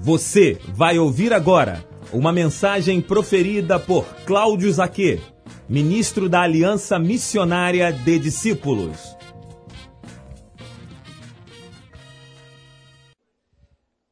Você 0.00 0.54
vai 0.74 0.98
ouvir 0.98 1.32
agora 1.32 1.86
uma 2.12 2.32
mensagem 2.32 3.00
proferida 3.00 3.78
por 3.78 4.04
Cláudio 4.24 4.72
Zaquê, 4.72 5.20
ministro 5.68 6.28
da 6.28 6.42
Aliança 6.42 6.98
Missionária 6.98 7.92
de 7.92 8.18
Discípulos. 8.18 9.16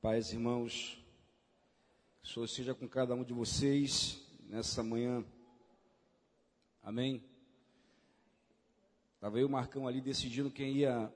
Pais, 0.01 0.33
irmãos, 0.33 1.03
que 2.23 2.29
o 2.29 2.33
Senhor 2.33 2.47
seja 2.49 2.75
com 2.75 2.89
cada 2.89 3.15
um 3.15 3.25
de 3.25 3.33
vocês 3.33 4.23
nessa 4.49 4.83
manhã. 4.83 5.25
Amém? 6.83 7.25
Estava 9.15 9.39
eu 9.39 9.49
Marcão 9.49 9.89
ali 9.89 10.01
decidindo 10.01 10.51
quem 10.51 10.73
ia 10.73 11.13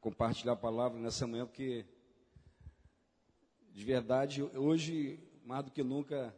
compartilhar 0.00 0.52
a 0.52 0.56
palavra 0.56 0.98
nessa 0.98 1.26
manhã, 1.26 1.46
porque 1.46 1.84
de 3.74 3.84
verdade, 3.84 4.40
hoje, 4.40 5.18
mais 5.44 5.64
do 5.64 5.70
que 5.72 5.82
nunca, 5.82 6.32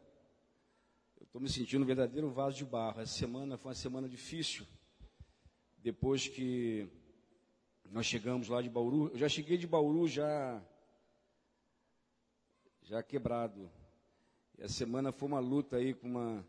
eu 1.18 1.24
estou 1.24 1.38
me 1.38 1.50
sentindo 1.50 1.82
um 1.82 1.86
verdadeiro 1.86 2.30
vaso 2.30 2.56
de 2.56 2.64
barro. 2.64 3.02
Essa 3.02 3.12
semana 3.12 3.58
foi 3.58 3.68
uma 3.68 3.74
semana 3.74 4.08
difícil. 4.08 4.66
Depois 5.76 6.26
que 6.26 6.88
nós 7.90 8.06
chegamos 8.06 8.48
lá 8.48 8.62
de 8.62 8.70
Bauru, 8.70 9.08
eu 9.08 9.18
já 9.18 9.28
cheguei 9.28 9.58
de 9.58 9.66
Bauru 9.66 10.08
já 10.08 10.64
já 12.80 13.02
quebrado. 13.02 13.70
E 14.56 14.62
a 14.62 14.68
semana 14.68 15.12
foi 15.12 15.28
uma 15.28 15.38
luta 15.38 15.76
aí 15.76 15.92
com 15.92 16.08
uma 16.08 16.46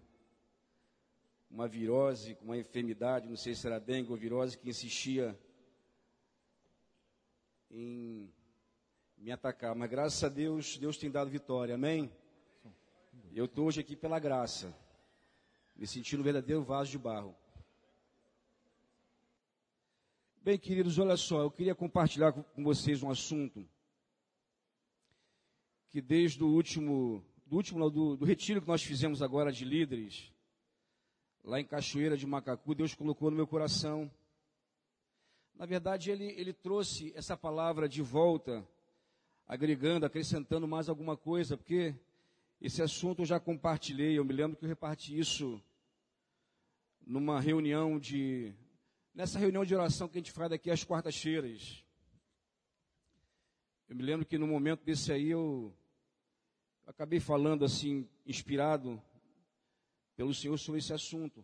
uma 1.52 1.68
virose, 1.68 2.36
com 2.36 2.46
uma 2.46 2.58
enfermidade, 2.58 3.28
não 3.28 3.36
sei 3.36 3.56
se 3.56 3.68
era 3.68 3.78
dengue 3.78 4.12
ou 4.12 4.18
virose, 4.18 4.58
que 4.58 4.70
insistia 4.70 5.38
em 7.70 8.32
me 9.18 9.32
atacar. 9.32 9.76
Mas 9.76 9.90
graças 9.90 10.24
a 10.24 10.30
Deus, 10.30 10.78
Deus 10.78 10.98
tem 10.98 11.10
dado 11.10 11.30
vitória, 11.30 11.76
amém? 11.76 12.12
Eu 13.34 13.46
estou 13.46 13.68
hoje 13.68 13.82
aqui 13.82 13.96
pela 13.96 14.20
graça, 14.20 14.76
me 15.76 15.86
sentindo 15.86 16.22
um 16.22 16.24
verdadeiro 16.24 16.64
vaso 16.64 16.92
de 16.92 16.98
barro. 16.98 17.36
Bem, 20.42 20.58
queridos, 20.58 20.98
olha 20.98 21.18
só, 21.18 21.42
eu 21.42 21.52
queria 21.52 21.76
compartilhar 21.76 22.32
com 22.32 22.64
vocês 22.64 23.04
um 23.04 23.10
assunto 23.10 23.68
que 25.90 26.02
desde 26.02 26.44
o 26.44 26.48
último, 26.48 27.24
do 27.46 27.56
último 27.56 27.90
do, 27.90 28.16
do 28.16 28.26
retiro 28.26 28.62
que 28.62 28.68
nós 28.68 28.84
fizemos 28.84 29.22
agora 29.22 29.52
de 29.52 29.66
líderes, 29.66 30.32
lá 31.44 31.60
em 31.60 31.66
Cachoeira 31.66 32.18
de 32.18 32.26
Macacu, 32.26 32.76
Deus 32.76 32.94
colocou 32.94 33.30
no 33.30 33.38
meu 33.38 33.48
coração. 33.48 34.12
Na 35.56 35.66
verdade, 35.66 36.12
ele, 36.12 36.26
ele 36.40 36.54
trouxe 36.54 37.12
essa 37.16 37.36
palavra 37.36 37.90
de 37.90 38.02
volta, 38.02 38.68
agregando, 39.48 40.06
acrescentando 40.06 40.68
mais 40.68 40.90
alguma 40.90 41.16
coisa, 41.16 41.56
porque 41.56 41.96
esse 42.60 42.82
assunto 42.82 43.22
eu 43.22 43.26
já 43.26 43.40
compartilhei. 43.40 44.18
Eu 44.18 44.26
me 44.26 44.34
lembro 44.34 44.58
que 44.58 44.66
eu 44.66 44.70
reparti 44.70 45.18
isso 45.18 45.62
numa 47.06 47.40
reunião 47.40 47.98
de. 47.98 48.54
Nessa 49.14 49.40
reunião 49.40 49.64
de 49.64 49.74
oração 49.74 50.08
que 50.08 50.18
a 50.18 50.22
gente 50.22 50.32
faz 50.32 50.52
aqui 50.52 50.70
às 50.70 50.84
quartas-feiras. 50.84 51.84
Eu 53.88 53.96
me 53.96 54.04
lembro 54.04 54.26
que 54.26 54.38
no 54.38 54.46
momento 54.46 54.84
desse 54.84 55.14
aí 55.14 55.30
eu 55.30 55.74
acabei 56.86 57.20
falando 57.20 57.64
assim, 57.64 58.08
inspirado 58.26 59.02
pelo 60.16 60.34
Senhor 60.34 60.58
sobre 60.58 60.80
esse 60.80 60.94
assunto. 60.94 61.44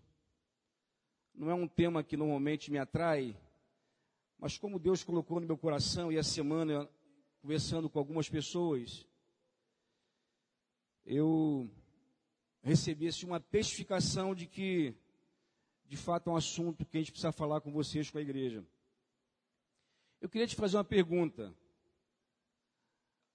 Não 1.33 1.49
é 1.49 1.53
um 1.53 1.67
tema 1.67 2.03
que 2.03 2.17
normalmente 2.17 2.69
me 2.69 2.77
atrai, 2.77 3.35
mas 4.37 4.57
como 4.57 4.77
Deus 4.77 5.03
colocou 5.03 5.39
no 5.39 5.47
meu 5.47 5.57
coração 5.57 6.11
e 6.11 6.17
a 6.17 6.23
semana 6.23 6.87
conversando 7.43 7.89
com 7.89 7.99
algumas 7.99 8.29
pessoas, 8.29 9.05
eu 11.05 11.69
recebi 12.61 13.09
assim, 13.09 13.25
uma 13.25 13.41
testificação 13.41 14.33
de 14.33 14.47
que, 14.47 14.95
de 15.85 15.97
fato, 15.97 16.29
é 16.29 16.33
um 16.33 16.37
assunto 16.37 16.85
que 16.85 16.95
a 16.95 17.01
gente 17.01 17.11
precisa 17.11 17.33
falar 17.33 17.59
com 17.59 17.69
vocês, 17.69 18.09
com 18.09 18.17
a 18.17 18.21
igreja. 18.21 18.65
Eu 20.21 20.29
queria 20.29 20.47
te 20.47 20.55
fazer 20.55 20.77
uma 20.77 20.85
pergunta. 20.85 21.53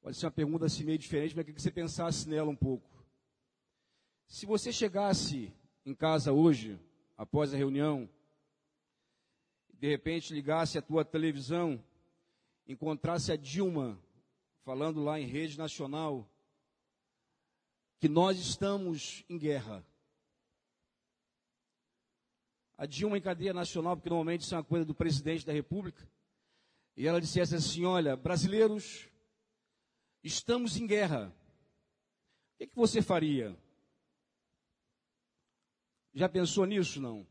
Pode 0.00 0.16
ser 0.16 0.24
uma 0.24 0.32
pergunta 0.32 0.64
assim 0.64 0.84
meio 0.84 0.96
diferente, 0.96 1.36
mas 1.36 1.40
eu 1.40 1.44
queria 1.44 1.56
que 1.56 1.62
você 1.62 1.70
pensasse 1.70 2.26
nela 2.26 2.48
um 2.48 2.56
pouco. 2.56 2.88
Se 4.26 4.46
você 4.46 4.72
chegasse 4.72 5.52
em 5.84 5.94
casa 5.94 6.32
hoje, 6.32 6.80
após 7.14 7.52
a 7.52 7.58
reunião, 7.58 8.08
de 9.74 9.86
repente 9.86 10.32
ligasse 10.32 10.78
a 10.78 10.82
tua 10.82 11.04
televisão, 11.04 11.84
encontrasse 12.66 13.32
a 13.32 13.36
Dilma 13.36 13.98
falando 14.68 15.02
lá 15.02 15.18
em 15.18 15.24
rede 15.24 15.56
nacional 15.56 16.30
que 17.98 18.06
nós 18.06 18.38
estamos 18.38 19.24
em 19.26 19.38
guerra. 19.38 19.82
A 22.76 22.84
Dilma 22.84 23.16
em 23.16 23.20
cadeia 23.22 23.54
nacional, 23.54 23.96
porque 23.96 24.10
normalmente 24.10 24.42
isso 24.42 24.54
é 24.54 24.58
uma 24.58 24.64
coisa 24.64 24.84
do 24.84 24.94
presidente 24.94 25.46
da 25.46 25.54
República, 25.54 26.06
e 26.94 27.06
ela 27.06 27.18
dissesse 27.18 27.54
assim: 27.54 27.86
Olha, 27.86 28.14
brasileiros, 28.14 29.08
estamos 30.22 30.76
em 30.76 30.86
guerra. 30.86 31.34
O 32.52 32.58
que, 32.58 32.66
que 32.66 32.76
você 32.76 33.00
faria? 33.00 33.58
Já 36.12 36.28
pensou 36.28 36.66
nisso? 36.66 37.00
Não. 37.00 37.26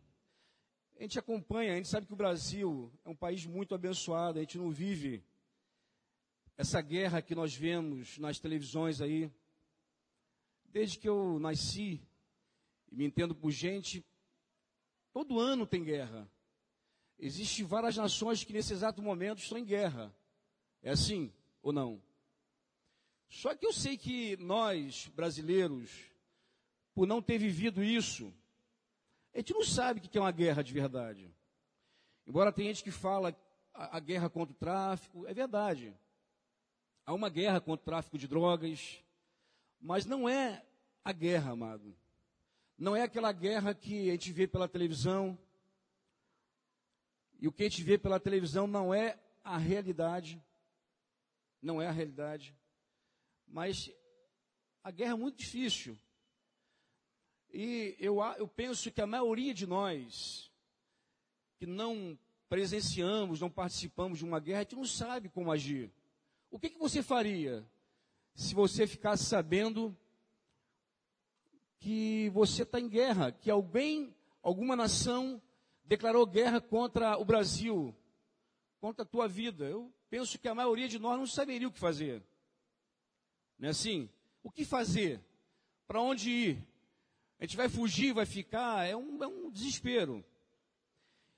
A 0.98 1.04
gente 1.04 1.20
acompanha, 1.20 1.74
a 1.74 1.76
gente 1.76 1.88
sabe 1.88 2.08
que 2.08 2.14
o 2.14 2.18
Brasil 2.18 2.92
é 3.06 3.10
um 3.10 3.16
país 3.16 3.46
muito 3.46 3.76
abençoado, 3.76 4.40
a 4.40 4.42
gente 4.42 4.58
não 4.58 4.72
vive 4.72 5.24
essa 6.58 6.82
guerra 6.82 7.22
que 7.22 7.36
nós 7.36 7.54
vemos 7.54 8.18
nas 8.18 8.40
televisões 8.40 9.00
aí. 9.00 9.32
Desde 10.66 10.98
que 10.98 11.08
eu 11.08 11.40
nasci, 11.40 12.02
e 12.92 12.96
me 12.96 13.06
entendo 13.06 13.36
por 13.36 13.52
gente, 13.52 14.04
todo 15.14 15.40
ano 15.40 15.68
tem 15.68 15.84
guerra. 15.84 16.30
Existem 17.20 17.64
várias 17.66 17.96
nações 17.96 18.44
que 18.44 18.52
nesse 18.52 18.74
exato 18.74 19.02
momento 19.02 19.40
estão 19.40 19.58
em 19.58 19.66
guerra. 19.66 20.14
É 20.82 20.90
assim 20.90 21.32
ou 21.62 21.72
não? 21.72 22.02
Só 23.30 23.56
que 23.56 23.66
eu 23.66 23.74
sei 23.74 23.98
que 23.98 24.36
nós, 24.38 25.08
brasileiros, 25.16 25.92
por 26.94 27.06
não 27.06 27.22
ter 27.22 27.38
vivido 27.38 27.84
isso, 27.84 28.34
a 29.34 29.38
gente 29.38 29.54
não 29.54 29.64
sabe 29.64 30.00
o 30.00 30.04
que 30.04 30.18
é 30.18 30.22
uma 30.22 30.32
guerra 30.32 30.64
de 30.64 30.74
verdade. 30.74 31.32
Embora 32.26 32.52
tenha 32.52 32.74
gente 32.74 32.84
que 32.84 32.92
fala 32.92 33.36
a, 33.74 33.98
a 33.98 34.00
guerra 34.00 34.30
contra 34.30 34.54
o 34.54 34.58
tráfico, 34.58 35.28
é 35.28 35.34
verdade. 35.34 35.94
Há 37.08 37.14
uma 37.14 37.30
guerra 37.30 37.62
contra 37.62 37.82
o 37.82 37.86
tráfico 37.86 38.18
de 38.18 38.28
drogas, 38.28 39.02
mas 39.80 40.06
não 40.06 40.28
é 40.28 40.62
a 41.06 41.14
guerra, 41.14 41.52
amado. 41.52 41.96
Não 42.78 42.98
é 42.98 43.02
aquela 43.02 43.32
guerra 43.32 43.74
que 43.74 44.10
a 44.10 44.12
gente 44.12 44.34
vê 44.34 44.46
pela 44.46 44.68
televisão. 44.68 45.40
E 47.40 47.48
o 47.48 47.52
que 47.54 47.64
a 47.64 47.70
gente 47.70 47.82
vê 47.82 47.98
pela 47.98 48.20
televisão 48.20 48.68
não 48.68 48.94
é 48.94 49.18
a 49.42 49.58
realidade. 49.58 50.44
Não 51.62 51.82
é 51.82 51.88
a 51.88 51.92
realidade. 51.92 52.54
Mas 53.48 53.90
a 54.84 54.92
guerra 54.92 55.14
é 55.14 55.16
muito 55.16 55.38
difícil. 55.38 55.98
E 57.54 57.96
eu, 58.02 58.22
eu 58.38 58.50
penso 58.50 58.92
que 58.92 59.00
a 59.00 59.08
maioria 59.08 59.54
de 59.54 59.66
nós 59.66 60.52
que 61.58 61.66
não 61.66 62.20
presenciamos, 62.50 63.40
não 63.40 63.50
participamos 63.50 64.20
de 64.20 64.26
uma 64.26 64.42
guerra, 64.42 64.60
a 64.60 64.64
gente 64.64 64.76
não 64.76 64.86
sabe 64.86 65.30
como 65.30 65.54
agir. 65.54 65.90
O 66.50 66.60
que, 66.60 66.70
que 66.70 66.80
você 66.80 67.04
faria 67.04 67.66
se 68.34 68.54
você 68.54 68.88
ficasse 68.88 69.26
sabendo 69.26 69.98
que 71.80 72.30
você 72.30 72.64
está 72.64 72.80
em 72.80 72.88
guerra, 72.88 73.32
que 73.32 73.50
alguém, 73.50 74.16
alguma 74.42 74.76
nação 74.76 75.42
declarou 75.84 76.26
guerra 76.26 76.60
contra 76.62 77.18
o 77.18 77.26
Brasil, 77.26 77.96
contra 78.80 79.04
a 79.04 79.08
tua 79.08 79.28
vida? 79.28 79.66
Eu 79.66 79.94
penso 80.10 80.40
que 80.40 80.48
a 80.48 80.56
maioria 80.56 80.88
de 80.88 81.00
nós 81.00 81.18
não 81.18 81.28
saberia 81.28 81.68
o 81.68 81.72
que 81.72 81.80
fazer. 81.80 82.24
Não 83.60 83.68
é 83.68 83.72
assim? 83.72 84.10
O 84.44 84.52
que 84.52 84.64
fazer? 84.64 85.22
Para 85.88 86.02
onde 86.02 86.30
ir? 86.30 86.68
A 87.40 87.46
gente 87.46 87.58
vai 87.58 87.70
fugir, 87.70 88.14
vai 88.14 88.26
ficar, 88.26 88.88
é 88.88 88.96
um, 88.96 89.24
é 89.24 89.28
um 89.28 89.52
desespero. 89.52 90.24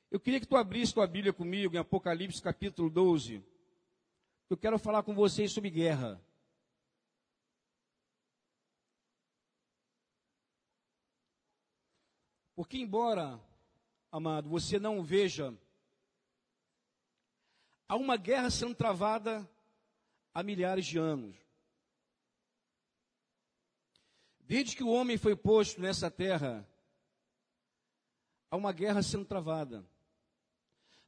Eu 0.09 0.19
queria 0.19 0.39
que 0.39 0.47
tu 0.47 0.55
abrisse 0.55 0.93
tua 0.93 1.05
Bíblia 1.05 1.33
comigo 1.33 1.75
em 1.75 1.79
Apocalipse 1.79 2.41
capítulo 2.41 2.89
12. 2.89 3.43
Eu 4.49 4.57
quero 4.57 4.79
falar 4.79 5.03
com 5.03 5.13
vocês 5.13 5.51
sobre 5.51 5.69
guerra. 5.69 6.19
Porque, 12.55 12.79
embora, 12.79 13.39
amado, 14.11 14.49
você 14.49 14.79
não 14.79 15.03
veja, 15.03 15.55
há 17.87 17.95
uma 17.95 18.17
guerra 18.17 18.49
sendo 18.49 18.73
travada 18.73 19.47
há 20.33 20.41
milhares 20.41 20.87
de 20.87 20.97
anos. 20.97 21.37
Desde 24.39 24.75
que 24.75 24.83
o 24.83 24.89
homem 24.89 25.15
foi 25.15 25.35
posto 25.35 25.79
nessa 25.79 26.09
terra, 26.09 26.67
há 28.49 28.57
uma 28.57 28.73
guerra 28.73 29.03
sendo 29.03 29.25
travada. 29.25 29.85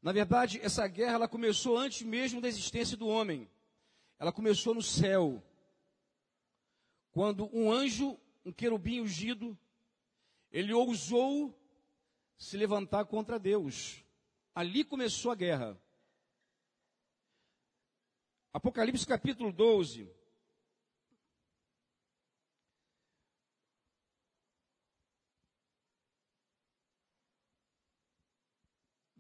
Na 0.02 0.12
verdade, 0.12 0.60
essa 0.64 0.88
guerra 0.88 1.14
ela 1.14 1.28
começou 1.28 1.78
antes 1.78 2.02
mesmo 2.02 2.42
da 2.42 2.48
existência 2.48 2.98
do 2.98 3.08
homem. 3.08 3.48
Ela 4.18 4.32
começou 4.32 4.74
no 4.74 4.82
céu. 4.82 5.44
quando 7.12 7.50
um 7.54 7.72
anjo, 7.72 8.18
um 8.46 8.52
querubim 8.52 9.02
ungido, 9.02 9.58
ele 10.52 10.74
ousou 10.74 11.54
se 12.38 12.58
levantar 12.58 13.06
contra 13.06 13.38
Deus. 13.38 14.04
Ali 14.56 14.84
começou 14.84 15.32
a 15.32 15.36
guerra. 15.36 15.80
Apocalipse 18.54 19.06
capítulo 19.06 19.52
12. 19.52 20.10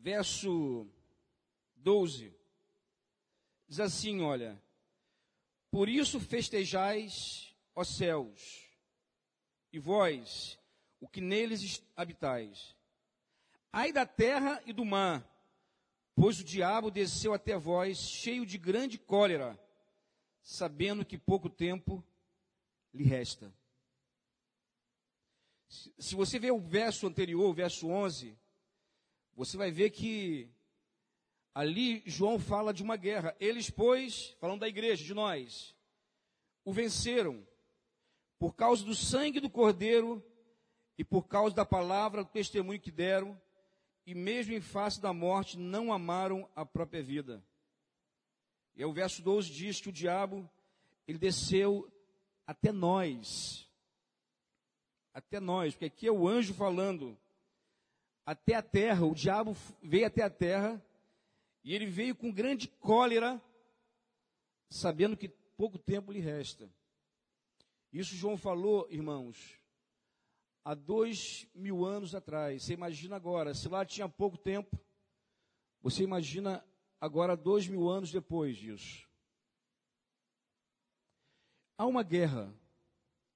Verso 0.02 0.88
12. 1.76 2.34
Diz 3.68 3.80
assim: 3.80 4.22
Olha, 4.22 4.60
por 5.70 5.88
isso 5.88 6.20
festejais, 6.20 7.56
ó 7.76 7.84
céus, 7.84 8.68
e 9.72 9.78
vós, 9.78 10.58
o 11.00 11.08
que 11.08 11.22
neles 11.22 11.84
habitais. 11.96 12.76
Ai 13.72 13.94
da 13.94 14.04
terra 14.04 14.60
e 14.66 14.74
do 14.74 14.84
mar, 14.84 15.24
pois 16.16 16.40
o 16.40 16.44
diabo 16.44 16.90
desceu 16.90 17.32
até 17.32 17.56
vós, 17.56 18.00
cheio 18.00 18.44
de 18.44 18.58
grande 18.58 18.98
cólera, 18.98 19.58
sabendo 20.42 21.06
que 21.06 21.16
pouco 21.16 21.48
tempo 21.48 22.04
lhe 22.92 23.04
resta. 23.04 23.54
Se 25.70 26.16
você 26.16 26.40
ver 26.40 26.52
o 26.52 26.60
verso 26.60 27.06
anterior, 27.06 27.48
o 27.48 27.54
verso 27.54 27.88
11, 27.88 28.36
você 29.36 29.58
vai 29.58 29.72
ver 29.72 29.90
que 29.92 30.50
ali 31.54 32.04
João 32.06 32.40
fala 32.40 32.74
de 32.74 32.84
uma 32.84 32.96
guerra. 32.96 33.36
Eles, 33.40 33.70
pois, 33.70 34.36
falando 34.40 34.62
da 34.62 34.68
igreja, 34.68 35.04
de 35.04 35.14
nós, 35.14 35.76
o 36.64 36.72
venceram 36.72 37.46
por 38.40 38.56
causa 38.56 38.84
do 38.84 38.96
sangue 38.96 39.40
do 39.40 39.50
cordeiro 39.50 40.24
e 40.98 41.04
por 41.04 41.28
causa 41.28 41.56
da 41.56 41.66
palavra, 41.66 42.24
do 42.24 42.30
testemunho 42.30 42.80
que 42.80 42.92
deram, 42.92 43.40
e 44.06 44.16
mesmo 44.16 44.54
em 44.54 44.62
face 44.62 45.00
da 45.00 45.14
morte 45.14 45.58
não 45.58 45.94
amaram 45.94 46.50
a 46.56 46.66
própria 46.66 47.04
vida. 47.04 47.44
E 48.76 48.84
o 48.84 48.92
verso 48.92 49.22
12 49.22 49.52
diz 49.52 49.80
que 49.80 49.90
o 49.90 49.94
diabo, 49.94 50.50
ele 51.08 51.18
desceu 51.18 51.92
até 52.48 52.72
nós. 52.72 53.70
Até 55.14 55.40
nós, 55.40 55.74
porque 55.74 55.86
aqui 55.86 56.08
é 56.08 56.12
o 56.12 56.28
anjo 56.28 56.54
falando. 56.54 57.18
Até 58.26 58.56
a 58.56 58.62
terra, 58.62 59.06
o 59.06 59.16
diabo 59.16 59.56
veio 59.82 60.06
até 60.06 60.24
a 60.24 60.30
terra, 60.30 60.84
e 61.64 61.74
ele 61.74 61.86
veio 61.86 62.16
com 62.16 62.32
grande 62.32 62.68
cólera, 62.68 63.42
sabendo 64.70 65.18
que 65.18 65.30
pouco 65.30 65.78
tempo 65.78 66.12
lhe 66.12 66.20
resta. 66.20 66.70
Isso 67.92 68.16
João 68.16 68.38
falou, 68.38 68.88
irmãos, 68.90 69.60
há 70.64 70.74
dois 70.74 71.48
mil 71.54 71.86
anos 71.86 72.16
atrás. 72.16 72.64
Você 72.64 72.74
imagina 72.74 73.16
agora, 73.16 73.54
se 73.54 73.68
lá 73.68 73.86
tinha 73.86 74.08
pouco 74.08 74.38
tempo, 74.38 74.80
você 75.82 76.04
imagina 76.04 76.66
agora 77.00 77.36
dois 77.36 77.68
mil 77.68 77.90
anos 77.90 78.12
depois 78.12 78.56
disso. 78.58 79.08
Há 81.78 81.86
uma 81.86 82.04
guerra 82.04 82.54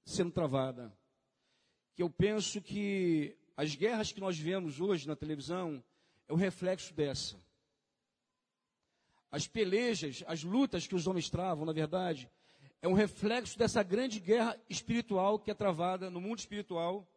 sendo 0.06 0.31
travada, 0.31 0.96
que 1.96 2.04
eu 2.04 2.10
penso 2.10 2.62
que 2.62 3.36
as 3.57 3.75
guerras 3.75 4.12
que 4.12 4.19
nós 4.19 4.38
vemos 4.38 4.80
hoje 4.80 5.07
na 5.07 5.16
televisão 5.16 5.84
é 6.28 6.34
um 6.34 6.38
reflexo 6.38 6.94
dessa. 6.94 7.38
As 9.31 9.48
pelejas, 9.48 10.24
as 10.28 10.44
lutas 10.44 10.88
que 10.88 10.96
os 10.96 11.07
homens 11.07 11.30
travam, 11.30 11.66
na 11.66 11.74
verdade, 11.74 12.30
é 12.81 12.88
um 12.88 12.94
reflexo 12.94 13.57
dessa 13.57 13.81
grande 13.81 14.19
guerra 14.19 14.60
espiritual 14.69 15.40
que 15.40 15.50
é 15.50 15.54
travada 15.54 16.10
no 16.10 16.22
mundo 16.22 16.40
espiritual 16.40 17.07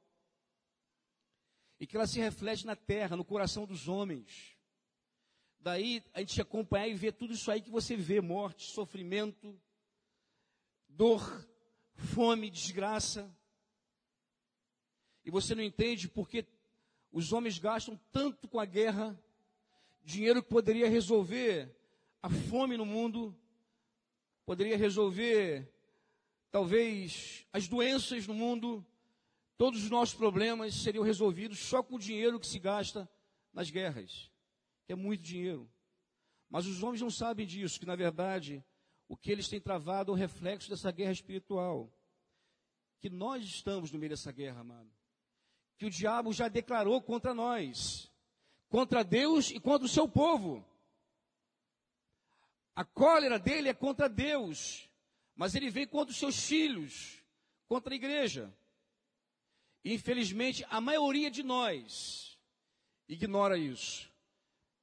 e 1.81 1.87
que 1.87 1.96
ela 1.96 2.06
se 2.06 2.19
reflete 2.19 2.67
na 2.67 2.75
terra, 2.75 3.17
no 3.17 3.25
coração 3.25 3.67
dos 3.67 3.88
homens. 3.88 4.56
Daí 5.61 6.02
a 6.14 6.20
gente 6.20 6.40
acompanhar 6.40 6.88
e 6.88 6.94
ver 6.94 7.12
tudo 7.12 7.35
isso 7.35 7.50
aí 7.50 7.61
que 7.61 7.70
você 7.70 7.96
vê: 7.96 8.20
morte, 8.20 8.64
sofrimento, 8.64 9.61
dor, 10.88 11.46
fome, 11.94 12.50
desgraça. 12.50 13.31
E 15.28 15.30
você 15.30 15.54
não 15.54 15.62
entende 15.62 16.08
porque 16.08 16.44
os 17.12 17.32
homens 17.32 17.58
gastam 17.60 18.00
tanto 18.10 18.48
com 18.48 18.58
a 18.58 18.64
guerra, 18.64 19.16
dinheiro 20.02 20.42
que 20.42 20.48
poderia 20.48 20.88
resolver 20.88 21.72
a 22.20 22.28
fome 22.28 22.76
no 22.76 22.84
mundo, 22.84 23.36
poderia 24.44 24.76
resolver 24.76 25.72
talvez 26.50 27.46
as 27.52 27.69
doenças 27.69 28.26
no 28.26 28.34
mundo, 28.34 28.84
Todos 29.58 29.82
os 29.82 29.90
nossos 29.90 30.14
problemas 30.14 30.72
seriam 30.72 31.02
resolvidos 31.02 31.58
só 31.58 31.82
com 31.82 31.96
o 31.96 31.98
dinheiro 31.98 32.38
que 32.38 32.46
se 32.46 32.60
gasta 32.60 33.10
nas 33.52 33.69
guerras, 33.69 34.30
que 34.86 34.92
é 34.92 34.96
muito 34.96 35.20
dinheiro. 35.20 35.69
Mas 36.48 36.64
os 36.64 36.80
homens 36.80 37.00
não 37.00 37.10
sabem 37.10 37.44
disso, 37.44 37.80
que 37.80 37.84
na 37.84 37.96
verdade 37.96 38.64
o 39.08 39.16
que 39.16 39.32
eles 39.32 39.48
têm 39.48 39.60
travado 39.60 40.12
é 40.12 40.14
o 40.14 40.16
reflexo 40.16 40.70
dessa 40.70 40.92
guerra 40.92 41.10
espiritual. 41.10 41.92
Que 43.00 43.10
nós 43.10 43.44
estamos 43.44 43.90
no 43.90 43.98
meio 43.98 44.10
dessa 44.10 44.30
guerra, 44.30 44.60
amado. 44.60 44.98
Que 45.78 45.86
o 45.86 45.90
diabo 45.90 46.32
já 46.32 46.48
declarou 46.48 47.00
contra 47.00 47.32
nós, 47.32 48.10
contra 48.69 49.02
Deus 49.02 49.50
e 49.50 49.60
contra 49.60 49.86
o 49.86 49.88
seu 49.88 50.08
povo. 50.08 50.64
A 52.75 52.84
cólera 52.84 53.38
dele 53.38 53.69
é 53.69 53.75
contra 53.75 54.08
Deus, 54.08 54.88
mas 55.34 55.54
ele 55.54 55.70
vem 55.70 55.86
contra 55.86 56.12
os 56.12 56.19
seus 56.19 56.46
filhos, 56.46 57.22
contra 57.69 57.94
a 57.94 57.96
igreja. 57.96 58.52
Infelizmente, 59.84 60.66
a 60.69 60.80
maioria 60.80 61.30
de 61.30 61.42
nós 61.42 62.38
ignora 63.08 63.56
isso, 63.56 64.12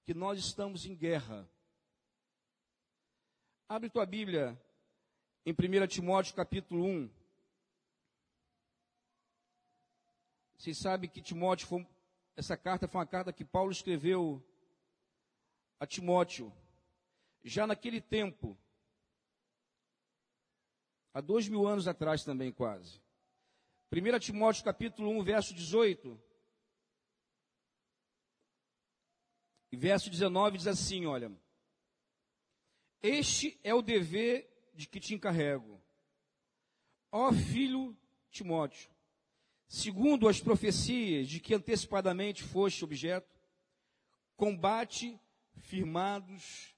que 0.03 0.13
nós 0.13 0.39
estamos 0.39 0.85
em 0.85 0.95
guerra. 0.95 1.47
Abre 3.67 3.89
tua 3.89 4.05
Bíblia 4.05 4.59
em 5.45 5.51
1 5.51 5.87
Timóteo 5.87 6.33
capítulo 6.35 6.85
1. 6.85 7.09
Vocês 10.65 10.79
sabem 10.79 11.07
que 11.07 11.21
Timóteo 11.21 11.67
foi, 11.67 11.87
essa 12.35 12.57
carta 12.57 12.87
foi 12.87 12.99
uma 12.99 13.05
carta 13.05 13.31
que 13.31 13.45
Paulo 13.45 13.71
escreveu 13.71 14.43
a 15.79 15.85
Timóteo, 15.85 16.51
já 17.43 17.67
naquele 17.67 18.01
tempo, 18.01 18.57
há 21.13 21.21
dois 21.21 21.47
mil 21.47 21.67
anos 21.67 21.87
atrás 21.87 22.23
também 22.23 22.51
quase. 22.51 22.99
1 23.93 24.17
Timóteo 24.17 24.63
capítulo 24.63 25.11
1, 25.11 25.23
verso 25.23 25.53
18. 25.53 26.19
E 29.71 29.77
verso 29.77 30.09
19 30.09 30.57
diz 30.57 30.65
assim, 30.65 31.05
olha. 31.05 31.31
Este 33.03 33.59
é 33.63 33.71
o 33.71 33.83
dever 33.83 34.51
de 34.73 34.87
que 34.87 34.99
te 34.99 35.13
encarrego. 35.13 35.79
Ó 37.11 37.31
filho 37.31 37.95
Timóteo, 38.31 38.94
segundo 39.67 40.27
as 40.27 40.39
profecias 40.39 41.27
de 41.27 41.39
que 41.39 41.53
antecipadamente 41.53 42.43
foste 42.43 42.83
objeto, 42.83 43.39
combate 44.35 45.19
firmados 45.61 46.75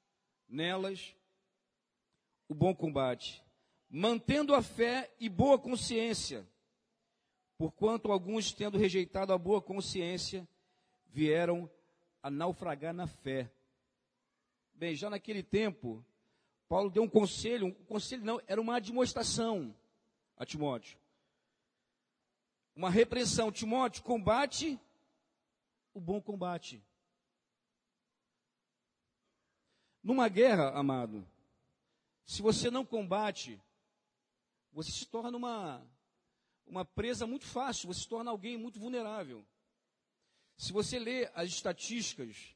nelas 0.47 1.15
o 2.47 2.55
bom 2.55 2.73
combate, 2.73 3.43
mantendo 3.89 4.55
a 4.55 4.61
fé 4.61 5.13
e 5.19 5.27
boa 5.27 5.59
consciência, 5.59 6.47
porquanto 7.57 8.11
alguns, 8.11 8.53
tendo 8.53 8.77
rejeitado 8.77 9.33
a 9.33 9.37
boa 9.37 9.61
consciência, 9.61 10.47
vieram 11.07 11.69
a 12.23 12.29
naufragar 12.29 12.93
na 12.93 13.07
fé. 13.07 13.51
Bem, 14.73 14.95
já 14.95 15.09
naquele 15.09 15.43
tempo, 15.43 16.05
Paulo 16.69 16.89
deu 16.89 17.03
um 17.03 17.09
conselho, 17.09 17.67
um 17.67 17.71
conselho 17.71 18.23
não, 18.23 18.41
era 18.47 18.61
uma 18.61 18.77
admoestação 18.77 19.75
a 20.37 20.45
Timóteo. 20.45 20.97
Uma 22.77 22.91
repreensão. 22.91 23.51
Timóteo, 23.51 24.03
combate 24.03 24.79
o 25.95 25.99
bom 25.99 26.21
combate. 26.21 26.79
Numa 30.03 30.29
guerra, 30.29 30.69
amado, 30.77 31.27
se 32.23 32.39
você 32.39 32.69
não 32.69 32.85
combate, 32.85 33.59
você 34.71 34.91
se 34.91 35.07
torna 35.07 35.35
uma 35.35 35.83
uma 36.67 36.85
presa 36.85 37.25
muito 37.25 37.47
fácil, 37.47 37.87
você 37.87 38.01
se 38.01 38.07
torna 38.07 38.29
alguém 38.29 38.57
muito 38.57 38.79
vulnerável. 38.79 39.43
Se 40.55 40.71
você 40.71 40.99
lê 40.99 41.31
as 41.33 41.47
estatísticas 41.47 42.55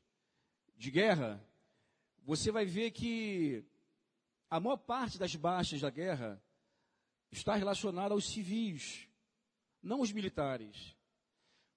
de 0.78 0.92
guerra, 0.92 1.44
você 2.24 2.52
vai 2.52 2.66
ver 2.66 2.92
que 2.92 3.66
a 4.52 4.60
maior 4.60 4.78
parte 4.78 5.18
das 5.18 5.36
baixas 5.36 5.82
da 5.82 5.90
guerra 5.90 6.40
está 7.32 7.56
relacionada 7.56 8.14
aos 8.14 8.30
civis, 8.30 9.08
não 9.82 10.02
os 10.02 10.12
militares. 10.12 10.96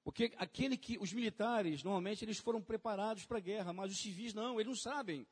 Porque 0.02 0.34
aquele 0.36 0.76
que 0.76 0.98
os 0.98 1.12
militares, 1.12 1.82
normalmente 1.82 2.24
eles 2.24 2.38
foram 2.38 2.60
preparados 2.60 3.24
para 3.24 3.38
a 3.38 3.40
guerra, 3.40 3.72
mas 3.72 3.90
os 3.90 3.98
civis 3.98 4.34
não, 4.34 4.60
eles 4.60 4.68
não 4.68 4.76
sabem 4.76 5.26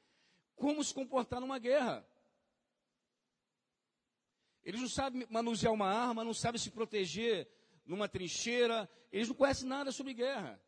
como 0.54 0.82
se 0.82 0.94
comportar 0.94 1.40
numa 1.40 1.58
guerra. 1.58 2.06
Eles 4.64 4.80
não 4.80 4.88
sabem 4.88 5.26
manusear 5.28 5.72
uma 5.72 5.88
arma, 5.88 6.24
não 6.24 6.32
sabem 6.32 6.58
se 6.60 6.70
proteger 6.70 7.48
numa 7.84 8.08
trincheira, 8.08 8.88
eles 9.10 9.28
não 9.28 9.34
conhecem 9.34 9.68
nada 9.68 9.92
sobre 9.92 10.14
guerra. 10.14 10.62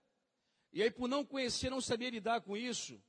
E 0.73 0.83
aí, 0.83 0.91
por 0.91 1.09
não 1.09 1.25
conhecer, 1.25 1.71
não 1.71 1.81
saber 1.81 2.11
lidar 2.11 2.41
com 2.41 2.57
isso, 2.57 3.01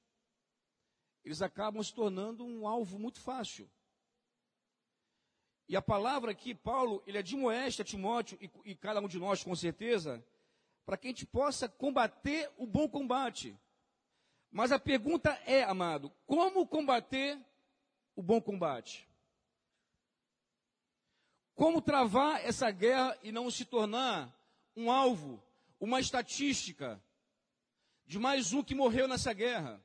eles 1.23 1.41
acabam 1.41 1.81
se 1.81 1.93
tornando 1.93 2.45
um 2.45 2.67
alvo 2.67 2.99
muito 2.99 3.19
fácil. 3.19 3.69
E 5.67 5.75
a 5.75 5.81
palavra 5.81 6.31
aqui, 6.31 6.53
Paulo, 6.53 7.01
ele 7.07 7.17
admoesta 7.17 7.83
Timóteo 7.83 8.37
e, 8.39 8.49
e 8.71 8.75
cada 8.75 8.99
um 8.99 9.07
de 9.07 9.17
nós, 9.17 9.43
com 9.43 9.55
certeza, 9.55 10.23
para 10.85 10.95
que 10.95 11.07
a 11.07 11.09
gente 11.09 11.25
possa 11.25 11.67
combater 11.67 12.51
o 12.57 12.67
bom 12.67 12.87
combate. 12.87 13.57
Mas 14.51 14.71
a 14.71 14.79
pergunta 14.79 15.31
é, 15.45 15.63
amado, 15.63 16.11
como 16.27 16.67
combater 16.67 17.39
o 18.15 18.21
bom 18.21 18.39
combate? 18.39 19.09
Como 21.55 21.81
travar 21.81 22.45
essa 22.45 22.69
guerra 22.69 23.17
e 23.23 23.31
não 23.31 23.49
se 23.49 23.65
tornar 23.65 24.33
um 24.75 24.91
alvo, 24.91 25.43
uma 25.79 25.99
estatística 25.99 27.01
de 28.05 28.19
mais 28.19 28.53
um 28.53 28.63
que 28.63 28.75
morreu 28.75 29.07
nessa 29.07 29.33
guerra? 29.33 29.83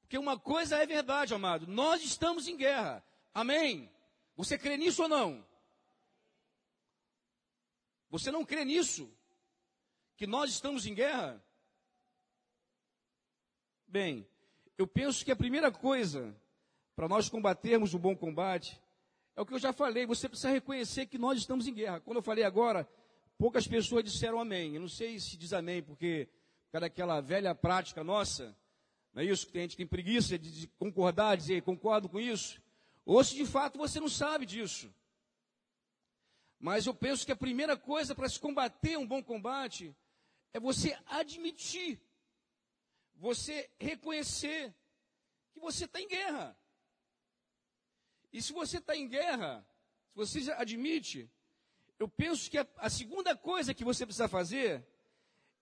Porque 0.00 0.16
uma 0.16 0.38
coisa 0.38 0.78
é 0.78 0.86
verdade, 0.86 1.34
amado, 1.34 1.66
nós 1.66 2.02
estamos 2.02 2.48
em 2.48 2.56
guerra. 2.56 3.04
Amém? 3.32 3.93
Você 4.36 4.58
crê 4.58 4.76
nisso 4.76 5.02
ou 5.02 5.08
não? 5.08 5.44
Você 8.10 8.30
não 8.30 8.44
crê 8.44 8.64
nisso? 8.64 9.10
Que 10.16 10.26
nós 10.26 10.50
estamos 10.50 10.86
em 10.86 10.94
guerra? 10.94 11.44
Bem, 13.86 14.26
eu 14.76 14.86
penso 14.86 15.24
que 15.24 15.30
a 15.30 15.36
primeira 15.36 15.70
coisa 15.70 16.34
para 16.96 17.08
nós 17.08 17.28
combatermos 17.28 17.94
o 17.94 17.98
bom 17.98 18.16
combate 18.16 18.80
é 19.36 19.40
o 19.40 19.46
que 19.46 19.54
eu 19.54 19.58
já 19.58 19.72
falei, 19.72 20.06
você 20.06 20.28
precisa 20.28 20.50
reconhecer 20.50 21.06
que 21.06 21.18
nós 21.18 21.38
estamos 21.38 21.66
em 21.66 21.74
guerra. 21.74 22.00
Quando 22.00 22.18
eu 22.18 22.22
falei 22.22 22.44
agora, 22.44 22.88
poucas 23.36 23.66
pessoas 23.66 24.04
disseram 24.04 24.38
amém. 24.40 24.74
Eu 24.74 24.80
não 24.80 24.88
sei 24.88 25.18
se 25.18 25.36
diz 25.36 25.52
amém, 25.52 25.82
porque 25.82 26.28
cada 26.70 26.86
aquela 26.86 27.20
velha 27.20 27.54
prática 27.54 28.04
nossa, 28.04 28.56
não 29.12 29.22
é 29.22 29.26
isso? 29.26 29.46
Que 29.48 29.58
a 29.58 29.60
gente 29.62 29.76
tem 29.76 29.86
preguiça 29.86 30.38
de 30.38 30.68
concordar, 30.78 31.36
dizer 31.36 31.62
concordo 31.62 32.08
com 32.08 32.20
isso. 32.20 32.62
Ou 33.04 33.22
se 33.22 33.34
de 33.34 33.46
fato 33.46 33.78
você 33.78 34.00
não 34.00 34.08
sabe 34.08 34.46
disso. 34.46 34.92
Mas 36.58 36.86
eu 36.86 36.94
penso 36.94 37.26
que 37.26 37.32
a 37.32 37.36
primeira 37.36 37.76
coisa 37.76 38.14
para 38.14 38.28
se 38.28 38.40
combater 38.40 38.96
um 38.96 39.06
bom 39.06 39.22
combate 39.22 39.94
é 40.52 40.60
você 40.60 40.98
admitir, 41.06 42.00
você 43.16 43.70
reconhecer 43.78 44.74
que 45.52 45.60
você 45.60 45.84
está 45.84 46.00
em 46.00 46.08
guerra. 46.08 46.56
E 48.32 48.40
se 48.40 48.52
você 48.52 48.78
está 48.78 48.96
em 48.96 49.06
guerra, 49.06 49.66
se 50.08 50.16
você 50.16 50.52
admite, 50.52 51.30
eu 51.98 52.08
penso 52.08 52.50
que 52.50 52.58
a, 52.58 52.66
a, 52.78 52.88
segunda 52.88 53.36
coisa 53.36 53.74
que 53.74 53.84
você 53.84 54.06
precisa 54.06 54.28
fazer 54.28 54.86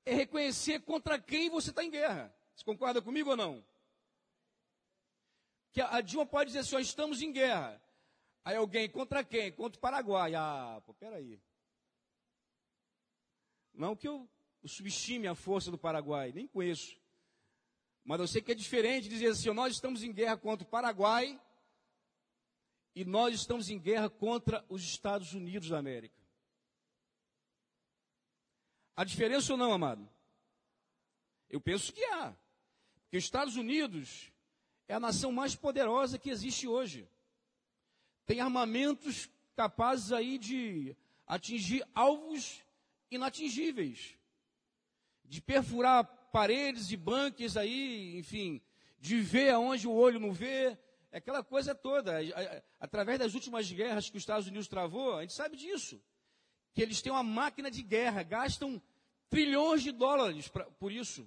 é 0.05 0.15
reconhecer 0.15 0.81
contra 0.81 1.21
quem 1.21 1.51
você 1.51 1.71
está 1.71 1.85
em 1.85 1.91
guerra. 1.91 2.35
Você 2.55 2.65
concorda 2.65 3.03
comigo 3.03 3.31
ou 3.31 3.37
não? 3.37 3.65
Que 5.73 5.81
a 5.81 6.01
Dilma 6.03 6.27
pode 6.27 6.49
dizer 6.49 6.61
assim, 6.61 6.77
ó, 6.77 6.79
estamos 6.79 7.23
em 7.23 7.33
guerra. 7.33 7.83
Aí 8.45 8.57
alguém, 8.57 8.89
contra 8.91 9.25
quem? 9.25 9.51
Contra 9.51 9.79
o 9.79 9.81
Paraguai. 9.81 10.35
Ah, 10.35 10.83
pô, 10.85 10.93
peraí. 10.93 11.41
Não 13.73 13.97
que 13.97 14.07
eu, 14.07 14.29
subestime 14.65 15.27
a 15.27 15.35
força 15.35 15.71
do 15.71 15.79
Paraguai, 15.79 16.31
nem 16.33 16.47
conheço. 16.47 17.01
Mas 18.05 18.21
eu 18.21 18.29
sei 18.29 18.43
que 18.43 18.53
é 18.53 18.55
diferente 18.55 19.09
dizer 19.09 19.29
assim, 19.29 19.49
ó, 19.49 19.55
nós 19.55 19.73
estamos 19.73 20.03
em 20.03 20.13
guerra 20.13 20.37
contra 20.37 20.67
o 20.67 20.71
Paraguai 20.71 21.41
e 22.95 23.05
nós 23.05 23.35
estamos 23.35 23.71
em 23.71 23.79
guerra 23.79 24.11
contra 24.11 24.65
os 24.69 24.83
Estados 24.83 25.33
Unidos 25.33 25.71
da 25.71 25.79
América. 25.79 26.21
Há 28.95 29.05
diferença 29.05 29.53
ou 29.53 29.59
não, 29.59 29.73
amado? 29.73 30.07
Eu 31.49 31.61
penso 31.61 31.93
que 31.93 32.05
há. 32.05 32.37
Porque 33.05 33.17
os 33.17 33.25
Estados 33.25 33.57
Unidos 33.57 34.32
é 34.93 34.95
a 34.95 35.01
nação 35.01 35.33
mais 35.33 35.57
poderosa 35.57 36.19
que 36.19 36.29
existe 36.29 36.69
hoje. 36.69 37.09
Tem 38.27 38.41
armamentos 38.41 39.27
capazes 39.57 40.13
aí 40.13 40.37
de 40.37 40.95
atingir 41.27 41.83
alvos 41.95 42.63
inatingíveis, 43.11 44.19
de 45.25 45.41
perfurar 45.41 46.05
paredes 46.31 46.91
e 46.91 46.97
banques 46.99 47.57
aí, 47.57 48.19
enfim, 48.19 48.61
de 49.01 49.19
ver 49.19 49.55
aonde 49.55 49.89
o 49.89 49.93
olho 49.93 50.21
não 50.21 50.31
vê, 50.31 50.77
é 51.11 51.17
aquela 51.17 51.43
coisa 51.43 51.75
toda. 51.75 52.19
Através 52.79 53.19
das 53.19 53.33
últimas 53.33 53.73
guerras 53.73 54.11
que 54.11 54.19
os 54.19 54.23
Estados 54.23 54.47
Unidos 54.47 54.69
travou, 54.69 55.17
a 55.17 55.23
gente 55.23 55.33
sabe 55.33 55.57
disso. 55.57 56.03
Que 56.75 56.83
eles 56.83 57.01
têm 57.01 57.11
uma 57.11 57.23
máquina 57.23 57.71
de 57.71 57.83
guerra, 57.83 58.23
gastam 58.23 58.81
trilhões 59.31 59.83
de 59.83 59.91
dólares 59.91 60.49
pra, 60.49 60.67
por 60.67 60.93
isso. 60.93 61.27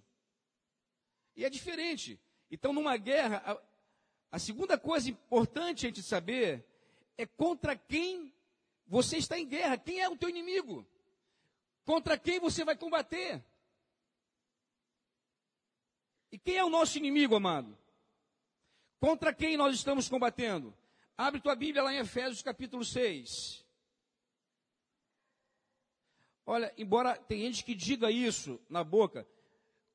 E 1.35 1.43
é 1.43 1.49
diferente. 1.49 2.19
Então, 2.49 2.71
numa 2.71 2.97
guerra, 2.97 3.41
a, 3.45 4.35
a 4.35 4.39
segunda 4.39 4.77
coisa 4.77 5.09
importante 5.09 5.85
a 5.85 5.89
gente 5.89 6.03
saber 6.03 6.65
é 7.17 7.25
contra 7.25 7.75
quem 7.75 8.33
você 8.87 9.17
está 9.17 9.39
em 9.39 9.47
guerra. 9.47 9.77
Quem 9.77 9.99
é 9.99 10.09
o 10.09 10.17
teu 10.17 10.29
inimigo? 10.29 10.85
Contra 11.85 12.17
quem 12.17 12.39
você 12.39 12.63
vai 12.63 12.75
combater? 12.75 13.43
E 16.31 16.37
quem 16.37 16.57
é 16.57 16.63
o 16.63 16.69
nosso 16.69 16.97
inimigo, 16.97 17.35
amado? 17.35 17.77
Contra 18.99 19.33
quem 19.33 19.57
nós 19.57 19.75
estamos 19.75 20.09
combatendo? 20.09 20.75
Abre 21.17 21.39
tua 21.39 21.55
Bíblia 21.55 21.83
lá 21.83 21.93
em 21.93 21.99
Efésios 21.99 22.41
capítulo 22.41 22.83
6. 22.83 23.63
Olha, 26.45 26.73
embora 26.77 27.15
tem 27.15 27.41
gente 27.41 27.63
que 27.63 27.73
diga 27.73 28.11
isso 28.11 28.59
na 28.69 28.83
boca, 28.83 29.27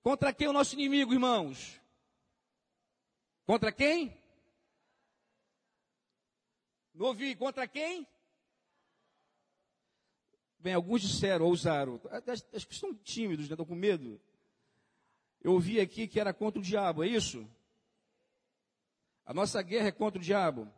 contra 0.03 0.33
quem 0.33 0.47
é 0.47 0.51
o 0.51 0.53
nosso 0.53 0.75
inimigo, 0.75 1.13
irmãos? 1.13 1.80
Contra 3.51 3.73
quem? 3.73 4.17
Não 6.95 7.07
ouvi. 7.07 7.35
Contra 7.35 7.67
quem? 7.67 8.07
Bem, 10.61 10.73
alguns 10.73 11.03
disseram, 11.03 11.47
ousaram. 11.47 12.01
Acho 12.55 12.69
que 12.69 12.75
estão 12.75 12.95
tímidos, 12.95 13.49
né? 13.49 13.55
estão 13.55 13.67
com 13.67 13.75
medo. 13.75 14.21
Eu 15.43 15.55
ouvi 15.55 15.81
aqui 15.81 16.07
que 16.07 16.21
era 16.21 16.33
contra 16.33 16.61
o 16.61 16.63
diabo, 16.63 17.03
é 17.03 17.09
isso? 17.09 17.45
A 19.27 19.35
nossa 19.35 19.61
guerra 19.63 19.89
é 19.89 19.93
contra 19.93 20.21
o 20.21 20.25
diabo. 20.25 20.73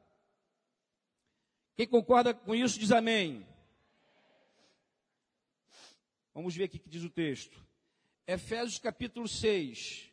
Quem 1.76 1.86
concorda 1.86 2.32
com 2.32 2.54
isso 2.54 2.78
diz 2.78 2.90
amém. 2.90 3.46
Vamos 6.32 6.56
ver 6.56 6.64
aqui 6.64 6.78
o 6.78 6.80
que 6.80 6.88
diz 6.88 7.02
o 7.02 7.10
texto. 7.10 7.62
Efésios 8.26 8.78
capítulo 8.78 9.28
6, 9.28 10.10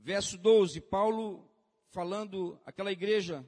verso 0.00 0.36
12. 0.36 0.80
Paulo 0.80 1.51
falando 1.92 2.58
aquela 2.64 2.90
igreja, 2.90 3.46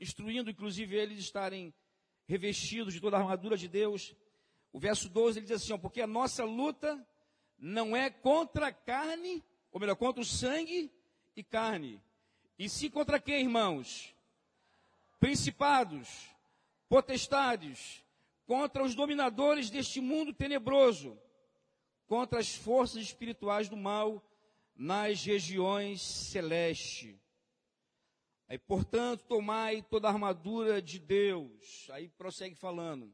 instruindo 0.00 0.50
inclusive 0.50 0.96
eles 0.96 1.18
estarem 1.18 1.72
revestidos 2.26 2.94
de 2.94 3.00
toda 3.00 3.16
a 3.16 3.20
armadura 3.20 3.56
de 3.56 3.68
Deus. 3.68 4.16
O 4.72 4.80
verso 4.80 5.08
12 5.08 5.38
ele 5.38 5.46
diz 5.46 5.62
assim: 5.62 5.74
ó, 5.74 5.78
porque 5.78 6.00
a 6.00 6.06
nossa 6.06 6.44
luta 6.44 7.06
não 7.58 7.94
é 7.94 8.10
contra 8.10 8.68
a 8.68 8.72
carne, 8.72 9.44
ou 9.70 9.78
melhor, 9.78 9.94
contra 9.96 10.22
o 10.22 10.24
sangue 10.24 10.90
e 11.36 11.44
carne. 11.44 12.02
E 12.58 12.68
sim 12.68 12.88
contra 12.88 13.20
quem, 13.20 13.42
irmãos? 13.42 14.14
Principados, 15.20 16.30
potestades, 16.88 18.02
contra 18.46 18.82
os 18.82 18.94
dominadores 18.94 19.68
deste 19.68 20.00
mundo 20.00 20.32
tenebroso, 20.32 21.18
contra 22.06 22.40
as 22.40 22.54
forças 22.54 23.02
espirituais 23.02 23.68
do 23.68 23.76
mal 23.76 24.24
nas 24.74 25.22
regiões 25.24 26.00
celestes. 26.00 27.23
Aí, 28.48 28.58
portanto, 28.58 29.24
tomai 29.24 29.82
toda 29.82 30.08
a 30.08 30.10
armadura 30.10 30.82
de 30.82 30.98
Deus. 30.98 31.88
Aí 31.90 32.08
prossegue 32.08 32.54
falando. 32.54 33.12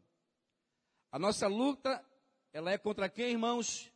A 1.12 1.18
nossa 1.18 1.46
luta, 1.46 2.04
ela 2.52 2.70
é 2.72 2.78
contra 2.78 3.08
quem, 3.08 3.32
irmãos? 3.32 3.92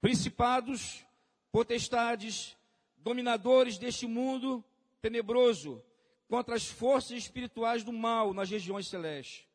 Principados, 0.00 1.04
potestades, 1.50 2.56
dominadores 2.96 3.78
deste 3.78 4.06
mundo 4.06 4.64
tenebroso, 5.00 5.84
contra 6.28 6.54
as 6.54 6.66
forças 6.66 7.12
espirituais 7.12 7.84
do 7.84 7.92
mal 7.92 8.32
nas 8.32 8.48
regiões 8.48 8.88
celestes. 8.88 9.46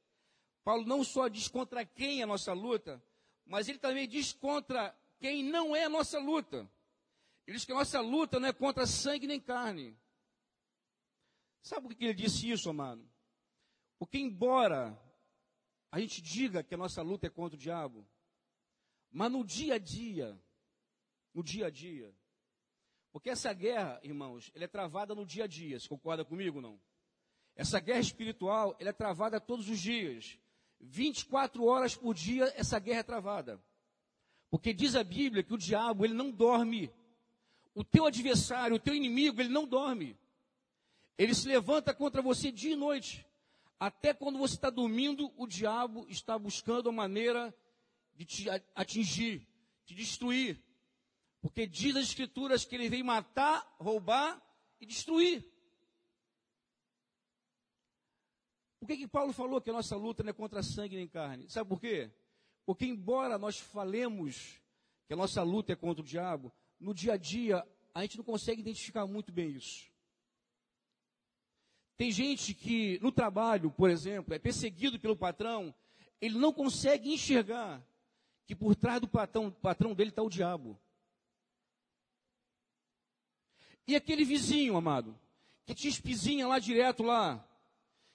Paulo 0.63 0.85
não 0.85 1.03
só 1.03 1.27
diz 1.27 1.47
contra 1.47 1.83
quem 1.83 2.19
é 2.19 2.23
a 2.23 2.27
nossa 2.27 2.53
luta, 2.53 3.01
mas 3.45 3.67
ele 3.67 3.79
também 3.79 4.07
diz 4.07 4.31
contra 4.31 4.95
quem 5.19 5.43
não 5.43 5.75
é 5.75 5.85
a 5.85 5.89
nossa 5.89 6.19
luta. 6.19 6.69
Ele 7.47 7.57
diz 7.57 7.65
que 7.65 7.71
a 7.71 7.75
nossa 7.75 7.99
luta 7.99 8.39
não 8.39 8.47
é 8.47 8.53
contra 8.53 8.85
sangue 8.85 9.25
nem 9.25 9.39
carne, 9.39 9.97
Sabe 11.61 11.87
por 11.87 11.95
que 11.95 12.05
ele 12.05 12.13
disse 12.13 12.49
isso, 12.49 12.69
amado? 12.69 13.07
Porque, 13.97 14.17
embora 14.17 14.97
a 15.91 15.99
gente 15.99 16.21
diga 16.21 16.63
que 16.63 16.75
a 16.75 16.77
nossa 16.77 17.01
luta 17.01 17.27
é 17.27 17.29
contra 17.29 17.55
o 17.55 17.59
diabo, 17.59 18.07
mas 19.11 19.31
no 19.31 19.43
dia 19.43 19.75
a 19.75 19.79
dia, 19.79 20.39
no 21.33 21.43
dia 21.43 21.67
a 21.67 21.69
dia, 21.69 22.13
porque 23.11 23.29
essa 23.29 23.51
guerra, 23.53 23.99
irmãos, 24.03 24.51
ela 24.53 24.65
é 24.65 24.67
travada 24.67 25.15
no 25.15 25.25
dia 25.25 25.45
a 25.45 25.47
dia, 25.47 25.79
você 25.79 25.87
concorda 25.87 26.23
comigo 26.23 26.61
não? 26.61 26.79
Essa 27.55 27.79
guerra 27.79 27.99
espiritual, 27.99 28.75
ela 28.79 28.91
é 28.91 28.93
travada 28.93 29.39
todos 29.39 29.67
os 29.67 29.79
dias. 29.79 30.39
24 30.79 31.65
horas 31.65 31.95
por 31.95 32.13
dia 32.13 32.45
essa 32.55 32.79
guerra 32.79 32.99
é 32.99 33.03
travada. 33.03 33.61
Porque 34.49 34.73
diz 34.73 34.95
a 34.95 35.03
Bíblia 35.03 35.43
que 35.43 35.53
o 35.53 35.57
diabo, 35.57 36.05
ele 36.05 36.13
não 36.13 36.31
dorme. 36.31 36.91
O 37.75 37.83
teu 37.83 38.05
adversário, 38.05 38.75
o 38.75 38.79
teu 38.79 38.95
inimigo, 38.95 39.41
ele 39.41 39.49
não 39.49 39.67
dorme. 39.67 40.17
Ele 41.19 41.35
se 41.35 41.49
levanta 41.49 41.93
contra 41.93 42.21
você 42.21 42.49
dia 42.49 42.71
e 42.71 42.75
noite. 42.77 43.27
Até 43.77 44.13
quando 44.13 44.39
você 44.39 44.55
está 44.55 44.69
dormindo, 44.69 45.29
o 45.35 45.45
diabo 45.45 46.05
está 46.07 46.39
buscando 46.39 46.88
a 46.88 46.93
maneira 46.93 47.53
de 48.15 48.23
te 48.23 48.45
atingir, 48.73 49.45
te 49.85 49.93
destruir. 49.93 50.63
Porque 51.41 51.67
diz 51.67 51.93
as 51.97 52.05
Escrituras 52.05 52.63
que 52.63 52.73
ele 52.73 52.88
vem 52.88 53.03
matar, 53.03 53.69
roubar 53.77 54.41
e 54.79 54.85
destruir. 54.85 55.45
Por 58.79 58.88
que, 58.88 58.95
que 58.95 59.07
Paulo 59.07 59.33
falou 59.33 59.59
que 59.59 59.69
a 59.69 59.73
nossa 59.73 59.97
luta 59.97 60.23
não 60.23 60.29
é 60.29 60.33
contra 60.33 60.63
sangue 60.63 60.95
nem 60.95 61.07
carne? 61.07 61.49
Sabe 61.49 61.67
por 61.67 61.81
quê? 61.81 62.09
Porque, 62.65 62.85
embora 62.85 63.38
nós 63.38 63.59
falemos 63.59 64.61
que 65.05 65.13
a 65.13 65.17
nossa 65.17 65.43
luta 65.43 65.73
é 65.73 65.75
contra 65.75 66.01
o 66.01 66.05
diabo, 66.05 66.49
no 66.79 66.93
dia 66.93 67.13
a 67.13 67.17
dia 67.17 67.67
a 67.93 68.03
gente 68.03 68.15
não 68.15 68.23
consegue 68.23 68.61
identificar 68.61 69.05
muito 69.05 69.33
bem 69.33 69.49
isso. 69.49 69.88
Tem 71.99 72.11
gente 72.11 72.53
que 72.53 72.97
no 73.01 73.11
trabalho, 73.11 73.69
por 73.69 73.89
exemplo, 73.89 74.33
é 74.33 74.39
perseguido 74.39 74.97
pelo 74.97 75.17
patrão, 75.17 75.75
ele 76.21 76.39
não 76.39 76.53
consegue 76.53 77.11
enxergar 77.11 77.85
que 78.47 78.55
por 78.55 78.73
trás 78.73 79.01
do 79.01 79.07
patrão, 79.09 79.51
patrão 79.51 79.93
dele 79.93 80.09
está 80.09 80.23
o 80.23 80.29
diabo. 80.29 80.79
E 83.85 83.97
aquele 83.97 84.23
vizinho, 84.23 84.77
amado, 84.77 85.19
que 85.65 85.75
te 85.75 85.89
espizinha 85.89 86.47
lá 86.47 86.57
direto 86.57 87.03
lá, 87.03 87.45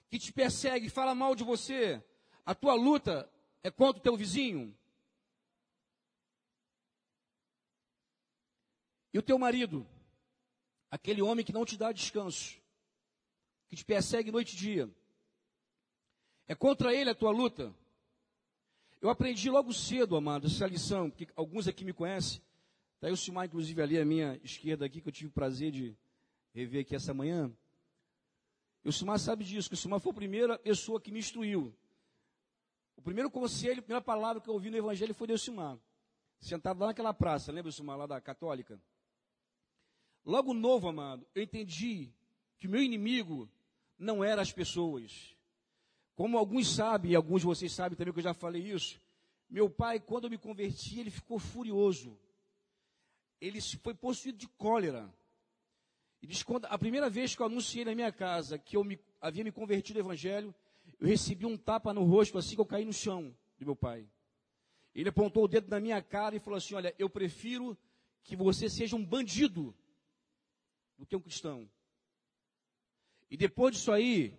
que 0.09 0.17
te 0.17 0.33
persegue, 0.33 0.89
fala 0.89 1.13
mal 1.13 1.35
de 1.35 1.43
você, 1.43 2.03
a 2.43 2.55
tua 2.55 2.73
luta 2.73 3.31
é 3.61 3.69
contra 3.69 3.99
o 3.99 4.03
teu 4.03 4.17
vizinho? 4.17 4.75
E 9.13 9.19
o 9.19 9.21
teu 9.21 9.37
marido, 9.37 9.87
aquele 10.89 11.21
homem 11.21 11.45
que 11.45 11.53
não 11.53 11.63
te 11.63 11.77
dá 11.77 11.91
descanso, 11.91 12.64
que 13.67 13.75
te 13.75 13.85
persegue 13.85 14.31
noite 14.31 14.53
e 14.53 14.57
dia, 14.57 14.89
é 16.47 16.55
contra 16.55 16.93
ele 16.93 17.09
a 17.09 17.15
tua 17.15 17.31
luta? 17.31 17.73
Eu 19.01 19.09
aprendi 19.09 19.49
logo 19.49 19.73
cedo, 19.73 20.15
amado, 20.15 20.47
essa 20.47 20.65
lição, 20.65 21.09
porque 21.09 21.27
alguns 21.35 21.67
aqui 21.67 21.83
me 21.83 21.93
conhecem, 21.93 22.41
Está 22.95 23.07
aí 23.07 23.13
o 23.13 23.17
Silmar, 23.17 23.45
inclusive, 23.45 23.79
ali 23.81 23.99
à 23.99 24.03
minha 24.03 24.39
esquerda 24.43 24.85
aqui, 24.85 24.99
que 24.99 25.09
eu 25.09 25.11
tive 25.11 25.27
o 25.27 25.31
prazer 25.31 25.71
de 25.71 25.95
rever 26.53 26.81
aqui 26.81 26.95
essa 26.95 27.13
manhã. 27.13 27.51
E 28.83 28.89
o 28.89 28.91
Silmar 28.91 29.19
sabe 29.19 29.43
disso, 29.43 29.69
que 29.69 29.75
o 29.75 29.77
Silmar 29.77 29.99
foi 29.99 30.11
a 30.11 30.15
primeira 30.15 30.57
pessoa 30.57 30.99
que 30.99 31.11
me 31.11 31.19
instruiu. 31.19 31.71
O 32.95 33.01
primeiro 33.01 33.29
conselho, 33.29 33.79
a 33.79 33.83
primeira 33.83 34.01
palavra 34.01 34.41
que 34.41 34.49
eu 34.49 34.55
ouvi 34.55 34.71
no 34.71 34.77
Evangelho 34.77 35.13
foi 35.13 35.27
do 35.27 35.37
Silmar. 35.37 35.77
Sentado 36.39 36.79
lá 36.79 36.87
naquela 36.87 37.13
praça, 37.13 37.51
lembra 37.51 37.69
o 37.69 37.71
Silmar, 37.71 37.97
lá 37.97 38.07
da 38.07 38.19
Católica? 38.19 38.81
Logo 40.25 40.53
novo, 40.53 40.87
amado, 40.87 41.27
eu 41.35 41.43
entendi 41.43 42.11
que 42.57 42.65
o 42.65 42.69
meu 42.71 42.81
inimigo 42.81 43.47
não 43.97 44.23
era 44.23 44.41
as 44.41 44.51
pessoas. 44.51 45.35
Como 46.15 46.37
alguns 46.37 46.73
sabem, 46.73 47.11
e 47.11 47.15
alguns 47.15 47.41
de 47.41 47.47
vocês 47.47 47.71
sabem 47.71 47.97
também 47.97 48.13
que 48.13 48.19
eu 48.19 48.23
já 48.23 48.33
falei 48.33 48.61
isso, 48.61 49.01
meu 49.49 49.69
pai, 49.69 49.99
quando 49.99 50.25
eu 50.25 50.29
me 50.29 50.37
converti, 50.37 50.99
ele 50.99 51.11
ficou 51.11 51.37
furioso 51.37 52.17
ele 53.39 53.61
foi 53.61 53.93
possuído 53.93 54.37
de 54.37 54.47
cólera. 54.47 55.13
E 56.21 56.27
diz, 56.27 56.43
a 56.63 56.77
primeira 56.77 57.09
vez 57.09 57.35
que 57.35 57.41
eu 57.41 57.45
anunciei 57.45 57.85
na 57.85 57.93
minha 57.93 58.11
casa 58.11 58.57
que 58.57 58.75
eu 58.75 58.83
me, 58.83 58.99
havia 59.21 59.43
me 59.43 59.51
convertido 59.51 59.99
ao 59.99 60.05
evangelho, 60.05 60.53
eu 60.99 61.07
recebi 61.07 61.45
um 61.45 61.57
tapa 61.57 61.93
no 61.93 62.03
rosto 62.03 62.37
assim 62.37 62.55
que 62.55 62.61
eu 62.61 62.65
caí 62.65 62.85
no 62.85 62.93
chão 62.93 63.35
do 63.59 63.65
meu 63.65 63.75
pai. 63.75 64.07
Ele 64.93 65.09
apontou 65.09 65.43
o 65.43 65.47
dedo 65.47 65.69
na 65.69 65.79
minha 65.79 66.01
cara 66.01 66.35
e 66.35 66.39
falou 66.39 66.57
assim: 66.57 66.73
Olha, 66.73 66.95
eu 66.97 67.09
prefiro 67.09 67.77
que 68.23 68.35
você 68.35 68.69
seja 68.69 68.95
um 68.95 69.05
bandido 69.05 69.75
do 70.97 71.05
que 71.05 71.15
um 71.15 71.21
cristão. 71.21 71.69
E 73.29 73.37
depois 73.37 73.75
disso 73.75 73.91
aí, 73.91 74.33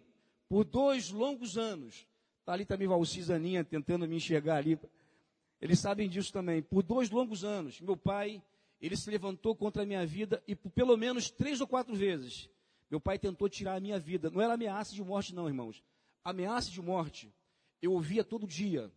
por 0.49 0.65
dois 0.65 1.11
longos 1.11 1.59
anos, 1.59 2.07
está 2.41 2.53
ali 2.53 2.65
também 2.65 2.87
Valcisaninha 2.87 3.65
tentando 3.65 4.07
me 4.07 4.17
enxergar 4.17 4.57
ali. 4.57 4.79
Eles 5.61 5.79
sabem 5.79 6.09
disso 6.09 6.33
também. 6.33 6.63
Por 6.63 6.83
dois 6.83 7.11
longos 7.11 7.45
anos, 7.45 7.81
meu 7.81 7.97
pai 7.97 8.43
ele 8.81 8.97
se 8.97 9.11
levantou 9.11 9.57
contra 9.57 9.83
a 9.83 9.87
minha 9.87 10.05
vida 10.07 10.43
e 10.47 10.55
por 10.55 10.71
pelo 10.71 10.97
menos 10.97 11.31
três 11.31 11.61
ou 11.61 11.67
quatro 11.67 11.95
vezes 11.95 12.49
meu 12.89 13.01
pai 13.01 13.19
tentou 13.19 13.49
tirar 13.49 13.77
a 13.77 13.81
minha 13.81 13.99
vida. 13.99 14.31
Não 14.31 14.41
era 14.41 14.55
ameaça 14.55 14.95
de 14.95 15.03
morte, 15.03 15.35
não, 15.35 15.49
irmãos. 15.49 15.83
Ameaça 16.23 16.71
de 16.71 16.81
morte 16.81 17.33
eu 17.83 17.93
ouvia 17.93 18.25
todo 18.25 18.47
dia. 18.47 18.93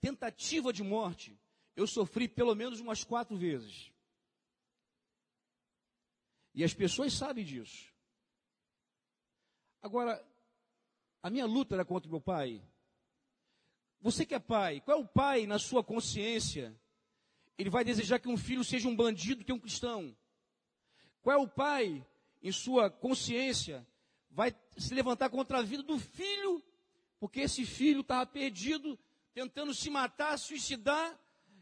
Tentativa 0.00 0.72
de 0.72 0.82
morte 0.82 1.38
eu 1.76 1.86
sofri 1.86 2.26
pelo 2.28 2.54
menos 2.54 2.80
umas 2.80 3.04
quatro 3.04 3.36
vezes. 3.36 3.92
E 6.54 6.64
as 6.64 6.74
pessoas 6.74 7.12
sabem 7.12 7.44
disso. 7.44 7.89
Agora, 9.82 10.24
a 11.22 11.30
minha 11.30 11.46
luta 11.46 11.74
era 11.74 11.84
contra 11.84 12.08
o 12.08 12.12
meu 12.12 12.20
pai. 12.20 12.62
Você 14.00 14.24
que 14.24 14.34
é 14.34 14.38
pai, 14.38 14.80
qual 14.80 14.98
é 14.98 15.00
o 15.00 15.06
pai 15.06 15.46
na 15.46 15.58
sua 15.58 15.84
consciência 15.84 16.74
ele 17.60 17.68
vai 17.68 17.84
desejar 17.84 18.18
que 18.18 18.28
um 18.28 18.38
filho 18.38 18.64
seja 18.64 18.88
um 18.88 18.96
bandido 18.96 19.44
que 19.44 19.52
um 19.52 19.58
cristão. 19.58 20.16
Qual 21.20 21.36
é 21.36 21.38
o 21.38 21.46
pai, 21.46 22.02
em 22.42 22.50
sua 22.50 22.88
consciência, 22.88 23.86
vai 24.30 24.54
se 24.78 24.94
levantar 24.94 25.28
contra 25.28 25.58
a 25.58 25.62
vida 25.62 25.82
do 25.82 25.98
filho, 25.98 26.64
porque 27.18 27.40
esse 27.40 27.66
filho 27.66 28.00
estava 28.00 28.24
perdido, 28.24 28.98
tentando 29.34 29.74
se 29.74 29.90
matar, 29.90 30.38
suicidar, 30.38 31.20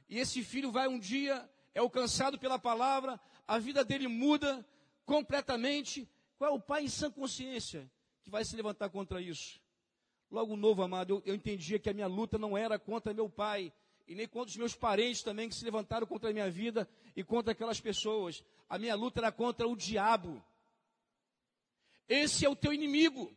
e 0.09 0.21
esse 0.21 0.45
filho 0.45 0.71
vai 0.71 0.87
um 0.87 1.01
dia, 1.01 1.51
é 1.75 1.81
alcançado 1.81 2.39
pela 2.39 2.61
palavra, 2.61 3.21
a 3.45 3.59
vida 3.59 3.85
dele 3.85 4.07
muda 4.07 4.65
completamente. 5.05 6.09
Qual 6.37 6.53
é 6.53 6.55
o 6.55 6.61
pai 6.61 6.85
em 6.85 6.89
sã 6.89 7.11
consciência 7.11 7.91
que 8.29 8.33
vai 8.33 8.45
se 8.45 8.55
levantar 8.55 8.91
contra 8.91 9.23
isso? 9.23 9.59
Logo 10.31 10.55
novo, 10.55 10.83
amado, 10.83 11.15
eu, 11.15 11.23
eu 11.25 11.35
entendia 11.35 11.79
que 11.79 11.89
a 11.89 11.95
minha 11.95 12.07
luta 12.07 12.37
não 12.37 12.59
era 12.59 12.79
contra 12.79 13.15
meu 13.15 13.27
pai, 13.27 13.73
e 14.07 14.15
nem 14.15 14.29
contra 14.29 14.51
os 14.51 14.57
meus 14.57 14.75
parentes 14.75 15.23
também 15.23 15.49
que 15.49 15.55
se 15.55 15.65
levantaram 15.65 16.07
contra 16.07 16.29
a 16.29 16.33
minha 16.33 16.51
vida 16.51 16.87
e 17.17 17.25
contra 17.25 17.53
aquelas 17.53 17.81
pessoas. 17.81 18.45
A 18.69 18.79
minha 18.79 18.95
luta 18.95 19.21
era 19.21 19.33
contra 19.33 19.67
o 19.67 19.75
diabo. 19.75 20.45
Esse 22.07 22.45
é 22.45 22.49
o 22.51 22.57
teu 22.57 22.71
inimigo. 22.71 23.35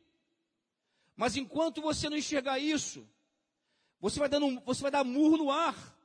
Mas 1.15 1.37
enquanto 1.37 1.81
você 1.81 2.09
não 2.09 2.17
enxergar 2.17 2.59
isso, 2.59 3.07
você 4.01 4.19
vai, 4.19 4.27
dando, 4.27 4.59
você 4.61 4.81
vai 4.81 4.91
dar 4.91 5.05
murro 5.05 5.37
no 5.37 5.51
ar. 5.51 5.97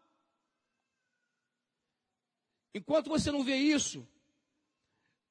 Enquanto 2.72 3.08
você 3.08 3.32
não 3.32 3.42
vê 3.42 3.56
isso, 3.56 4.06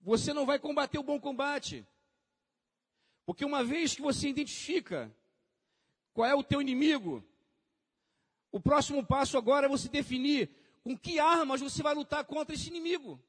você 0.01 0.33
não 0.33 0.45
vai 0.45 0.59
combater 0.59 0.97
o 0.97 1.03
bom 1.03 1.19
combate. 1.19 1.85
Porque 3.25 3.43
uma 3.43 3.63
vez 3.63 3.95
que 3.95 4.01
você 4.01 4.29
identifica 4.29 5.13
qual 6.13 6.29
é 6.29 6.35
o 6.35 6.43
teu 6.43 6.61
inimigo, 6.61 7.23
o 8.51 8.59
próximo 8.59 9.05
passo 9.05 9.37
agora 9.37 9.65
é 9.65 9.69
você 9.69 9.89
definir 9.89 10.49
com 10.83 10.97
que 10.97 11.19
armas 11.19 11.61
você 11.61 11.81
vai 11.81 11.93
lutar 11.93 12.23
contra 12.23 12.55
esse 12.55 12.67
inimigo. 12.67 13.21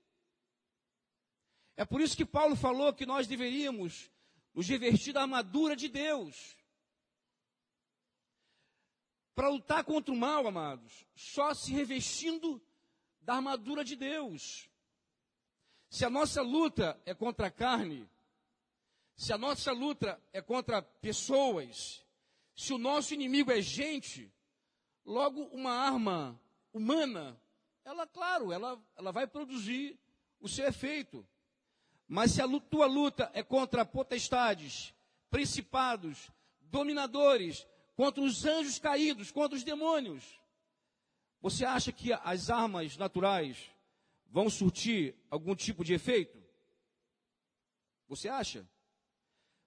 É 1.77 1.85
por 1.85 2.01
isso 2.01 2.17
que 2.17 2.25
Paulo 2.25 2.55
falou 2.55 2.93
que 2.93 3.07
nós 3.07 3.27
deveríamos 3.27 4.11
nos 4.55 4.69
revestir 4.69 5.13
da 5.13 5.23
armadura 5.23 5.75
de 5.75 5.89
Deus. 5.89 6.57
Para 9.35 9.49
lutar 9.49 9.85
contra 9.85 10.13
o 10.15 10.17
mal, 10.17 10.47
amados, 10.47 11.05
só 11.15 11.53
se 11.53 11.73
revestindo 11.73 12.63
da 13.21 13.35
armadura 13.35 13.85
de 13.85 13.97
Deus. 13.97 14.71
Se 15.91 16.05
a 16.05 16.11
nossa 16.11 16.41
luta 16.41 17.01
é 17.05 17.13
contra 17.13 17.49
a 17.49 17.51
carne, 17.51 18.09
se 19.17 19.33
a 19.33 19.39
nossa 19.39 19.73
luta 19.73 20.23
é 20.33 20.41
contra 20.41 20.81
pessoas, 20.81 22.05
se 22.55 22.73
o 22.73 22.79
nosso 22.79 23.15
inimigo 23.15 23.51
é 23.51 23.61
gente, 23.61 24.33
Logo, 25.07 25.45
uma 25.53 25.71
arma 25.71 26.39
humana, 26.73 27.41
ela, 27.85 28.09
claro, 28.09 28.53
ela, 28.53 28.83
ela 28.97 29.13
vai 29.13 29.25
produzir 29.25 29.97
o 30.41 30.49
seu 30.49 30.67
efeito. 30.67 31.25
Mas 32.09 32.33
se 32.33 32.43
a 32.43 32.61
tua 32.61 32.87
luta 32.87 33.31
é 33.33 33.41
contra 33.41 33.85
potestades, 33.85 34.93
principados, 35.31 36.29
dominadores, 36.61 37.65
contra 37.95 38.21
os 38.21 38.45
anjos 38.45 38.81
caídos, 38.81 39.31
contra 39.31 39.57
os 39.57 39.63
demônios, 39.63 40.25
você 41.41 41.65
acha 41.65 41.93
que 41.93 42.13
as 42.13 42.51
armas 42.51 42.97
naturais 42.97 43.71
vão 44.27 44.51
surtir 44.51 45.15
algum 45.31 45.55
tipo 45.55 45.85
de 45.85 45.95
efeito? 45.95 46.37
Você 48.09 48.29
acha? 48.29 48.69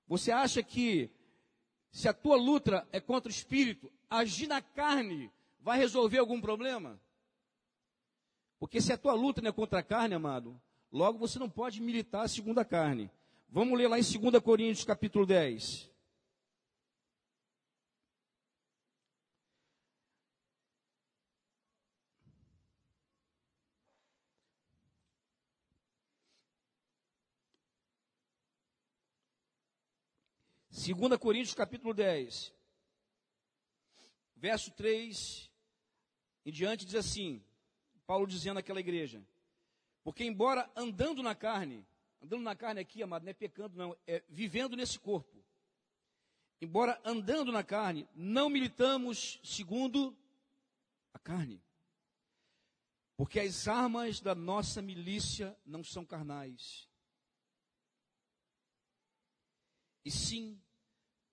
Você 0.10 0.32
acha 0.32 0.64
que 0.64 1.12
se 1.92 2.10
a 2.10 2.14
tua 2.14 2.36
luta 2.36 2.86
é 2.92 3.00
contra 3.00 3.30
o 3.30 3.32
espírito, 3.32 3.92
agir 4.10 4.48
na 4.48 4.60
carne 4.60 5.32
vai 5.62 5.78
resolver 5.78 6.18
algum 6.18 6.42
problema? 6.42 7.00
Porque 8.60 8.82
se 8.82 8.92
a 8.92 8.98
tua 8.98 9.14
luta 9.14 9.40
não 9.40 9.50
é 9.50 9.54
contra 9.54 9.80
a 9.80 9.84
carne, 9.84 10.16
amado, 10.16 10.60
logo 10.92 11.20
você 11.20 11.38
não 11.38 11.48
pode 11.48 11.80
militar 11.80 12.28
segundo 12.28 12.58
a 12.58 12.66
carne. 12.66 13.10
Vamos 13.48 13.78
ler 13.78 13.88
lá 13.88 14.00
em 14.00 14.02
2 14.02 14.44
Coríntios, 14.44 14.84
capítulo 14.84 15.28
10. 15.28 15.89
Segunda 30.80 31.20
Coríntios 31.20 31.54
capítulo 31.54 31.94
10, 31.94 32.54
verso 34.34 34.72
3 34.72 35.52
em 36.46 36.52
diante 36.54 36.86
diz 36.86 36.96
assim, 36.96 37.44
Paulo 38.08 38.26
dizendo 38.26 38.60
àquela 38.60 38.80
igreja, 38.80 39.22
porque 40.06 40.24
embora 40.24 40.72
andando 40.78 41.22
na 41.22 41.36
carne, 41.36 41.86
andando 42.24 42.44
na 42.44 42.56
carne 42.56 42.80
aqui, 42.80 43.04
amado, 43.04 43.24
não 43.24 43.30
é 43.30 43.34
pecando 43.34 43.78
não, 43.78 43.98
é 44.08 44.24
vivendo 44.30 44.78
nesse 44.78 44.98
corpo. 44.98 45.44
Embora 46.62 46.98
andando 47.04 47.52
na 47.52 47.62
carne, 47.62 48.08
não 48.16 48.50
militamos 48.50 49.38
segundo 49.44 50.18
a 51.14 51.20
carne. 51.20 51.62
Porque 53.18 53.38
as 53.42 53.68
armas 53.68 54.22
da 54.22 54.34
nossa 54.34 54.82
milícia 54.82 55.54
não 55.66 55.84
são 55.84 56.06
carnais, 56.06 56.88
e 60.06 60.10
sim 60.10 60.58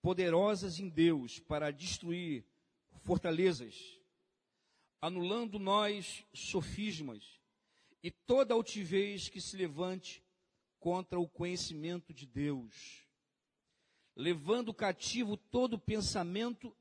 poderosas 0.06 0.78
em 0.78 0.88
Deus 0.88 1.40
para 1.40 1.72
destruir 1.72 2.44
fortalezas, 3.02 4.00
anulando 5.00 5.58
nós 5.58 6.24
sofismas 6.32 7.40
e 8.04 8.12
toda 8.12 8.54
altivez 8.54 9.28
que 9.28 9.40
se 9.40 9.56
levante 9.56 10.22
contra 10.78 11.18
o 11.18 11.28
conhecimento 11.28 12.14
de 12.14 12.24
Deus, 12.24 13.04
levando 14.14 14.72
cativo 14.72 15.36
todo 15.36 15.76
pensamento 15.76 16.72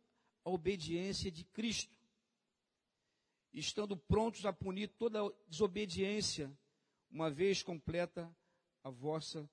à 0.44 0.52
obediência 0.52 1.32
de 1.32 1.44
Cristo, 1.46 1.98
estando 3.52 3.98
prontos 3.98 4.46
a 4.46 4.54
punir 4.54 4.90
toda 5.00 5.34
desobediência, 5.48 6.56
uma 7.10 7.32
vez 7.32 7.64
completa 7.64 8.32
a 8.84 8.92
vossa 8.92 9.50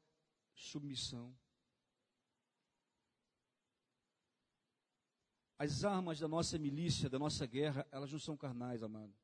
submissão. 0.52 1.34
As 5.62 5.84
armas 5.84 6.18
da 6.18 6.26
nossa 6.26 6.58
milícia, 6.58 7.08
da 7.08 7.20
nossa 7.20 7.46
guerra, 7.46 7.86
elas 7.92 8.10
não 8.10 8.18
são 8.18 8.36
carnais, 8.36 8.82
amado. 8.82 9.14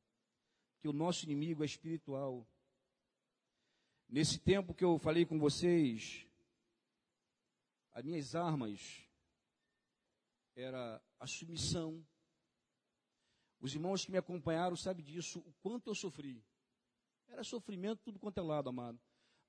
Que 0.79 0.87
o 0.87 0.93
nosso 0.93 1.25
inimigo 1.25 1.65
é 1.65 1.67
espiritual. 1.67 2.47
Nesse 4.09 4.39
tempo 4.39 4.73
que 4.73 4.85
eu 4.85 5.01
falei 5.01 5.27
com 5.27 5.37
vocês, 5.37 6.25
as 7.91 8.05
minhas 8.05 8.37
armas 8.37 9.05
era 10.55 11.03
a 11.19 11.27
submissão. 11.27 12.07
Os 13.59 13.75
irmãos 13.75 14.05
que 14.05 14.13
me 14.13 14.19
acompanharam 14.19 14.77
sabem 14.77 15.05
disso, 15.05 15.41
o 15.41 15.53
quanto 15.55 15.91
eu 15.91 15.95
sofri. 15.97 16.41
Era 17.27 17.43
sofrimento 17.43 18.05
tudo 18.05 18.21
quanto 18.21 18.39
é 18.39 18.43
lado, 18.43 18.69
amado. 18.69 19.01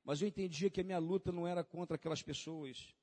Mas 0.04 0.24
eu 0.24 0.28
entendia 0.28 0.72
que 0.72 0.82
a 0.82 0.84
minha 0.84 0.98
luta 0.98 1.32
não 1.32 1.46
era 1.46 1.64
contra 1.64 1.98
aquelas 1.98 2.24
pessoas 2.24 2.96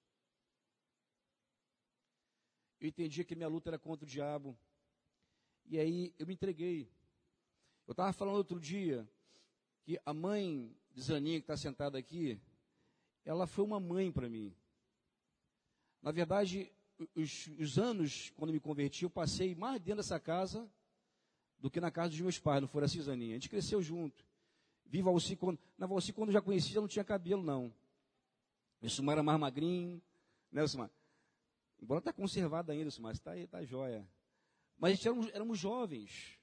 eu 2.81 2.89
entendia 2.89 3.25
que 3.25 3.35
minha 3.35 3.49
luta 3.49 3.71
era 3.71 3.79
contra 3.79 4.05
o 4.05 4.09
diabo. 4.09 4.57
E 5.67 5.79
aí 5.79 6.15
eu 6.19 6.27
me 6.27 6.35
entreguei. 6.35 6.89
Eu 7.87 7.93
estava 7.93 8.13
falando 8.13 8.37
outro 8.37 8.61
dia 8.61 9.09
que 9.83 9.99
a 10.05 10.13
mãe 10.13 10.75
de 10.93 11.01
Zaninha, 11.03 11.39
que 11.39 11.45
está 11.45 11.57
sentada 11.57 11.97
aqui, 11.99 12.41
ela 13.25 13.47
foi 13.47 13.65
uma 13.65 13.79
mãe 13.79 14.11
para 14.11 14.29
mim. 14.29 14.55
Na 16.03 16.11
verdade, 16.11 16.73
os, 17.15 17.49
os, 17.59 17.79
anos, 17.79 18.31
quando 18.37 18.53
me 18.53 18.61
converti, 18.61 19.05
eu 19.05 19.11
passei 19.11 19.55
mais 19.55 19.81
dentro 19.81 19.97
dessa 19.97 20.19
casa 20.19 20.69
do 21.59 21.71
que 21.71 21.81
na 21.81 21.91
casa 21.91 22.11
dos 22.11 22.21
meus 22.21 22.39
pais, 22.39 22.61
não 22.61 22.69
foi 22.69 22.85
assim, 22.85 23.01
Zaninha? 23.01 23.33
A 23.33 23.39
gente 23.39 23.49
cresceu 23.49 23.83
junto. 23.83 24.25
Vi 24.85 25.03
Valci, 25.03 25.37
quando, 25.37 25.59
na 25.77 25.87
Valci, 25.87 26.13
quando 26.13 26.29
eu 26.29 26.35
já 26.35 26.41
conhecia, 26.41 26.81
não 26.81 26.89
tinha 26.89 27.05
cabelo, 27.05 27.43
não. 27.43 27.73
O 28.81 28.89
Sumar 28.89 29.15
era 29.15 29.23
mais 29.23 29.39
magrinho, 29.39 30.01
né, 30.53 30.67
Sumar? 30.67 30.91
Embora 31.81 31.99
está 31.99 32.13
conservado 32.13 32.73
ainda, 32.73 32.91
mas 33.01 33.19
está 33.19 33.33
tá 33.51 33.65
jóia. 33.65 34.07
Mas 34.79 34.93
a 34.93 34.95
gente 34.95 35.09
éramos, 35.09 35.29
éramos 35.29 35.59
jovens. 35.59 36.39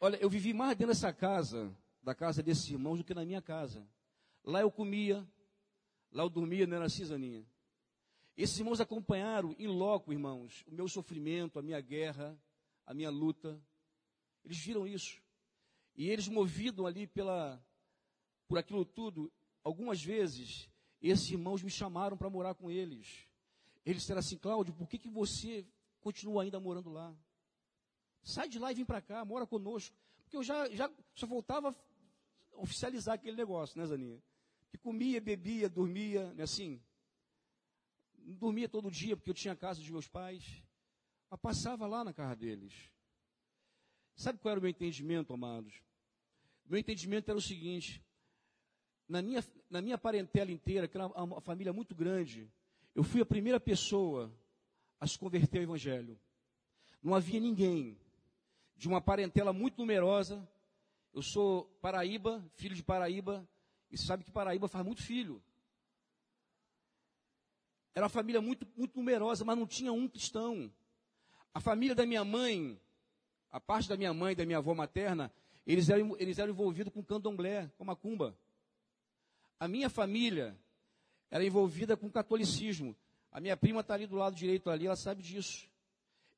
Olha, 0.00 0.16
eu 0.16 0.28
vivi 0.28 0.52
mais 0.52 0.76
dentro 0.76 0.92
dessa 0.92 1.12
casa, 1.12 1.74
da 2.02 2.14
casa 2.14 2.42
desses 2.42 2.68
irmãos, 2.70 2.98
do 2.98 3.04
que 3.04 3.14
na 3.14 3.24
minha 3.24 3.42
casa. 3.42 3.86
Lá 4.42 4.60
eu 4.60 4.70
comia, 4.70 5.26
lá 6.12 6.22
eu 6.22 6.28
dormia, 6.28 6.66
não 6.66 6.76
era 6.76 6.86
assim? 6.86 7.04
Esses 8.36 8.58
irmãos 8.58 8.80
acompanharam 8.80 9.54
em 9.58 9.66
loco, 9.66 10.12
irmãos, 10.12 10.64
o 10.66 10.72
meu 10.74 10.88
sofrimento, 10.88 11.58
a 11.58 11.62
minha 11.62 11.80
guerra, 11.80 12.38
a 12.86 12.92
minha 12.92 13.10
luta. 13.10 13.60
Eles 14.44 14.58
viram 14.58 14.86
isso. 14.86 15.22
E 15.96 16.10
eles, 16.10 16.28
movidos 16.28 16.84
ali 16.84 17.06
pela, 17.06 17.64
por 18.48 18.58
aquilo 18.58 18.84
tudo, 18.84 19.32
algumas 19.62 20.02
vezes, 20.02 20.68
esses 21.00 21.30
irmãos 21.30 21.62
me 21.62 21.70
chamaram 21.70 22.16
para 22.16 22.28
morar 22.28 22.54
com 22.54 22.70
eles. 22.70 23.28
Eles 23.84 24.02
disseram 24.02 24.20
assim, 24.20 24.38
Cláudio, 24.38 24.74
por 24.74 24.88
que, 24.88 24.98
que 24.98 25.08
você 25.08 25.66
continua 26.00 26.42
ainda 26.42 26.58
morando 26.58 26.90
lá? 26.90 27.14
Sai 28.22 28.48
de 28.48 28.58
lá 28.58 28.72
e 28.72 28.74
vem 28.74 28.84
para 28.84 29.02
cá, 29.02 29.24
mora 29.24 29.46
conosco. 29.46 29.94
Porque 30.22 30.36
eu 30.36 30.42
já, 30.42 30.68
já 30.70 30.90
só 31.14 31.26
voltava 31.26 31.76
oficializar 32.56 33.14
aquele 33.14 33.36
negócio, 33.36 33.78
né, 33.78 33.86
Zaninha? 33.86 34.22
Que 34.70 34.78
comia, 34.78 35.20
bebia, 35.20 35.68
dormia, 35.68 36.32
né, 36.34 36.44
assim. 36.44 36.80
Dormia 38.16 38.68
todo 38.68 38.90
dia, 38.90 39.16
porque 39.16 39.30
eu 39.30 39.34
tinha 39.34 39.52
a 39.52 39.56
casa 39.56 39.80
dos 39.80 39.90
meus 39.90 40.08
pais. 40.08 40.62
Mas 41.30 41.40
passava 41.40 41.86
lá 41.86 42.02
na 42.02 42.12
casa 42.12 42.34
deles. 42.34 42.72
Sabe 44.16 44.38
qual 44.38 44.52
era 44.52 44.60
o 44.60 44.62
meu 44.62 44.70
entendimento, 44.70 45.34
amados? 45.34 45.82
Meu 46.64 46.78
entendimento 46.78 47.28
era 47.28 47.38
o 47.38 47.42
seguinte: 47.42 48.02
na 49.08 49.20
minha, 49.20 49.44
na 49.68 49.82
minha 49.82 49.98
parentela 49.98 50.50
inteira, 50.50 50.88
que 50.88 50.96
era 50.96 51.06
uma 51.06 51.40
família 51.40 51.72
muito 51.72 51.94
grande, 51.94 52.50
eu 52.94 53.02
fui 53.02 53.20
a 53.20 53.26
primeira 53.26 53.58
pessoa 53.58 54.32
a 55.00 55.06
se 55.06 55.18
converter 55.18 55.58
ao 55.58 55.64
Evangelho. 55.64 56.18
Não 57.02 57.14
havia 57.14 57.40
ninguém 57.40 57.98
de 58.76 58.86
uma 58.86 59.00
parentela 59.00 59.52
muito 59.52 59.78
numerosa. 59.78 60.48
Eu 61.12 61.22
sou 61.22 61.64
Paraíba, 61.80 62.44
filho 62.54 62.74
de 62.74 62.82
Paraíba, 62.82 63.46
e 63.90 63.98
sabe 63.98 64.24
que 64.24 64.30
Paraíba 64.30 64.68
faz 64.68 64.84
muito 64.84 65.02
filho. 65.02 65.42
Era 67.94 68.06
uma 68.06 68.10
família 68.10 68.40
muito, 68.40 68.66
muito 68.76 68.96
numerosa, 68.96 69.44
mas 69.44 69.58
não 69.58 69.66
tinha 69.66 69.92
um 69.92 70.08
cristão. 70.08 70.72
A 71.52 71.60
família 71.60 71.94
da 71.94 72.06
minha 72.06 72.24
mãe, 72.24 72.80
a 73.50 73.60
parte 73.60 73.88
da 73.88 73.96
minha 73.96 74.12
mãe 74.12 74.32
e 74.32 74.36
da 74.36 74.44
minha 74.44 74.58
avó 74.58 74.74
materna, 74.74 75.32
eles 75.66 75.88
eram, 75.88 76.16
eles 76.18 76.38
eram 76.38 76.52
envolvidos 76.52 76.92
com 76.92 77.02
candomblé, 77.02 77.70
com 77.76 77.84
macumba. 77.84 78.36
A 79.58 79.68
minha 79.68 79.88
família 79.88 80.58
era 81.34 81.44
envolvida 81.44 81.96
com 81.96 82.08
catolicismo. 82.08 82.94
A 83.32 83.40
minha 83.40 83.56
prima 83.56 83.80
está 83.80 83.94
ali 83.94 84.06
do 84.06 84.14
lado 84.14 84.36
direito 84.36 84.70
ali, 84.70 84.86
ela 84.86 84.94
sabe 84.94 85.20
disso. 85.20 85.68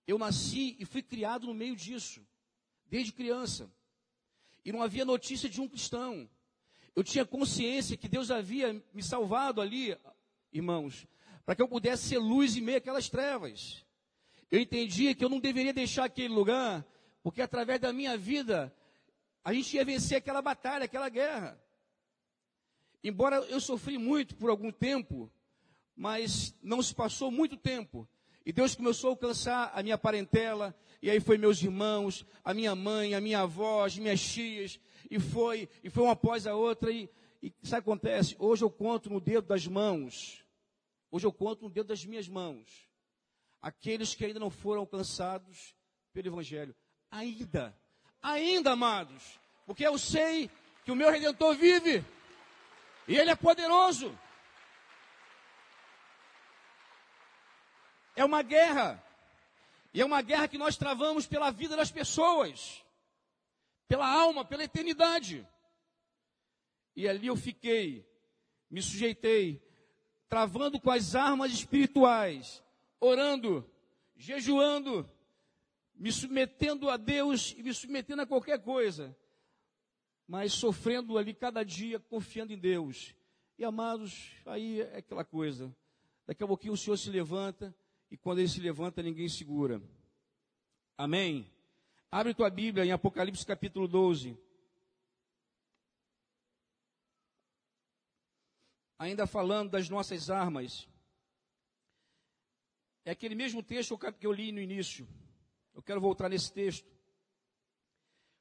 Eu 0.07 0.17
nasci 0.17 0.75
e 0.79 0.87
fui 0.87 1.03
criado 1.03 1.47
no 1.47 1.53
meio 1.53 1.77
disso, 1.77 2.27
desde 2.87 3.13
criança. 3.13 3.71
E 4.65 4.73
não 4.73 4.83
havia 4.83 5.05
notícia 5.05 5.51
de 5.51 5.61
um 5.61 5.69
cristão. 5.69 6.27
Eu 6.95 7.05
tinha 7.05 7.27
consciência 7.27 7.95
que 7.95 8.09
Deus 8.09 8.31
havia 8.31 8.83
me 8.95 9.03
salvado 9.03 9.61
ali, 9.61 9.95
irmãos, 10.51 11.07
para 11.45 11.55
que 11.55 11.61
eu 11.61 11.69
pudesse 11.69 12.09
ser 12.09 12.19
luz 12.19 12.57
em 12.57 12.63
meio 12.63 12.79
àquelas 12.79 13.11
trevas. 13.11 13.85
Eu 14.51 14.59
entendia 14.59 15.15
que 15.15 15.23
eu 15.23 15.29
não 15.29 15.41
deveria 15.41 15.75
deixar 15.75 16.07
aquele 16.07 16.33
lugar, 16.33 16.83
porque 17.23 17.43
através 17.43 17.79
da 17.79 17.93
minha 17.93 18.17
vida, 18.17 18.75
a 19.45 19.53
gente 19.53 19.77
ia 19.77 19.85
vencer 19.85 20.17
aquela 20.17 20.41
batalha, 20.41 20.87
aquela 20.87 21.11
guerra. 21.11 21.63
Embora 23.07 23.37
eu 23.37 23.61
sofri 23.61 23.99
muito 23.99 24.35
por 24.35 24.51
algum 24.51 24.73
tempo, 24.73 25.31
mas 25.95 26.53
não 26.61 26.83
se 26.83 26.93
passou 26.93 27.31
muito 27.31 27.57
tempo. 27.57 28.09
E 28.45 28.53
Deus 28.53 28.75
começou 28.75 29.11
a 29.11 29.13
alcançar 29.13 29.71
a 29.73 29.81
minha 29.81 29.97
parentela, 29.97 30.75
e 31.01 31.09
aí 31.09 31.21
foi 31.21 31.39
meus 31.39 31.63
irmãos, 31.63 32.27
a 32.43 32.53
minha 32.53 32.75
mãe, 32.75 33.15
a 33.15 33.21
minha 33.21 33.43
avó, 33.43 33.85
as 33.85 33.97
minhas 33.97 34.21
tias, 34.21 34.81
e 35.09 35.21
foi, 35.21 35.69
e 35.85 35.89
foi 35.89 36.03
uma 36.03 36.15
após 36.15 36.49
a 36.49 36.57
outra, 36.57 36.91
e, 36.91 37.09
e 37.41 37.53
sabe 37.63 37.83
o 37.83 37.85
que 37.85 37.91
acontece? 37.91 38.35
Hoje 38.41 38.65
eu 38.65 38.71
conto 38.71 39.09
no 39.09 39.21
dedo 39.21 39.47
das 39.47 39.69
mãos, 39.69 40.45
hoje 41.09 41.27
eu 41.29 41.33
conto 41.33 41.63
no 41.63 41.71
dedo 41.71 41.87
das 41.87 42.05
minhas 42.05 42.29
mãos, 42.29 42.89
aqueles 43.63 44.17
que 44.17 44.25
ainda 44.25 44.41
não 44.41 44.51
foram 44.51 44.81
alcançados 44.81 45.77
pelo 46.13 46.27
Evangelho. 46.27 46.75
Ainda, 47.09 47.73
ainda, 48.21 48.73
amados, 48.73 49.39
porque 49.65 49.87
eu 49.87 49.97
sei 49.97 50.51
que 50.85 50.91
o 50.91 50.97
meu 50.97 51.09
Redentor 51.09 51.55
vive. 51.55 52.05
E 53.09 53.17
Ele 53.17 53.31
é 53.31 53.37
poderoso. 53.37 54.17
É 58.15 58.25
uma 58.25 58.43
guerra. 58.43 59.03
E 59.93 60.01
é 60.01 60.05
uma 60.05 60.23
guerra 60.23 60.49
que 60.49 60.59
nós 60.59 60.77
travamos 60.77 61.27
pela 61.27 61.51
vida 61.51 61.77
das 61.77 61.91
pessoas, 61.91 62.85
pela 63.89 64.07
alma, 64.07 64.45
pela 64.45 64.65
eternidade. 64.65 65.47
E 66.95 67.09
ali 67.09 67.27
eu 67.27 67.37
fiquei, 67.37 68.07
me 68.71 68.83
sujeitei 68.83 69.63
travando 70.29 70.81
com 70.81 70.91
as 70.91 71.15
armas 71.15 71.53
espirituais, 71.53 72.63
orando, 72.99 73.71
jejuando, 74.17 75.09
me 75.95 76.11
submetendo 76.11 76.91
a 76.91 76.97
Deus 76.97 77.55
e 77.57 77.63
me 77.63 77.73
submetendo 77.73 78.23
a 78.23 78.27
qualquer 78.27 78.61
coisa, 78.63 79.17
mas 80.27 80.53
sofrendo 80.53 81.17
ali 81.17 81.33
cada 81.33 81.63
dia, 81.63 82.01
confiando 82.01 82.53
em 82.53 82.59
Deus. 82.59 83.15
E 83.59 83.65
amados, 83.65 84.33
aí 84.45 84.81
é 84.81 84.99
aquela 84.99 85.25
coisa. 85.25 85.75
Daqui 86.27 86.43
a 86.43 86.47
pouquinho 86.47 86.73
o 86.73 86.77
Senhor 86.77 86.97
se 86.97 87.11
levanta 87.11 87.75
e 88.11 88.17
quando 88.17 88.39
ele 88.39 88.49
se 88.49 88.61
levanta, 88.61 89.03
ninguém 89.03 89.29
segura. 89.29 89.81
Amém? 90.97 91.51
Abre 92.11 92.35
tua 92.35 92.51
Bíblia 92.51 92.85
em 92.85 92.93
Apocalipse 92.93 93.45
capítulo 93.45 93.87
12. 93.87 94.37
Ainda 98.99 99.27
falando 99.27 99.71
das 99.71 99.89
nossas 99.89 100.31
armas. 100.31 100.89
É 103.05 103.11
aquele 103.11 103.35
mesmo 103.35 103.63
texto 103.63 103.99
que 104.19 104.27
eu 104.27 104.33
li 104.33 104.51
no 104.51 104.61
início. 104.61 105.07
Eu 105.75 105.83
quero 105.83 106.01
voltar 106.01 106.29
nesse 106.29 106.53
texto. 106.53 106.96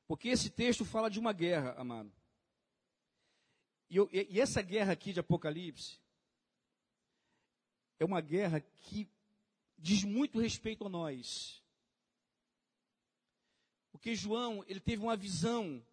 Porque 0.07 0.29
esse 0.29 0.49
texto 0.49 0.85
fala 0.85 1.09
de 1.09 1.19
uma 1.19 1.33
guerra, 1.33 1.73
amado. 1.77 2.11
E, 3.89 3.97
eu, 3.97 4.09
e, 4.11 4.39
essa 4.39 4.61
guerra 4.61 4.93
aqui 4.93 5.13
de 5.13 5.19
Apocalipse 5.19 5.99
é 7.99 8.05
uma 8.05 8.21
guerra 8.21 8.59
que 8.59 9.09
diz 9.77 10.03
muito 10.03 10.39
respeito 10.39 10.85
a 10.85 10.89
nós. 10.89 11.63
Porque 13.91 14.15
João, 14.15 14.63
ele 14.67 14.79
teve 14.79 15.01
uma 15.01 15.15
visão 15.15 15.83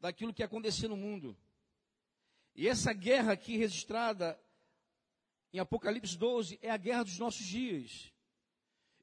daquilo 0.00 0.32
que 0.32 0.42
ia 0.42 0.46
acontecer 0.46 0.88
no 0.88 0.96
mundo. 0.96 1.36
E 2.54 2.66
essa 2.66 2.92
guerra 2.92 3.32
aqui 3.32 3.56
registrada 3.56 4.40
em 5.52 5.58
Apocalipse 5.58 6.16
12 6.16 6.58
é 6.62 6.70
a 6.70 6.76
guerra 6.76 7.04
dos 7.04 7.18
nossos 7.18 7.44
dias. 7.44 8.12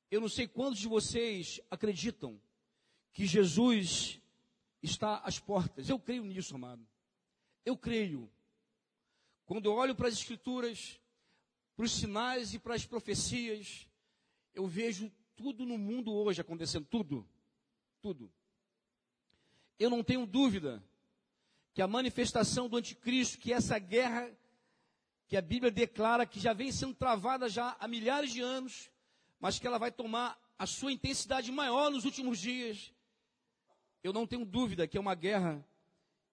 Eu 0.09 0.19
não 0.19 0.29
sei 0.29 0.47
quantos 0.47 0.79
de 0.79 0.87
vocês 0.87 1.61
acreditam 1.69 2.41
que 3.17 3.25
Jesus 3.25 4.21
está 4.79 5.17
às 5.25 5.39
portas. 5.39 5.89
Eu 5.89 5.97
creio 5.97 6.23
nisso, 6.23 6.53
amado. 6.53 6.87
Eu 7.65 7.75
creio. 7.75 8.31
Quando 9.43 9.65
eu 9.65 9.73
olho 9.73 9.95
para 9.95 10.07
as 10.07 10.13
Escrituras, 10.13 11.01
para 11.75 11.85
os 11.85 11.93
sinais 11.93 12.53
e 12.53 12.59
para 12.59 12.75
as 12.75 12.85
profecias, 12.85 13.87
eu 14.53 14.67
vejo 14.67 15.11
tudo 15.35 15.65
no 15.65 15.79
mundo 15.79 16.13
hoje 16.13 16.41
acontecendo, 16.41 16.85
tudo. 16.85 17.27
Tudo. 18.03 18.31
Eu 19.79 19.89
não 19.89 20.03
tenho 20.03 20.27
dúvida 20.27 20.83
que 21.73 21.81
a 21.81 21.87
manifestação 21.87 22.69
do 22.69 22.77
anticristo, 22.77 23.39
que 23.39 23.51
essa 23.51 23.79
guerra 23.79 24.31
que 25.25 25.35
a 25.35 25.41
Bíblia 25.41 25.71
declara 25.71 26.23
que 26.27 26.39
já 26.39 26.53
vem 26.53 26.71
sendo 26.71 26.93
travada 26.93 27.49
já 27.49 27.75
há 27.79 27.87
milhares 27.87 28.31
de 28.31 28.41
anos, 28.41 28.91
mas 29.39 29.57
que 29.57 29.65
ela 29.65 29.79
vai 29.79 29.91
tomar 29.91 30.39
a 30.55 30.67
sua 30.67 30.91
intensidade 30.91 31.51
maior 31.51 31.89
nos 31.89 32.05
últimos 32.05 32.37
dias. 32.37 32.93
Eu 34.03 34.13
não 34.13 34.27
tenho 34.27 34.45
dúvida 34.45 34.87
que 34.87 34.97
é 34.97 35.01
uma 35.01 35.15
guerra 35.15 35.65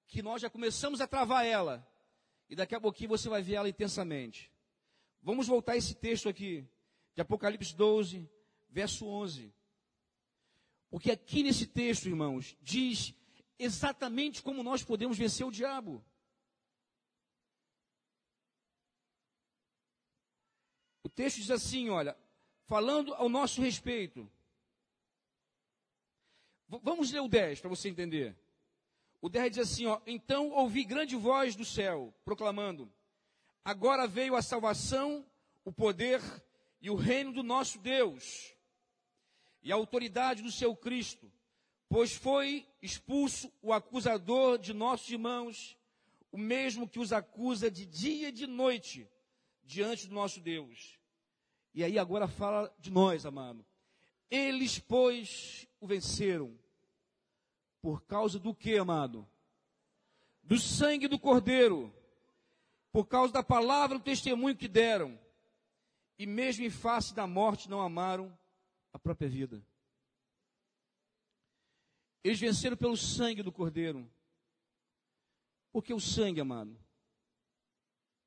que 0.07 0.23
nós 0.23 0.43
já 0.43 0.51
começamos 0.51 1.01
a 1.01 1.07
travar 1.07 1.47
ela, 1.47 1.87
e 2.49 2.55
daqui 2.55 2.75
a 2.75 2.81
pouquinho 2.81 3.09
você 3.11 3.29
vai 3.29 3.43
ver 3.43 3.55
ela 3.55 3.69
intensamente. 3.69 4.53
Vamos 5.23 5.47
voltar 5.47 5.73
a 5.73 5.77
esse 5.77 5.95
texto 5.95 6.29
aqui, 6.29 6.67
de 7.15 7.23
Apocalipse 7.23 7.75
12, 7.75 8.29
verso 8.69 9.07
11. 9.07 9.53
Porque 10.91 11.11
aqui 11.11 11.43
nesse 11.43 11.67
texto, 11.67 12.07
irmãos, 12.07 12.57
diz 12.61 13.15
exatamente 13.59 14.43
como 14.43 14.63
nós 14.63 14.85
podemos 14.85 15.17
vencer 15.17 15.47
o 15.47 15.51
diabo. 15.51 16.05
O 21.03 21.09
texto 21.09 21.39
diz 21.39 21.51
assim, 21.51 21.89
olha, 21.89 22.17
falando 22.67 23.15
ao 23.15 23.29
nosso 23.29 23.61
respeito. 23.61 24.31
Vamos 26.69 27.13
ler 27.13 27.21
o 27.21 27.29
10 27.29 27.61
para 27.61 27.71
você 27.71 27.89
entender. 27.89 28.37
O 29.21 29.29
10 29.29 29.53
diz 29.53 29.59
assim, 29.61 29.87
ó, 29.87 30.01
então 30.07 30.51
ouvi 30.51 30.85
grande 30.85 31.17
voz 31.17 31.57
do 31.57 31.65
céu, 31.65 32.13
proclamando: 32.25 32.93
Agora 33.65 34.07
veio 34.07 34.37
a 34.37 34.43
salvação, 34.43 35.25
o 35.65 35.73
poder 35.73 36.21
e 36.81 36.91
o 36.91 36.95
reino 36.95 37.33
do 37.33 37.43
nosso 37.43 37.79
Deus, 37.79 38.55
e 39.63 39.73
a 39.73 39.75
autoridade 39.75 40.43
do 40.43 40.53
seu 40.53 40.77
Cristo, 40.77 41.33
pois 41.89 42.15
foi 42.15 42.67
expulso 42.83 43.51
o 43.63 43.73
acusador 43.73 44.59
de 44.59 44.75
nossos 44.75 45.09
irmãos, 45.09 45.79
o 46.31 46.37
mesmo 46.37 46.87
que 46.87 46.99
os 46.99 47.13
acusa 47.13 47.71
de 47.71 47.87
dia 47.87 48.29
e 48.29 48.33
de 48.33 48.47
noite 48.47 49.09
diante 49.63 50.07
do 50.07 50.15
nosso 50.15 50.41
Deus. 50.41 50.99
E 51.73 51.83
aí 51.83 51.99
agora 51.99 52.29
fala 52.29 52.71
de 52.79 52.91
nós, 52.91 53.25
amado. 53.25 53.65
Eles, 54.31 54.79
pois, 54.79 55.67
o 55.85 55.87
venceram. 55.87 56.59
Por 57.81 58.03
causa 58.03 58.39
do 58.39 58.55
que, 58.55 58.77
amado? 58.79 59.29
Do 60.43 60.59
sangue 60.59 61.07
do 61.07 61.19
Cordeiro. 61.19 61.95
Por 62.91 63.07
causa 63.07 63.33
da 63.33 63.43
palavra 63.43 63.99
do 63.99 64.05
testemunho 64.05 64.57
que 64.57 64.67
deram. 64.67 65.19
E 66.19 66.27
mesmo 66.27 66.65
em 66.65 66.71
face 66.71 67.15
da 67.15 67.27
morte 67.27 67.69
não 67.69 67.81
amaram 67.81 68.37
a 68.93 68.99
própria 68.99 69.29
vida. 69.29 69.63
Eles 72.23 72.41
venceram 72.41 72.77
pelo 72.77 72.97
sangue 72.97 73.43
do 73.43 73.53
Cordeiro. 73.53 74.11
Por 75.71 75.85
que 75.85 75.93
o 75.93 76.01
sangue, 76.01 76.41
amado? 76.41 76.79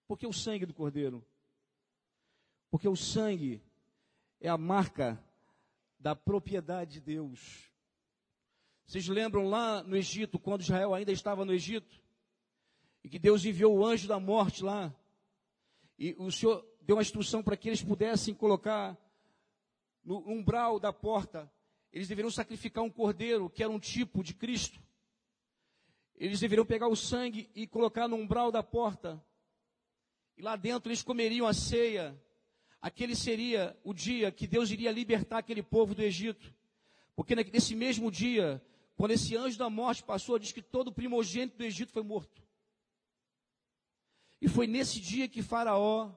Por 0.07 0.17
que 0.17 0.27
o 0.27 0.33
sangue 0.33 0.65
do 0.65 0.73
Cordeiro? 0.73 1.25
Porque 2.69 2.87
o 2.87 2.95
sangue 2.95 3.63
é 4.39 4.49
a 4.49 4.57
marca 4.57 5.23
da 5.99 6.15
propriedade 6.15 6.93
de 6.93 7.01
Deus. 7.01 7.71
Vocês 8.85 9.07
lembram 9.07 9.47
lá 9.47 9.83
no 9.83 9.95
Egito, 9.95 10.39
quando 10.39 10.61
Israel 10.61 10.93
ainda 10.93 11.11
estava 11.11 11.43
no 11.43 11.53
Egito? 11.53 12.01
E 13.03 13.09
que 13.09 13.19
Deus 13.19 13.43
enviou 13.43 13.77
o 13.77 13.85
anjo 13.85 14.07
da 14.07 14.19
morte 14.19 14.63
lá. 14.63 14.95
E 15.99 16.15
o 16.17 16.31
Senhor 16.31 16.65
deu 16.81 16.95
uma 16.95 17.01
instrução 17.01 17.43
para 17.43 17.57
que 17.57 17.67
eles 17.67 17.83
pudessem 17.83 18.33
colocar 18.33 18.97
no 20.03 20.19
umbral 20.25 20.79
da 20.79 20.93
porta, 20.93 21.51
eles 21.91 22.07
deveriam 22.07 22.31
sacrificar 22.31 22.81
um 22.81 22.89
cordeiro, 22.89 23.49
que 23.49 23.61
era 23.61 23.71
um 23.71 23.79
tipo 23.79 24.23
de 24.23 24.33
Cristo. 24.33 24.79
Eles 26.15 26.39
deveriam 26.39 26.65
pegar 26.65 26.87
o 26.87 26.95
sangue 26.95 27.49
e 27.53 27.67
colocar 27.67 28.07
no 28.07 28.15
umbral 28.15 28.49
da 28.51 28.63
porta. 28.63 29.21
E 30.37 30.41
lá 30.41 30.55
dentro 30.55 30.89
eles 30.89 31.03
comeriam 31.03 31.45
a 31.45 31.53
ceia 31.53 32.17
aquele 32.81 33.15
seria 33.15 33.77
o 33.83 33.93
dia 33.93 34.31
que 34.31 34.47
Deus 34.47 34.71
iria 34.71 34.91
libertar 34.91 35.39
aquele 35.39 35.63
povo 35.63 35.95
do 35.95 36.01
Egito. 36.01 36.53
Porque 37.15 37.35
nesse 37.35 37.75
mesmo 37.75 38.11
dia, 38.11 38.61
quando 38.95 39.11
esse 39.11 39.35
anjo 39.35 39.57
da 39.57 39.69
morte 39.69 40.03
passou, 40.03 40.37
diz 40.37 40.51
que 40.51 40.61
todo 40.61 40.91
primogênito 40.91 41.57
do 41.57 41.63
Egito 41.63 41.91
foi 41.91 42.03
morto. 42.03 42.41
E 44.41 44.47
foi 44.47 44.67
nesse 44.67 44.99
dia 44.99 45.27
que 45.27 45.41
Faraó 45.41 46.11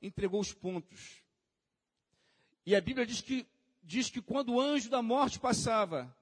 entregou 0.00 0.40
os 0.40 0.52
pontos. 0.52 1.22
E 2.64 2.74
a 2.74 2.80
Bíblia 2.80 3.06
diz 3.06 3.20
que, 3.20 3.46
diz 3.82 4.10
que 4.10 4.22
quando 4.22 4.54
o 4.54 4.60
anjo 4.60 4.88
da 4.88 5.02
morte 5.02 5.38
passava, 5.38 6.14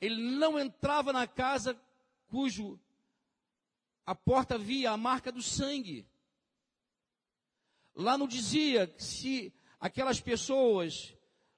ele 0.00 0.20
não 0.20 0.58
entrava 0.58 1.12
na 1.12 1.26
casa 1.26 1.78
cujo 2.28 2.78
a 4.04 4.14
porta 4.14 4.56
via 4.56 4.92
a 4.92 4.96
marca 4.96 5.32
do 5.32 5.42
sangue. 5.42 6.06
Lá 7.96 8.18
não 8.18 8.28
dizia 8.28 8.94
se 8.98 9.54
aquelas 9.80 10.20
pessoas 10.20 11.14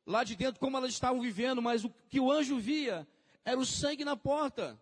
lá 0.07 0.23
de 0.23 0.37
dentro 0.37 0.61
como 0.61 0.77
elas 0.77 0.93
estavam 0.93 1.21
vivendo, 1.21 1.61
mas 1.61 1.85
o 1.85 1.91
que 2.09 2.21
o 2.21 2.31
anjo 2.31 2.59
via 2.59 3.07
era 3.45 3.59
o 3.59 3.67
sangue 3.67 4.05
na 4.05 4.17
porta. 4.17 4.81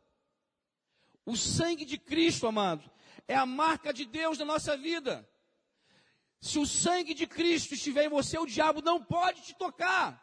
O 1.25 1.35
sangue 1.35 1.85
de 1.87 1.97
Cristo, 1.97 2.47
amado, 2.47 2.89
é 3.27 3.35
a 3.35 3.47
marca 3.47 3.93
de 3.93 4.05
Deus 4.05 4.39
na 4.39 4.45
nossa 4.45 4.77
vida. 4.77 5.29
Se 6.41 6.59
o 6.59 6.67
sangue 6.67 7.15
de 7.15 7.27
Cristo 7.27 7.75
estiver 7.75 8.05
em 8.05 8.09
você, 8.11 8.39
o 8.39 8.47
diabo 8.47 8.83
não 8.83 9.03
pode 9.03 9.43
te 9.43 9.55
tocar. 9.55 10.23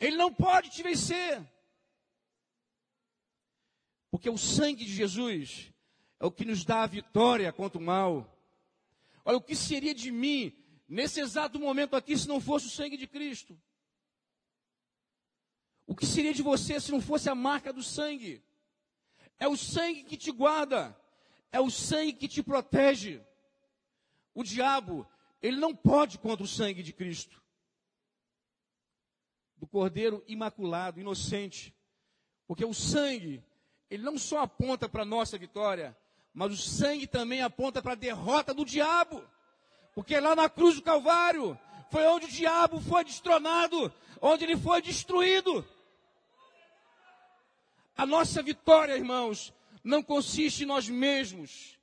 Ele 0.00 0.16
não 0.16 0.34
pode 0.34 0.68
te 0.68 0.82
vencer. 0.82 1.40
Porque 4.10 4.28
o 4.28 4.36
sangue 4.36 4.84
de 4.84 4.92
Jesus 4.92 5.72
é 6.18 6.26
o 6.26 6.32
que 6.32 6.44
nos 6.44 6.64
dá 6.64 6.82
a 6.82 6.86
vitória 6.86 7.52
contra 7.52 7.78
o 7.78 7.82
mal. 7.82 8.31
Olha, 9.24 9.36
o 9.36 9.42
que 9.42 9.54
seria 9.54 9.94
de 9.94 10.10
mim 10.10 10.52
nesse 10.88 11.20
exato 11.20 11.58
momento 11.58 11.94
aqui 11.94 12.16
se 12.16 12.26
não 12.28 12.40
fosse 12.40 12.66
o 12.66 12.70
sangue 12.70 12.96
de 12.96 13.06
Cristo? 13.06 13.58
O 15.86 15.94
que 15.94 16.06
seria 16.06 16.32
de 16.32 16.42
você 16.42 16.80
se 16.80 16.90
não 16.90 17.00
fosse 17.00 17.28
a 17.28 17.34
marca 17.34 17.72
do 17.72 17.82
sangue? 17.82 18.42
É 19.38 19.46
o 19.48 19.56
sangue 19.56 20.04
que 20.04 20.16
te 20.16 20.30
guarda, 20.30 20.96
é 21.50 21.60
o 21.60 21.70
sangue 21.70 22.12
que 22.12 22.28
te 22.28 22.42
protege. 22.42 23.20
O 24.34 24.42
diabo, 24.42 25.06
ele 25.40 25.56
não 25.58 25.74
pode 25.74 26.18
contra 26.18 26.44
o 26.44 26.48
sangue 26.48 26.82
de 26.82 26.92
Cristo. 26.92 27.42
Do 29.56 29.66
Cordeiro 29.66 30.24
imaculado, 30.26 31.00
inocente. 31.00 31.74
Porque 32.46 32.64
o 32.64 32.72
sangue, 32.72 33.44
ele 33.90 34.02
não 34.02 34.16
só 34.18 34.40
aponta 34.40 34.88
para 34.88 35.02
a 35.02 35.06
nossa 35.06 35.36
vitória, 35.36 35.96
mas 36.34 36.52
o 36.52 36.56
sangue 36.56 37.06
também 37.06 37.42
aponta 37.42 37.82
para 37.82 37.92
a 37.92 37.96
derrota 37.96 38.54
do 38.54 38.64
diabo. 38.64 39.22
Porque 39.94 40.18
lá 40.18 40.34
na 40.34 40.48
cruz 40.48 40.76
do 40.76 40.82
Calvário 40.82 41.58
foi 41.90 42.06
onde 42.06 42.26
o 42.26 42.30
diabo 42.30 42.80
foi 42.80 43.04
destronado, 43.04 43.92
onde 44.20 44.44
ele 44.44 44.56
foi 44.56 44.80
destruído. 44.80 45.66
A 47.96 48.06
nossa 48.06 48.42
vitória, 48.42 48.96
irmãos, 48.96 49.52
não 49.84 50.02
consiste 50.02 50.62
em 50.62 50.66
nós 50.66 50.88
mesmos. 50.88 51.78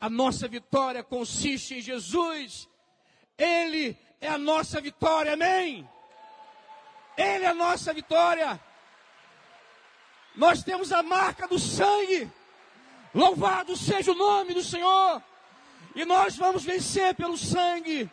A 0.00 0.08
nossa 0.08 0.48
vitória 0.48 1.04
consiste 1.04 1.74
em 1.74 1.82
Jesus. 1.82 2.66
Ele 3.36 3.98
é 4.20 4.28
a 4.28 4.38
nossa 4.38 4.80
vitória, 4.80 5.34
amém? 5.34 5.88
Ele 7.16 7.44
é 7.44 7.48
a 7.48 7.54
nossa 7.54 7.92
vitória. 7.92 8.58
Nós 10.34 10.62
temos 10.62 10.90
a 10.90 11.02
marca 11.02 11.46
do 11.46 11.58
sangue. 11.58 12.30
Louvado 13.14 13.76
seja 13.76 14.12
o 14.12 14.14
nome 14.14 14.54
do 14.54 14.62
Senhor. 14.62 15.22
E 15.94 16.04
nós 16.04 16.36
vamos 16.36 16.64
vencer 16.64 17.14
pelo 17.14 17.36
sangue, 17.36 18.08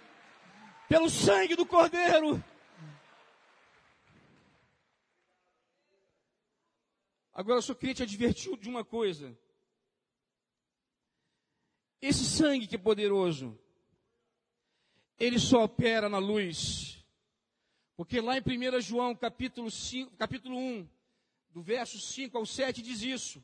pelo 0.89 1.09
sangue 1.09 1.55
do 1.55 1.65
Cordeiro. 1.65 2.43
Agora 7.31 7.59
eu 7.59 7.61
só 7.61 7.75
queria 7.75 7.93
te 7.93 8.03
advertir 8.03 8.57
de 8.57 8.67
uma 8.67 8.83
coisa. 8.83 9.37
Esse 12.01 12.25
sangue 12.25 12.65
que 12.65 12.75
é 12.75 12.79
poderoso, 12.79 13.59
ele 15.19 15.37
só 15.37 15.63
opera 15.63 16.09
na 16.09 16.17
luz. 16.17 17.05
Porque 17.95 18.19
lá 18.21 18.37
em 18.37 18.41
1 18.41 18.81
João 18.81 19.15
capítulo, 19.15 19.69
5, 19.69 20.15
capítulo 20.17 20.57
1, 20.57 20.89
do 21.49 21.61
verso 21.61 21.99
5 21.99 22.35
ao 22.35 22.45
7, 22.45 22.81
diz 22.81 23.03
isso. 23.03 23.43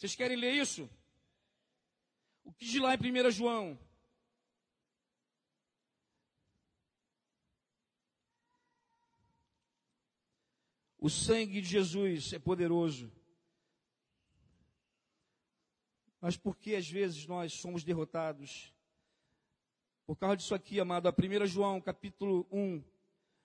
Vocês 0.00 0.14
querem 0.14 0.34
ler 0.38 0.54
isso? 0.54 0.88
O 2.42 2.50
que 2.54 2.64
diz 2.64 2.80
lá 2.80 2.94
em 2.94 3.26
1 3.26 3.30
João? 3.30 3.78
O 10.96 11.10
sangue 11.10 11.60
de 11.60 11.68
Jesus 11.68 12.32
é 12.32 12.38
poderoso. 12.38 13.12
Mas 16.18 16.34
por 16.34 16.56
que 16.56 16.74
às 16.74 16.88
vezes 16.88 17.26
nós 17.26 17.52
somos 17.52 17.84
derrotados? 17.84 18.72
Por 20.06 20.16
causa 20.16 20.38
disso 20.38 20.54
aqui, 20.54 20.80
amado, 20.80 21.10
a 21.10 21.12
1 21.12 21.44
João, 21.44 21.78
capítulo 21.78 22.48
1, 22.50 22.82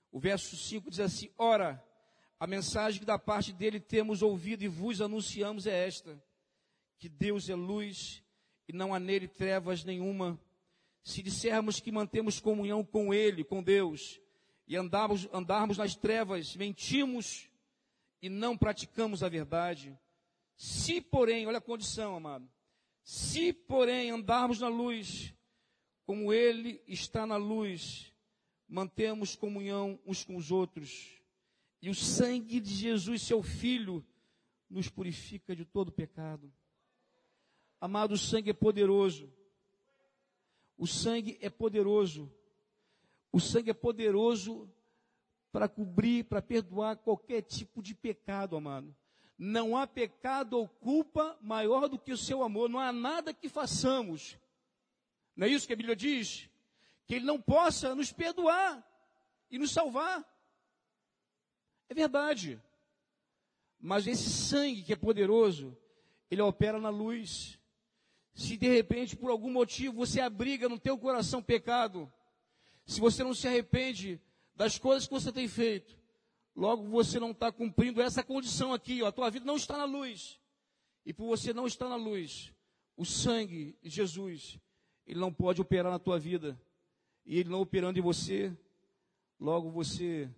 o 0.10 0.22
verso 0.22 0.56
5 0.56 0.90
diz 0.90 1.02
assim: 1.02 1.30
Ora, 1.38 1.86
a 2.40 2.48
mensagem 2.48 3.02
que 3.02 3.06
da 3.06 3.20
parte 3.20 3.52
dele 3.52 3.82
temos 3.82 4.22
ouvido 4.22 4.64
e 4.64 4.70
vos 4.70 5.02
anunciamos 5.02 5.68
é 5.68 5.86
esta: 5.86 6.18
que 6.98 7.10
Deus 7.10 7.50
é 7.50 7.56
luz 7.56 8.24
e 8.68 8.74
não 8.74 8.94
há 8.94 9.00
nele 9.00 9.28
trevas 9.28 9.84
nenhuma. 9.84 10.40
Se 11.04 11.22
dissermos 11.22 11.80
que 11.80 11.92
mantemos 11.92 12.40
comunhão 12.40 12.84
com 12.84 13.14
Ele, 13.14 13.44
com 13.44 13.62
Deus, 13.62 14.20
e 14.68 14.76
andarmos, 14.76 15.28
andarmos 15.32 15.78
nas 15.78 15.96
trevas, 15.96 16.56
mentimos 16.56 17.50
e 18.22 18.30
não 18.30 18.58
praticamos 18.58 19.22
a 19.22 19.30
verdade. 19.30 19.98
Se, 20.58 21.02
porém, 21.02 21.46
olha 21.46 21.60
a 21.60 21.62
condição, 21.62 22.16
amado. 22.16 22.50
Se, 23.04 23.54
porém, 23.54 24.10
andarmos 24.10 24.60
na 24.60 24.68
luz, 24.68 25.34
como 26.06 26.34
Ele 26.34 26.82
está 26.88 27.26
na 27.26 27.38
luz, 27.38 28.12
mantemos 28.68 29.36
comunhão 29.36 30.00
uns 30.06 30.24
com 30.24 30.36
os 30.36 30.52
outros. 30.52 31.22
E 31.82 31.90
o 31.90 31.94
sangue 31.94 32.60
de 32.60 32.74
Jesus, 32.74 33.22
seu 33.22 33.44
Filho, 33.44 34.04
nos 34.68 34.90
purifica 34.90 35.56
de 35.56 35.66
todo 35.66 35.92
pecado. 35.92 36.52
Amado, 37.80 38.14
o 38.14 38.18
sangue 38.18 38.50
é 38.50 38.54
poderoso. 38.54 39.32
O 40.78 40.88
sangue 40.88 41.38
é 41.42 41.50
poderoso. 41.50 42.32
O 43.32 43.40
sangue 43.40 43.72
é 43.72 43.74
poderoso 43.74 44.70
para 45.52 45.68
cobrir, 45.68 46.26
para 46.26 46.42
perdoar 46.42 46.98
qualquer 46.98 47.42
tipo 47.42 47.82
de 47.82 47.94
pecado, 47.94 48.56
amado. 48.56 48.96
Não 49.38 49.76
há 49.76 49.86
pecado 49.86 50.54
ou 50.58 50.68
culpa 50.68 51.38
maior 51.42 51.88
do 51.88 52.00
que 52.00 52.12
o 52.12 52.18
seu 52.18 52.44
amor. 52.44 52.70
Não 52.70 52.80
há 52.80 52.92
nada 52.92 53.34
que 53.34 53.50
façamos. 53.50 54.38
Não 55.36 55.46
é 55.46 55.50
isso 55.50 55.68
que 55.68 55.74
a 55.74 55.78
Bíblia 55.78 55.96
diz? 55.96 56.50
Que 57.06 57.16
Ele 57.16 57.26
não 57.26 57.42
possa 57.42 57.94
nos 57.94 58.12
perdoar 58.12 58.84
e 59.52 59.60
nos 59.60 59.72
salvar. 59.72 60.26
É 61.90 61.94
verdade. 61.94 62.62
Mas 63.80 64.08
esse 64.08 64.30
sangue 64.30 64.82
que 64.82 64.94
é 64.94 64.96
poderoso, 64.96 65.78
ele 66.30 66.42
opera 66.42 66.80
na 66.80 66.90
luz. 66.90 67.60
Se 68.36 68.58
de 68.58 68.68
repente, 68.68 69.16
por 69.16 69.32
algum 69.32 69.50
motivo, 69.50 69.96
você 69.96 70.20
abriga 70.20 70.68
no 70.68 70.78
teu 70.78 70.98
coração 70.98 71.42
pecado, 71.42 72.12
se 72.86 73.00
você 73.00 73.24
não 73.24 73.34
se 73.34 73.48
arrepende 73.48 74.22
das 74.54 74.78
coisas 74.78 75.08
que 75.08 75.14
você 75.14 75.32
tem 75.32 75.48
feito, 75.48 75.98
logo 76.54 76.84
você 76.90 77.18
não 77.18 77.32
está 77.32 77.50
cumprindo 77.50 78.02
essa 78.02 78.22
condição 78.22 78.74
aqui, 78.74 79.02
ó, 79.02 79.08
a 79.08 79.12
tua 79.12 79.30
vida 79.30 79.46
não 79.46 79.56
está 79.56 79.78
na 79.78 79.86
luz. 79.86 80.38
E 81.06 81.14
por 81.14 81.28
você 81.28 81.54
não 81.54 81.66
estar 81.66 81.88
na 81.88 81.96
luz, 81.96 82.54
o 82.98 83.06
sangue 83.06 83.78
de 83.82 83.90
Jesus, 83.90 84.60
ele 85.08 85.20
não 85.20 85.32
pode 85.32 85.62
operar 85.62 85.92
na 85.92 86.00
tua 86.00 86.20
vida. 86.20 86.60
E 87.26 87.40
ele 87.40 87.50
não 87.50 87.62
operando 87.62 87.98
em 87.98 88.02
você, 88.02 88.56
logo 89.40 89.72
você 89.72 90.30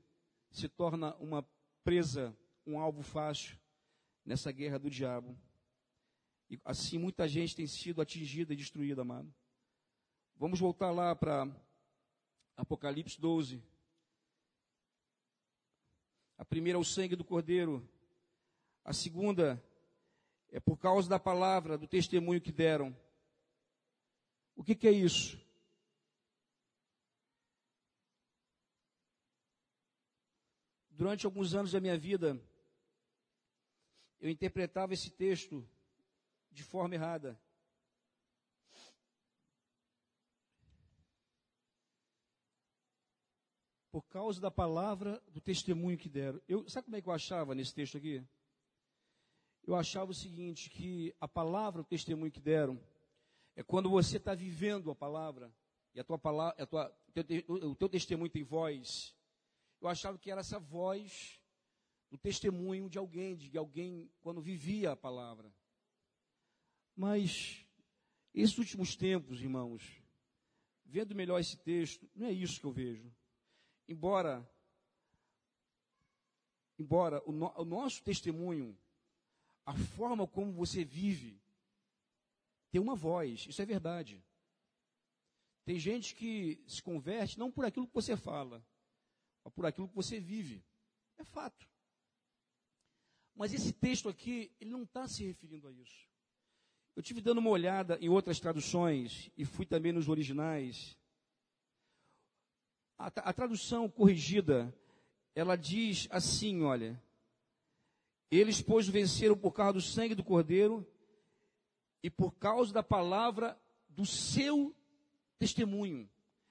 se 0.52 0.70
torna 0.70 1.16
uma 1.16 1.44
presa, 1.84 2.38
um 2.66 2.80
alvo 2.80 3.02
fácil 3.02 3.58
nessa 4.24 4.52
guerra 4.52 4.78
do 4.78 4.90
diabo. 4.90 5.36
E 6.50 6.60
assim 6.64 6.98
muita 6.98 7.28
gente 7.28 7.56
tem 7.56 7.68
sido 7.68 8.02
atingida 8.02 8.54
e 8.54 8.58
destruída, 8.58 9.02
amado. 9.02 9.34
Vamos 10.36 10.60
voltar 10.60 10.92
lá 10.92 11.16
para 11.16 11.48
Apocalipse 12.56 13.20
12. 13.20 13.62
A 16.38 16.46
primeira 16.46 16.78
é 16.78 16.80
o 16.80 16.86
sangue 16.86 17.16
do 17.16 17.26
cordeiro. 17.26 17.88
A 18.84 18.94
segunda 18.94 19.62
é 20.50 20.60
por 20.60 20.78
causa 20.78 21.10
da 21.10 21.20
palavra, 21.20 21.78
do 21.78 21.88
testemunho 21.88 22.40
que 22.40 22.52
deram. 22.52 22.96
O 24.56 24.64
que, 24.64 24.76
que 24.76 24.88
é 24.88 24.92
isso? 24.92 25.40
Durante 30.90 31.26
alguns 31.26 31.54
anos 31.54 31.72
da 31.72 31.80
minha 31.80 31.98
vida, 31.98 32.42
eu 34.20 34.30
interpretava 34.30 34.94
esse 34.94 35.12
texto 35.12 35.68
de 36.58 36.63
forma 36.63 36.96
errada. 36.96 37.39
por 43.89 44.04
causa 44.10 44.39
da 44.39 44.52
palavra 44.52 45.20
do 45.28 45.41
testemunho 45.41 45.98
que 45.98 46.08
deram. 46.08 46.39
Eu, 46.48 46.70
sabe 46.70 46.86
como 46.86 46.98
é 46.98 47.02
que 47.02 47.10
eu 47.10 47.13
achava 47.13 47.56
nesse 47.56 47.74
texto 47.74 47.98
aqui? 47.98 48.24
Eu 49.63 49.76
achava 49.76 50.12
o 50.12 50.13
seguinte, 50.13 50.70
que 50.70 51.15
a 51.20 51.28
palavra, 51.28 51.82
o 51.82 51.86
testemunho 51.86 52.32
que 52.32 52.39
deram, 52.39 52.80
é 53.56 53.63
quando 53.63 53.89
você 53.89 54.17
está 54.17 54.36
vivendo 54.36 54.91
a 54.91 54.96
palavra, 54.96 55.52
e 55.96 56.00
a 56.00 56.04
tua 56.04 56.20
palavra, 56.20 56.62
a 56.62 56.67
tua, 56.67 56.96
o 57.48 57.74
teu 57.74 57.89
testemunho 57.89 58.30
tem 58.30 58.43
voz. 58.43 59.15
Eu 59.82 59.88
achava 59.88 60.20
que 60.20 60.30
era 60.30 60.41
essa 60.41 60.60
voz 60.60 61.41
do 62.12 62.20
testemunho 62.20 62.88
de 62.88 63.00
alguém, 63.00 63.36
de 63.36 63.58
alguém 63.58 64.12
quando 64.22 64.41
vivia 64.41 64.91
a 64.91 64.96
palavra. 64.96 65.52
Mas, 66.98 67.64
esses 68.34 68.58
últimos 68.58 68.98
tempos, 68.98 69.40
irmãos, 69.40 70.02
vendo 70.84 71.16
melhor 71.16 71.40
esse 71.40 71.56
texto, 71.56 72.10
não 72.14 72.28
é 72.28 72.34
isso 72.34 72.60
que 72.60 72.66
eu 72.66 72.72
vejo 72.74 73.10
embora 73.88 74.48
embora 76.78 77.24
o, 77.26 77.32
no, 77.32 77.52
o 77.58 77.66
nosso 77.66 78.04
testemunho, 78.04 78.78
a 79.66 79.74
forma 79.74 80.28
como 80.28 80.52
você 80.54 80.86
vive, 80.86 81.41
tem 82.70 82.80
uma 82.80 82.95
voz, 82.95 83.48
isso 83.48 83.60
é 83.62 83.66
verdade. 83.66 84.24
Tem 85.66 85.80
gente 85.80 86.14
que 86.14 86.64
se 86.68 86.82
converte 86.82 87.39
não 87.39 87.52
por 87.52 87.66
aquilo 87.66 87.88
que 87.88 87.95
você 87.95 88.16
fala, 88.16 88.64
mas 89.43 89.54
por 89.54 89.66
aquilo 89.66 89.89
que 89.89 89.95
você 89.95 90.20
vive. 90.20 90.64
É 91.18 91.24
fato. 91.24 91.68
Mas 93.34 93.54
esse 93.54 93.74
texto 93.74 94.08
aqui, 94.08 94.56
ele 94.60 94.70
não 94.70 94.84
está 94.84 95.08
se 95.08 95.26
referindo 95.26 95.68
a 95.68 95.72
isso. 95.72 96.07
Eu 96.98 97.04
tive 97.04 97.22
dando 97.22 97.38
uma 97.38 97.52
olhada 97.52 97.95
em 98.02 98.10
outras 98.10 98.39
traduções 98.39 99.30
e 99.38 99.45
fui 99.45 99.68
também 99.68 99.91
nos 99.91 100.10
originais. 100.10 100.98
A, 102.98 103.06
a 103.06 103.32
tradução 103.32 103.88
corrigida, 103.88 104.74
ela 105.36 105.56
diz 105.56 106.08
assim, 106.10 106.64
olha. 106.64 107.00
Eles, 108.32 108.64
pois, 108.64 108.88
venceram 108.88 109.38
por 109.38 109.52
causa 109.52 109.74
do 109.74 109.82
sangue 109.82 110.16
do 110.16 110.24
cordeiro 110.24 110.84
e 112.02 112.10
por 112.10 112.32
causa 112.32 112.74
da 112.74 112.82
palavra 112.82 113.56
do 113.89 114.04
seu 114.04 114.76
testemunho. 115.38 116.10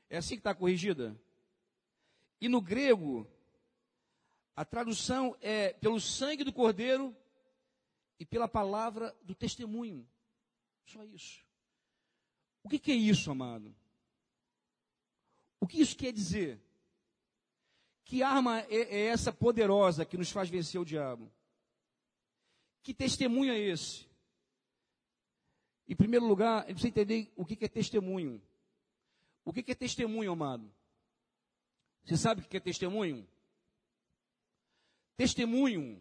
É 0.09 0.17
assim 0.17 0.37
que 0.37 0.41
está 0.43 0.55
corrigida? 0.55 1.21
E 2.41 2.49
no 2.49 2.61
grego, 2.61 3.27
a 4.55 4.65
tradução 4.65 5.37
é 5.41 5.73
pelo 5.73 6.01
sangue 6.01 6.45
do 6.45 6.53
cordeiro 6.53 7.13
e 8.17 8.25
pela 8.25 8.47
palavra 8.47 9.13
do 9.25 9.35
testemunho. 9.35 10.07
Só 10.87 11.05
isso. 11.05 11.45
O 12.63 12.69
que, 12.69 12.79
que 12.79 12.93
é 12.93 12.95
isso, 12.95 13.31
amado? 13.31 13.75
O 15.61 15.67
que 15.67 15.81
isso 15.81 15.97
quer 15.97 16.13
dizer? 16.13 16.61
Que 18.05 18.23
arma 18.23 18.61
é, 18.61 18.77
é 18.77 19.07
essa 19.07 19.33
poderosa 19.33 20.05
que 20.05 20.17
nos 20.17 20.31
faz 20.31 20.49
vencer 20.49 20.81
o 20.81 20.85
diabo? 20.85 21.31
Que 22.83 22.95
testemunho 22.95 23.53
é 23.53 23.59
esse? 23.59 24.07
Em 25.89 25.97
primeiro 25.97 26.27
lugar, 26.27 26.59
a 26.59 26.69
gente 26.69 26.75
precisa 26.75 26.89
entender 26.89 27.33
o 27.37 27.45
que 27.45 27.65
é 27.65 27.69
testemunho. 27.69 28.43
O 29.45 29.53
que 29.53 29.71
é 29.71 29.75
testemunho, 29.75 30.33
amado? 30.33 30.73
Você 32.05 32.17
sabe 32.17 32.43
o 32.43 32.45
que 32.45 32.57
é 32.57 32.61
testemunho? 32.61 33.27
Testemunho 35.17 36.01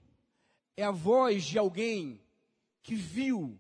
é 0.78 0.84
a 0.84 0.92
voz 0.92 1.44
de 1.46 1.58
alguém 1.58 2.22
que 2.82 2.96
viu, 2.96 3.60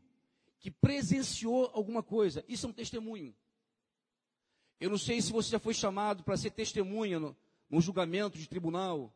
que 0.66 0.72
presenciou 0.72 1.70
alguma 1.76 2.02
coisa. 2.02 2.44
Isso 2.48 2.66
é 2.66 2.70
um 2.70 2.74
testemunho. 2.74 3.36
Eu 4.80 4.90
não 4.90 4.98
sei 4.98 5.22
se 5.22 5.32
você 5.32 5.52
já 5.52 5.60
foi 5.60 5.76
chamado 5.76 6.24
para 6.24 6.36
ser 6.36 6.50
testemunha 6.50 7.20
no, 7.20 7.38
num 7.70 7.80
julgamento 7.80 8.36
de 8.36 8.50
tribunal, 8.50 9.14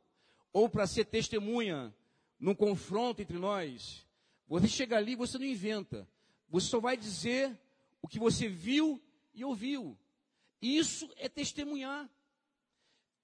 ou 0.53 0.69
para 0.69 0.85
ser 0.85 1.05
testemunha 1.05 1.91
num 2.39 2.53
confronto 2.53 3.23
entre 3.23 3.39
nós. 3.39 4.05
Você 4.47 4.67
chega 4.67 4.95
ali, 4.95 5.15
você 5.15 5.39
não 5.39 5.45
inventa. 5.47 6.07
Você 6.49 6.67
só 6.67 6.79
vai 6.79 6.95
dizer 6.95 7.59
o 7.99 8.07
que 8.07 8.19
você 8.19 8.47
viu 8.47 9.01
e 9.33 9.43
ouviu. 9.43 9.97
Isso 10.61 11.09
é 11.17 11.27
testemunhar. 11.27 12.07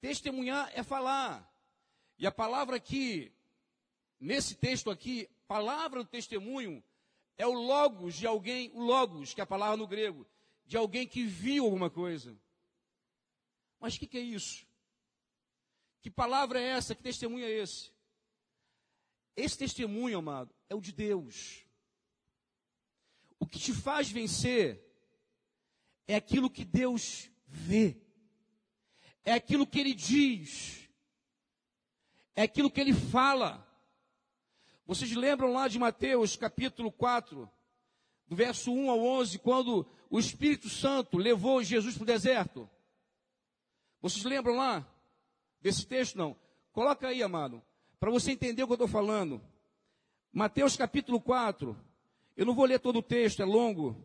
Testemunhar 0.02 0.72
é 0.74 0.82
falar. 0.82 1.48
E 2.18 2.26
a 2.26 2.32
palavra 2.32 2.76
aqui, 2.76 3.32
nesse 4.20 4.56
texto 4.56 4.90
aqui, 4.90 5.30
palavra 5.48 6.04
do 6.04 6.10
testemunho, 6.10 6.84
é 7.38 7.46
o 7.46 7.54
logos 7.54 8.16
de 8.16 8.26
alguém, 8.26 8.72
o 8.74 8.82
logos, 8.82 9.34
que 9.34 9.42
é 9.42 9.44
a 9.44 9.48
palavra 9.48 9.78
no 9.78 9.88
grego, 9.88 10.26
de 10.66 10.78
alguém 10.78 11.08
que 11.08 11.24
viu 11.26 11.66
alguma 11.66 11.90
coisa. 11.90 12.38
Mas 13.80 13.96
o 13.96 14.00
que, 14.00 14.08
que 14.08 14.18
é 14.18 14.22
isso? 14.22 14.66
Que 16.02 16.10
palavra 16.10 16.60
é 16.60 16.70
essa? 16.70 16.96
Que 16.96 17.04
testemunho 17.04 17.46
é 17.46 17.52
esse? 17.52 17.92
Esse 19.36 19.58
testemunho, 19.58 20.18
amado, 20.18 20.54
é 20.70 20.76
o 20.76 20.82
de 20.82 20.92
Deus. 20.92 21.66
O 23.40 23.46
que 23.46 23.60
te 23.60 23.74
faz 23.74 24.10
vencer 24.10 24.82
é 26.08 26.16
aquilo 26.16 26.50
que 26.50 26.64
Deus 26.64 27.30
vê, 27.48 27.98
é 29.24 29.34
aquilo 29.34 29.68
que 29.68 29.80
Ele 29.80 29.94
diz, 29.94 30.90
é 32.36 32.44
aquilo 32.44 32.72
que 32.72 32.80
Ele 32.80 32.94
fala. 32.94 33.65
Vocês 34.86 35.12
lembram 35.16 35.52
lá 35.52 35.68
de 35.68 35.80
Mateus 35.80 36.36
capítulo 36.36 36.92
4, 36.92 37.50
do 38.28 38.36
verso 38.36 38.72
1 38.72 38.92
ao 38.92 39.00
11, 39.00 39.40
quando 39.40 39.88
o 40.12 40.20
Espírito 40.20 40.70
Santo 40.70 41.18
levou 41.18 41.64
Jesus 41.64 41.96
para 41.96 42.04
o 42.04 42.06
deserto? 42.06 42.70
Vocês 44.00 44.24
lembram 44.24 44.56
lá 44.56 44.88
desse 45.60 45.88
texto? 45.88 46.18
Não. 46.18 46.38
Coloca 46.72 47.08
aí, 47.08 47.24
amado, 47.24 47.64
para 48.00 48.12
você 48.12 48.32
entender 48.32 48.62
o 48.62 48.68
que 48.68 48.74
eu 48.74 48.76
estou 48.76 48.88
falando. 48.88 49.42
Mateus 50.32 50.78
capítulo 50.78 51.20
4. 51.20 51.76
Eu 52.38 52.46
não 52.46 52.54
vou 52.54 52.66
ler 52.66 52.80
todo 52.80 53.00
o 53.00 53.04
texto, 53.04 53.42
é 53.42 53.46
longo. 53.46 53.96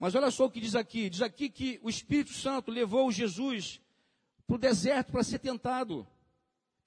Mas 0.00 0.16
olha 0.16 0.32
só 0.32 0.46
o 0.46 0.50
que 0.50 0.60
diz 0.60 0.74
aqui: 0.74 1.08
diz 1.08 1.22
aqui 1.22 1.48
que 1.48 1.78
o 1.80 1.88
Espírito 1.88 2.32
Santo 2.32 2.72
levou 2.72 3.12
Jesus 3.12 3.80
para 4.48 4.56
o 4.56 4.58
deserto 4.58 5.12
para 5.12 5.22
ser 5.22 5.38
tentado 5.38 6.04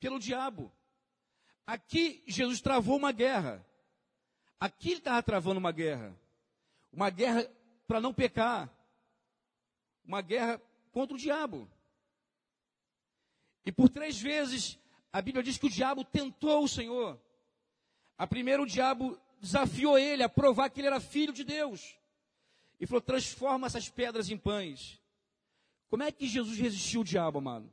pelo 0.01 0.19
diabo. 0.19 0.69
Aqui 1.69 2.23
Jesus 2.25 2.61
travou 2.61 2.97
uma 2.97 3.11
guerra. 3.11 3.63
Aqui 4.59 4.89
ele 4.89 4.97
estava 4.97 5.21
travando 5.21 5.59
uma 5.59 5.71
guerra. 5.71 6.19
Uma 6.91 7.11
guerra 7.11 7.47
para 7.87 8.01
não 8.01 8.11
pecar. 8.11 8.67
Uma 10.03 10.19
guerra 10.19 10.59
contra 10.91 11.15
o 11.15 11.19
diabo. 11.19 11.69
E 13.63 13.71
por 13.71 13.87
três 13.87 14.19
vezes 14.19 14.79
a 15.13 15.21
Bíblia 15.21 15.43
diz 15.43 15.59
que 15.59 15.67
o 15.67 15.69
diabo 15.69 16.03
tentou 16.03 16.63
o 16.63 16.67
Senhor. 16.67 17.21
A 18.17 18.25
primeira, 18.25 18.63
o 18.63 18.65
diabo 18.65 19.21
desafiou 19.39 19.95
ele 19.95 20.23
a 20.23 20.29
provar 20.29 20.71
que 20.71 20.79
ele 20.79 20.87
era 20.87 20.99
filho 20.99 21.31
de 21.31 21.43
Deus. 21.43 21.95
E 22.79 22.87
falou: 22.87 22.99
transforma 22.99 23.67
essas 23.67 23.87
pedras 23.87 24.31
em 24.31 24.39
pães. 24.39 24.99
Como 25.87 26.01
é 26.01 26.11
que 26.11 26.27
Jesus 26.27 26.57
resistiu 26.57 27.01
ao 27.01 27.05
diabo, 27.05 27.37
amado? 27.37 27.71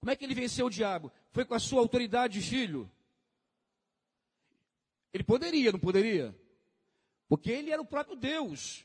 Como 0.00 0.10
é 0.10 0.16
que 0.16 0.24
ele 0.24 0.34
venceu 0.34 0.66
o 0.66 0.70
diabo? 0.70 1.12
Foi 1.30 1.44
com 1.44 1.54
a 1.54 1.58
sua 1.58 1.80
autoridade 1.80 2.40
de 2.40 2.46
filho? 2.46 2.90
Ele 5.12 5.22
poderia, 5.22 5.72
não 5.72 5.78
poderia? 5.78 6.34
Porque 7.28 7.50
ele 7.50 7.70
era 7.70 7.82
o 7.82 7.86
próprio 7.86 8.16
Deus. 8.16 8.84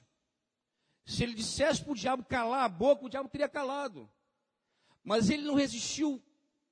Se 1.05 1.23
ele 1.23 1.33
dissesse 1.33 1.83
para 1.83 1.91
o 1.91 1.95
diabo 1.95 2.23
calar 2.25 2.65
a 2.65 2.69
boca, 2.69 3.05
o 3.05 3.09
diabo 3.09 3.29
teria 3.29 3.47
calado. 3.47 4.09
Mas 5.03 5.29
ele 5.29 5.43
não 5.43 5.53
resistiu 5.53 6.21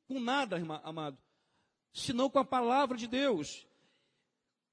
com 0.07 0.19
nada, 0.19 0.57
amado, 0.83 1.17
senão 1.93 2.29
com 2.29 2.39
a 2.39 2.45
palavra 2.45 2.97
de 2.97 3.07
Deus 3.07 3.65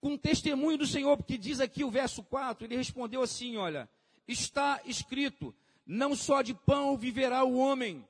com 0.00 0.16
testemunho 0.16 0.78
do 0.78 0.86
Senhor, 0.86 1.16
porque 1.16 1.36
diz 1.36 1.60
aqui 1.60 1.84
o 1.84 1.90
verso 1.90 2.22
4, 2.22 2.64
ele 2.64 2.76
respondeu 2.76 3.22
assim: 3.22 3.56
Olha, 3.56 3.88
está 4.26 4.80
escrito, 4.84 5.54
não 5.86 6.16
só 6.16 6.42
de 6.42 6.54
pão 6.54 6.96
viverá 6.96 7.44
o 7.44 7.56
homem, 7.56 8.06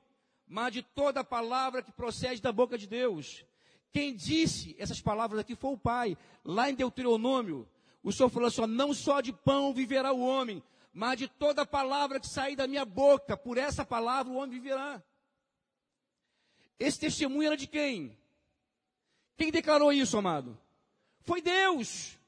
mas 0.51 0.73
de 0.73 0.83
toda 0.83 1.23
palavra 1.23 1.81
que 1.81 1.93
procede 1.93 2.43
da 2.43 2.51
boca 2.51 2.77
de 2.77 2.89
Deus. 2.89 3.47
Quem 3.93 4.13
disse 4.13 4.75
essas 4.81 5.01
palavras 5.01 5.39
aqui 5.39 5.55
foi 5.55 5.71
o 5.71 5.79
Pai, 5.79 6.19
lá 6.45 6.69
em 6.69 6.75
Deuteronômio. 6.75 7.69
O 8.03 8.13
Senhor 8.13 8.29
falou 8.29 8.49
assim: 8.49 8.67
não 8.67 8.93
só 8.93 9.21
de 9.21 9.33
pão 9.33 9.73
viverá 9.73 10.13
o 10.13 10.21
homem, 10.21 10.61
mas 10.93 11.19
de 11.19 11.29
toda 11.29 11.65
palavra 11.65 12.19
que 12.19 12.27
sair 12.27 12.57
da 12.57 12.67
minha 12.67 12.85
boca, 12.85 13.37
por 13.37 13.57
essa 13.57 13.85
palavra 13.85 14.33
o 14.33 14.37
homem 14.37 14.51
viverá. 14.51 15.01
Esse 16.81 16.99
testemunho 16.99 17.47
era 17.47 17.57
de 17.57 17.69
quem? 17.69 18.19
Quem 19.37 19.53
declarou 19.53 19.93
isso, 19.93 20.19
amado? 20.19 20.59
Foi 21.21 21.41
Deus. 21.41 22.19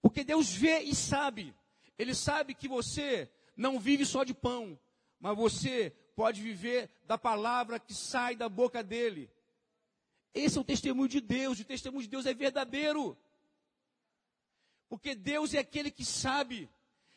Porque 0.00 0.24
Deus 0.24 0.50
vê 0.50 0.78
e 0.80 0.94
sabe. 0.94 1.54
Ele 1.98 2.14
sabe 2.14 2.54
que 2.54 2.68
você 2.68 3.30
não 3.54 3.78
vive 3.78 4.06
só 4.06 4.24
de 4.24 4.32
pão, 4.32 4.78
mas 5.20 5.36
você 5.36 5.92
pode 6.18 6.42
viver 6.42 6.90
da 7.06 7.16
palavra 7.16 7.78
que 7.78 7.94
sai 7.94 8.34
da 8.34 8.48
boca 8.48 8.82
dele. 8.82 9.30
Esse 10.34 10.58
é 10.58 10.60
o 10.60 10.64
testemunho 10.64 11.08
de 11.08 11.20
Deus, 11.20 11.60
o 11.60 11.64
testemunho 11.64 12.02
de 12.02 12.08
Deus 12.08 12.26
é 12.26 12.34
verdadeiro. 12.34 13.16
Porque 14.88 15.14
Deus 15.14 15.54
é 15.54 15.60
aquele 15.60 15.92
que 15.92 16.04
sabe, 16.04 16.68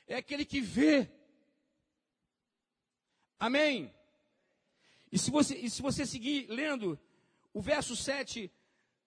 é 0.05 0.17
aquele 0.17 0.45
que 0.45 0.61
vê. 0.61 1.09
Amém? 3.39 3.91
E 5.11 5.17
se 5.17 5.31
você, 5.31 5.55
e 5.55 5.67
se 5.67 5.81
você 5.81 6.05
seguir 6.05 6.45
lendo 6.47 6.99
o 7.51 7.59
verso 7.59 7.95
7, 7.95 8.51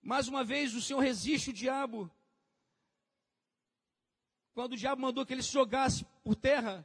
mais 0.03 0.27
uma 0.27 0.43
vez, 0.43 0.75
o 0.75 0.83
Senhor 0.83 0.99
resiste 0.99 1.51
o 1.51 1.53
diabo. 1.53 2.11
Quando 4.55 4.73
o 4.73 4.77
diabo 4.77 5.01
mandou 5.01 5.25
que 5.25 5.33
ele 5.33 5.43
se 5.45 5.53
jogasse 5.53 6.05
por 6.25 6.35
terra, 6.35 6.85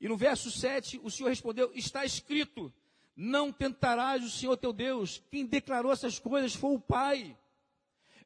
e 0.00 0.08
no 0.08 0.16
verso 0.16 0.50
7, 0.50 1.00
o 1.02 1.10
Senhor 1.10 1.28
respondeu: 1.28 1.70
Está 1.74 2.04
escrito, 2.04 2.72
não 3.14 3.52
tentarás 3.52 4.24
o 4.24 4.30
Senhor 4.30 4.56
teu 4.56 4.72
Deus. 4.72 5.22
Quem 5.30 5.46
declarou 5.46 5.92
essas 5.92 6.18
coisas 6.18 6.54
foi 6.54 6.74
o 6.74 6.80
Pai. 6.80 7.36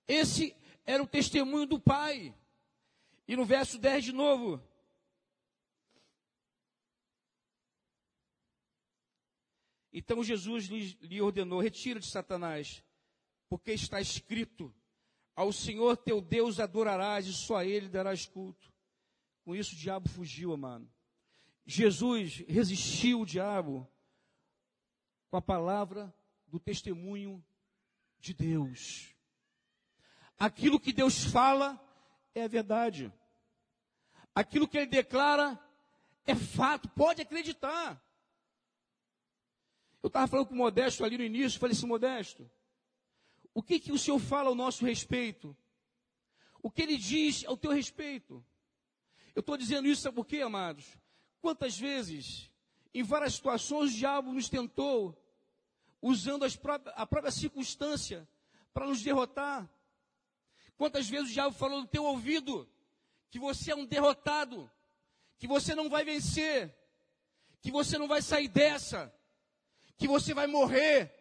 Esse 0.07 0.55
era 0.85 1.03
o 1.03 1.07
testemunho 1.07 1.67
do 1.67 1.79
Pai. 1.79 2.35
E 3.29 3.37
no 3.37 3.45
verso 3.45 3.79
10 3.79 4.05
de 4.05 4.13
novo. 4.13 4.61
Então 9.93 10.23
Jesus 10.25 10.67
lhe, 10.67 11.21
ordenou: 11.21 11.61
Retira-te, 11.61 12.07
Satanás 12.07 12.83
porque 13.51 13.73
está 13.73 14.01
escrito: 14.01 14.73
Ao 15.35 15.53
Senhor 15.53 15.97
teu 15.97 16.21
Deus 16.21 16.61
adorarás 16.61 17.27
e 17.27 17.33
só 17.33 17.57
a 17.57 17.67
Ele 17.67 17.89
darás 17.89 18.25
culto. 18.25 18.73
Com 19.45 19.55
isso 19.57 19.75
o 19.75 19.79
diabo 19.79 20.09
fugiu, 20.09 20.53
amado. 20.53 20.89
Jesus 21.67 22.45
resistiu 22.49 23.21
o 23.21 23.27
diabo 23.27 23.89
com 25.31 25.37
a 25.37 25.43
palavra 25.43 26.13
do 26.47 26.59
testemunho 26.59 27.45
de 28.19 28.35
Deus. 28.35 29.15
Aquilo 30.39 30.81
que 30.81 30.93
Deus 30.93 31.25
fala 31.25 31.79
é 32.35 32.45
a 32.45 32.49
verdade. 32.49 33.13
Aquilo 34.35 34.67
que 34.67 34.79
Ele 34.79 34.87
declara 34.87 35.59
é 36.27 36.35
fato, 36.35 36.89
pode 36.89 37.23
acreditar. 37.23 38.03
Eu 40.03 40.07
estava 40.09 40.27
falando 40.27 40.47
com 40.47 40.55
o 40.55 40.59
Modesto 40.59 41.05
ali 41.05 41.19
no 41.19 41.25
início, 41.25 41.59
falei 41.59 41.77
assim, 41.77 41.87
Modesto, 41.87 42.51
o 43.53 43.63
que, 43.63 43.79
que 43.79 43.93
o 43.93 43.99
Senhor 43.99 44.19
fala 44.19 44.49
ao 44.49 44.55
nosso 44.55 44.85
respeito? 44.85 45.57
O 46.63 46.71
que 46.71 46.83
ele 46.83 46.97
diz 46.97 47.45
ao 47.47 47.57
teu 47.57 47.73
respeito? 47.73 48.45
Eu 49.35 49.41
estou 49.41 49.57
dizendo 49.57 49.89
isso, 49.89 50.03
sabe 50.03 50.17
por 50.17 50.27
quê, 50.27 50.41
amados? 50.41 50.97
Quantas 51.41 51.79
vezes, 51.79 52.51
em 52.93 53.03
várias 53.03 53.35
situações, 53.35 53.93
o 53.93 53.97
diabo 53.97 54.33
nos 54.33 54.49
tentou, 54.49 55.17
usando 56.03 56.45
próprias, 56.59 56.95
a 56.97 57.07
própria 57.07 57.31
circunstância 57.31 58.29
para 58.73 58.87
nos 58.87 59.03
derrotar. 59.03 59.69
Quantas 60.77 61.09
vezes 61.09 61.31
o 61.31 61.33
diabo 61.33 61.55
falou 61.55 61.81
no 61.81 61.87
teu 61.87 62.05
ouvido 62.05 62.69
que 63.31 63.39
você 63.39 63.73
é 63.73 63.77
um 63.77 63.85
derrotado, 63.85 64.71
que 65.39 65.47
você 65.47 65.75
não 65.75 65.89
vai 65.89 66.05
vencer, 66.05 66.75
que 67.61 67.71
você 67.71 67.99
não 67.99 68.09
vai 68.09 68.23
sair 68.23 68.49
dessa, 68.49 69.13
que 69.97 70.09
você 70.09 70.33
vai 70.33 70.47
morrer. 70.47 71.15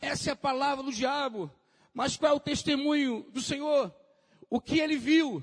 Essa 0.00 0.30
é 0.30 0.32
a 0.32 0.36
palavra 0.36 0.82
do 0.82 0.92
diabo. 0.92 1.50
Mas 1.92 2.16
qual 2.16 2.32
é 2.32 2.34
o 2.34 2.40
testemunho 2.40 3.22
do 3.30 3.40
Senhor? 3.40 3.94
O 4.48 4.60
que 4.60 4.78
ele 4.78 4.96
viu? 4.96 5.42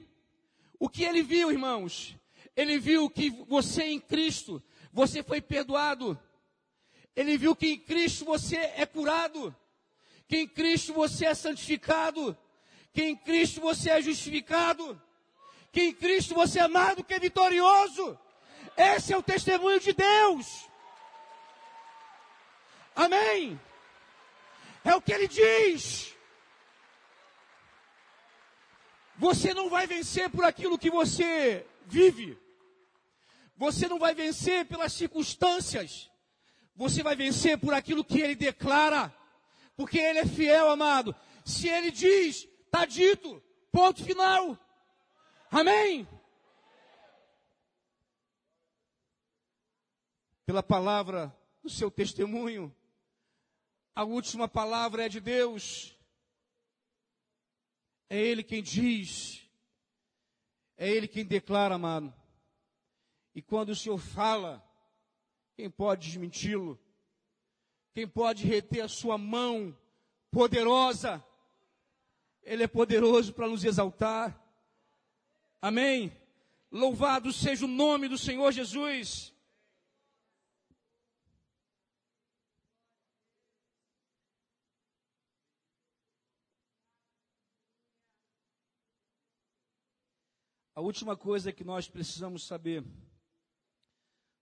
O 0.79 0.89
que 0.89 1.03
ele 1.03 1.21
viu, 1.21 1.51
irmãos? 1.51 2.15
Ele 2.55 2.79
viu 2.79 3.09
que 3.09 3.29
você 3.29 3.83
em 3.83 3.99
Cristo, 3.99 4.63
você 4.91 5.21
foi 5.21 5.41
perdoado. 5.41 6.17
Ele 7.15 7.37
viu 7.37 7.55
que 7.55 7.67
em 7.67 7.79
Cristo 7.79 8.23
você 8.23 8.57
é 8.57 8.85
curado. 8.85 9.55
Que 10.27 10.37
em 10.37 10.47
Cristo 10.47 10.93
você 10.93 11.25
é 11.25 11.33
santificado. 11.33 12.37
Que 12.93 13.03
em 13.03 13.15
Cristo 13.15 13.59
você 13.59 13.89
é 13.89 14.01
justificado. 14.01 15.01
Que 15.71 15.81
em 15.81 15.93
Cristo 15.93 16.33
você 16.33 16.59
é 16.59 16.63
amado, 16.63 17.03
que 17.03 17.13
é 17.13 17.19
vitorioso. 17.19 18.17
Esse 18.77 19.13
é 19.13 19.17
o 19.17 19.23
testemunho 19.23 19.79
de 19.79 19.91
Deus. 19.91 20.69
Amém. 22.95 23.59
É 24.83 24.95
o 24.95 25.01
que 25.01 25.11
ele 25.11 25.27
diz. 25.27 26.15
Você 29.17 29.53
não 29.53 29.69
vai 29.69 29.87
vencer 29.87 30.29
por 30.29 30.45
aquilo 30.45 30.77
que 30.77 30.89
você 30.89 31.65
vive. 31.85 32.44
Você 33.55 33.87
não 33.87 33.97
vai 33.97 34.13
vencer 34.13 34.65
pelas 34.65 34.93
circunstâncias. 34.93 36.11
Você 36.75 37.01
vai 37.01 37.15
vencer 37.15 37.57
por 37.57 37.73
aquilo 37.73 38.03
que 38.03 38.19
ele 38.19 38.35
declara. 38.35 39.15
Porque 39.77 39.97
ele 39.97 40.19
é 40.19 40.25
fiel, 40.25 40.69
amado. 40.69 41.15
Se 41.45 41.67
ele 41.69 41.91
diz, 41.91 42.47
está 42.65 42.85
dito. 42.85 43.41
Ponto 43.71 44.03
final. 44.03 44.57
Amém? 45.49 46.07
Pela 50.45 50.61
palavra 50.61 51.35
do 51.63 51.69
seu 51.69 51.89
testemunho, 51.89 52.75
a 53.95 54.03
última 54.03 54.47
palavra 54.47 55.05
é 55.05 55.09
de 55.09 55.19
Deus. 55.19 55.97
É 58.09 58.19
Ele 58.19 58.43
quem 58.43 58.61
diz, 58.61 59.49
é 60.77 60.89
Ele 60.89 61.07
quem 61.07 61.25
declara, 61.25 61.75
amado. 61.75 62.13
E 63.35 63.41
quando 63.41 63.69
o 63.69 63.75
Senhor 63.75 63.97
fala, 63.97 64.65
quem 65.55 65.69
pode 65.69 66.07
desmenti-lo? 66.07 66.79
Quem 67.93 68.07
pode 68.07 68.47
reter 68.47 68.81
a 68.81 68.87
sua 68.87 69.17
mão 69.17 69.77
poderosa? 70.31 71.21
Ele 72.41 72.63
é 72.63 72.67
poderoso 72.67 73.33
para 73.33 73.49
nos 73.49 73.65
exaltar. 73.65 74.41
Amém? 75.61 76.15
Louvado 76.71 77.33
seja 77.33 77.65
o 77.65 77.67
nome 77.67 78.07
do 78.07 78.17
Senhor 78.17 78.51
Jesus. 78.53 79.35
A 90.73 90.81
última 90.81 91.15
coisa 91.15 91.53
que 91.53 91.63
nós 91.63 91.87
precisamos 91.87 92.45
saber, 92.45 92.83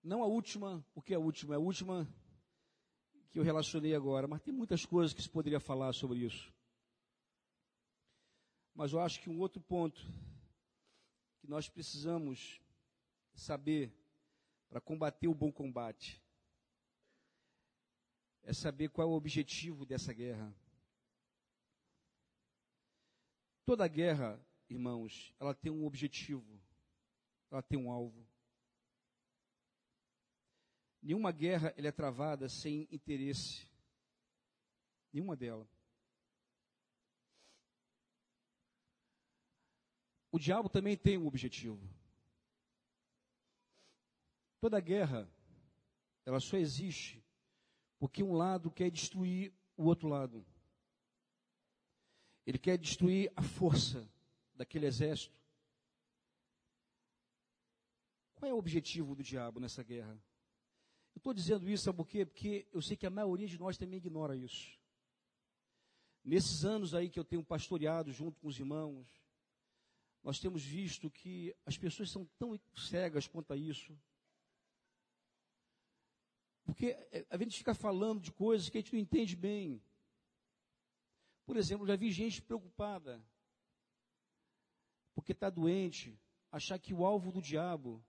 não 0.04 0.22
a 0.22 0.28
última, 0.28 0.86
porque 0.94 1.14
a 1.14 1.20
última, 1.20 1.56
é 1.56 1.58
a 1.58 1.60
última 1.60 2.08
que 3.32 3.40
eu 3.40 3.44
relacionei 3.44 3.96
agora, 3.96 4.28
mas 4.28 4.42
tem 4.42 4.54
muitas 4.54 4.86
coisas 4.86 5.14
que 5.14 5.22
se 5.22 5.30
poderia 5.30 5.60
falar 5.60 5.94
sobre 5.94 6.20
isso. 6.20 6.54
Mas 8.76 8.92
eu 8.92 9.00
acho 9.00 9.22
que 9.22 9.30
um 9.30 9.40
outro 9.40 9.62
ponto 9.62 10.02
que 11.40 11.48
nós 11.48 11.70
precisamos 11.70 12.62
saber 13.34 13.92
para 14.70 14.82
combater 14.82 15.28
o 15.28 15.34
bom 15.34 15.52
combate 15.52 16.22
é 18.44 18.54
saber 18.54 18.90
qual 18.90 19.08
é 19.08 19.12
o 19.12 19.16
objetivo 19.16 19.86
dessa 19.86 20.14
guerra. 20.14 20.54
Toda 23.66 23.88
guerra 23.88 24.40
irmãos, 24.74 25.34
ela 25.40 25.54
tem 25.54 25.72
um 25.72 25.86
objetivo, 25.86 26.60
ela 27.50 27.62
tem 27.62 27.78
um 27.78 27.92
alvo. 27.92 28.26
Nenhuma 31.04 31.34
guerra 31.34 31.74
é 31.76 31.92
travada 31.92 32.48
sem 32.48 32.88
interesse. 32.90 33.68
Nenhuma 35.12 35.36
dela. 35.36 35.68
O 40.32 40.40
diabo 40.40 40.70
também 40.70 40.96
tem 40.96 41.18
um 41.18 41.28
objetivo. 41.28 41.78
Toda 44.62 44.80
guerra, 44.80 45.30
ela 46.26 46.40
só 46.40 46.56
existe 46.56 47.22
porque 48.00 48.24
um 48.24 48.34
lado 48.34 48.72
quer 48.72 48.90
destruir 48.90 49.54
o 49.76 49.84
outro 49.84 50.08
lado. 50.08 50.46
Ele 52.46 52.58
quer 52.58 52.78
destruir 52.78 53.30
a 53.36 53.42
força 53.42 54.10
daquele 54.56 54.86
exército. 54.86 55.38
Qual 58.36 58.50
é 58.50 58.54
o 58.54 58.58
objetivo 58.58 59.16
do 59.16 59.22
diabo 59.22 59.60
nessa 59.60 59.84
guerra? 59.84 60.18
Eu 61.16 61.20
estou 61.20 61.34
dizendo 61.34 61.70
isso, 61.70 61.84
sabe 61.84 61.98
por 61.98 62.08
quê? 62.08 62.26
Porque 62.26 62.68
eu 62.72 62.82
sei 62.82 62.98
que 62.98 63.06
a 63.06 63.10
maioria 63.10 63.48
de 63.48 63.60
nós 63.60 63.78
também 63.78 63.98
ignora 63.98 64.36
isso. 64.36 64.78
Nesses 66.24 66.64
anos 66.64 66.94
aí 66.94 67.10
que 67.10 67.20
eu 67.20 67.24
tenho 67.24 67.44
pastoreado 67.44 68.12
junto 68.12 68.40
com 68.40 68.48
os 68.48 68.58
irmãos, 68.58 69.08
nós 70.24 70.40
temos 70.40 70.64
visto 70.64 71.12
que 71.12 71.54
as 71.66 71.78
pessoas 71.78 72.10
são 72.10 72.26
tão 72.40 72.60
cegas 72.76 73.28
quanto 73.28 73.52
a 73.52 73.58
isso. 73.58 73.98
Porque 76.64 76.88
é, 77.12 77.26
a 77.30 77.38
gente 77.38 77.58
fica 77.58 77.76
falando 77.76 78.22
de 78.22 78.32
coisas 78.32 78.70
que 78.70 78.78
a 78.78 78.82
gente 78.82 78.94
não 78.94 79.00
entende 79.00 79.36
bem. 79.36 79.82
Por 81.46 81.58
exemplo, 81.58 81.86
já 81.86 81.96
vi 81.96 82.10
gente 82.12 82.42
preocupada 82.42 83.22
porque 85.14 85.34
está 85.34 85.50
doente, 85.50 86.18
achar 86.52 86.80
que 86.80 86.94
o 86.94 87.06
alvo 87.06 87.32
do 87.32 87.42
diabo 87.42 88.04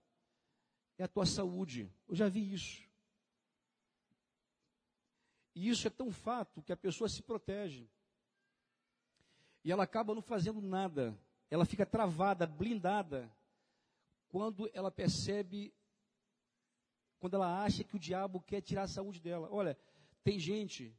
é 0.97 1.03
a 1.03 1.07
tua 1.07 1.25
saúde. 1.25 1.91
Eu 2.07 2.15
já 2.15 2.29
vi 2.29 2.53
isso. 2.53 2.84
E 5.55 5.69
isso 5.69 5.87
é 5.87 5.89
tão 5.89 6.11
fato 6.11 6.61
que 6.61 6.73
a 6.73 6.77
pessoa 6.77 7.09
se 7.09 7.23
protege. 7.23 7.89
E 9.63 9.71
ela 9.71 9.83
acaba 9.83 10.13
não 10.13 10.21
fazendo 10.21 10.61
nada. 10.61 11.17
Ela 11.49 11.65
fica 11.65 11.85
travada, 11.85 12.45
blindada, 12.45 13.33
quando 14.27 14.69
ela 14.73 14.91
percebe, 14.91 15.73
quando 17.19 17.35
ela 17.35 17.63
acha 17.63 17.83
que 17.83 17.95
o 17.95 17.99
diabo 17.99 18.41
quer 18.41 18.61
tirar 18.61 18.83
a 18.83 18.87
saúde 18.87 19.21
dela. 19.21 19.47
Olha, 19.49 19.77
tem 20.23 20.37
gente 20.37 20.93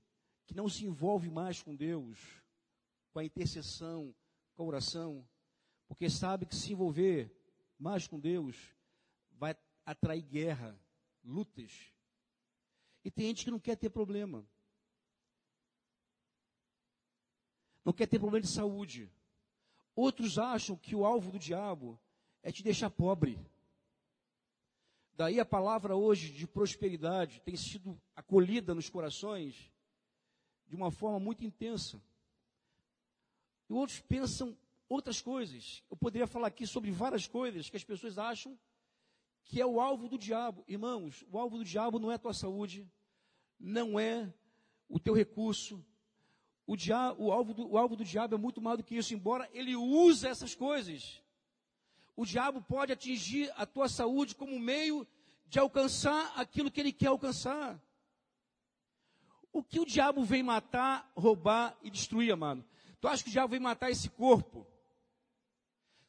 que 0.46 0.54
não 0.54 0.68
se 0.68 0.86
envolve 0.86 1.28
mais 1.28 1.62
com 1.62 1.76
Deus, 1.76 2.18
com 3.12 3.18
a 3.18 3.24
intercessão, 3.24 4.14
com 4.54 4.62
a 4.62 4.66
oração, 4.66 5.28
porque 5.86 6.08
sabe 6.08 6.46
que 6.46 6.56
se 6.56 6.72
envolver 6.72 7.30
mais 7.78 8.06
com 8.06 8.18
Deus 8.18 8.74
vai 9.32 9.54
atrair 9.84 10.22
guerra, 10.22 10.78
lutas. 11.22 11.92
E 13.06 13.10
tem 13.12 13.26
gente 13.26 13.44
que 13.44 13.52
não 13.52 13.60
quer 13.60 13.76
ter 13.76 13.88
problema. 13.88 14.44
Não 17.84 17.92
quer 17.92 18.08
ter 18.08 18.18
problema 18.18 18.44
de 18.44 18.50
saúde. 18.50 19.08
Outros 19.94 20.40
acham 20.40 20.76
que 20.76 20.96
o 20.96 21.06
alvo 21.06 21.30
do 21.30 21.38
diabo 21.38 21.96
é 22.42 22.50
te 22.50 22.64
deixar 22.64 22.90
pobre. 22.90 23.38
Daí 25.12 25.38
a 25.38 25.44
palavra 25.44 25.94
hoje 25.94 26.32
de 26.32 26.48
prosperidade 26.48 27.40
tem 27.42 27.56
sido 27.56 27.96
acolhida 28.16 28.74
nos 28.74 28.90
corações 28.90 29.70
de 30.66 30.74
uma 30.74 30.90
forma 30.90 31.20
muito 31.20 31.44
intensa. 31.44 32.02
E 33.70 33.72
outros 33.72 34.00
pensam 34.00 34.58
outras 34.88 35.22
coisas. 35.22 35.84
Eu 35.88 35.96
poderia 35.96 36.26
falar 36.26 36.48
aqui 36.48 36.66
sobre 36.66 36.90
várias 36.90 37.28
coisas 37.28 37.70
que 37.70 37.76
as 37.76 37.84
pessoas 37.84 38.18
acham 38.18 38.58
que 39.44 39.60
é 39.60 39.64
o 39.64 39.80
alvo 39.80 40.08
do 40.08 40.18
diabo. 40.18 40.64
Irmãos, 40.66 41.24
o 41.30 41.38
alvo 41.38 41.58
do 41.58 41.64
diabo 41.64 42.00
não 42.00 42.10
é 42.10 42.16
a 42.16 42.18
tua 42.18 42.34
saúde, 42.34 42.84
não 43.58 43.98
é 43.98 44.32
o 44.88 44.98
teu 44.98 45.14
recurso. 45.14 45.84
O, 46.66 46.76
dia, 46.76 47.12
o, 47.18 47.32
alvo 47.32 47.54
do, 47.54 47.70
o 47.70 47.78
alvo 47.78 47.96
do 47.96 48.04
diabo 48.04 48.34
é 48.34 48.38
muito 48.38 48.60
mais 48.60 48.78
do 48.78 48.84
que 48.84 48.96
isso, 48.96 49.14
embora 49.14 49.48
ele 49.52 49.76
use 49.76 50.26
essas 50.26 50.54
coisas. 50.54 51.22
O 52.16 52.24
diabo 52.24 52.62
pode 52.62 52.92
atingir 52.92 53.52
a 53.56 53.66
tua 53.66 53.88
saúde 53.88 54.34
como 54.34 54.58
meio 54.58 55.06
de 55.48 55.58
alcançar 55.58 56.32
aquilo 56.36 56.70
que 56.70 56.80
ele 56.80 56.92
quer 56.92 57.08
alcançar. 57.08 57.80
O 59.52 59.62
que 59.62 59.78
o 59.78 59.86
diabo 59.86 60.24
vem 60.24 60.42
matar, 60.42 61.10
roubar 61.16 61.76
e 61.82 61.90
destruir, 61.90 62.32
amado? 62.32 62.64
Tu 63.00 63.08
acha 63.08 63.22
que 63.22 63.28
o 63.28 63.32
diabo 63.32 63.52
vem 63.52 63.60
matar 63.60 63.90
esse 63.90 64.08
corpo? 64.08 64.66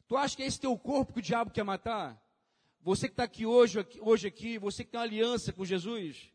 Tu 0.06 0.16
acha 0.16 0.36
que 0.36 0.42
é 0.42 0.46
esse 0.46 0.58
teu 0.58 0.76
corpo 0.78 1.12
que 1.12 1.18
o 1.20 1.22
diabo 1.22 1.50
quer 1.50 1.62
matar? 1.62 2.20
Você 2.80 3.06
que 3.06 3.12
está 3.12 3.24
aqui 3.24 3.44
hoje, 3.44 3.78
hoje 4.00 4.26
aqui, 4.26 4.58
você 4.58 4.84
que 4.84 4.90
tem 4.90 4.98
uma 4.98 5.04
aliança 5.04 5.52
com 5.52 5.64
Jesus. 5.64 6.32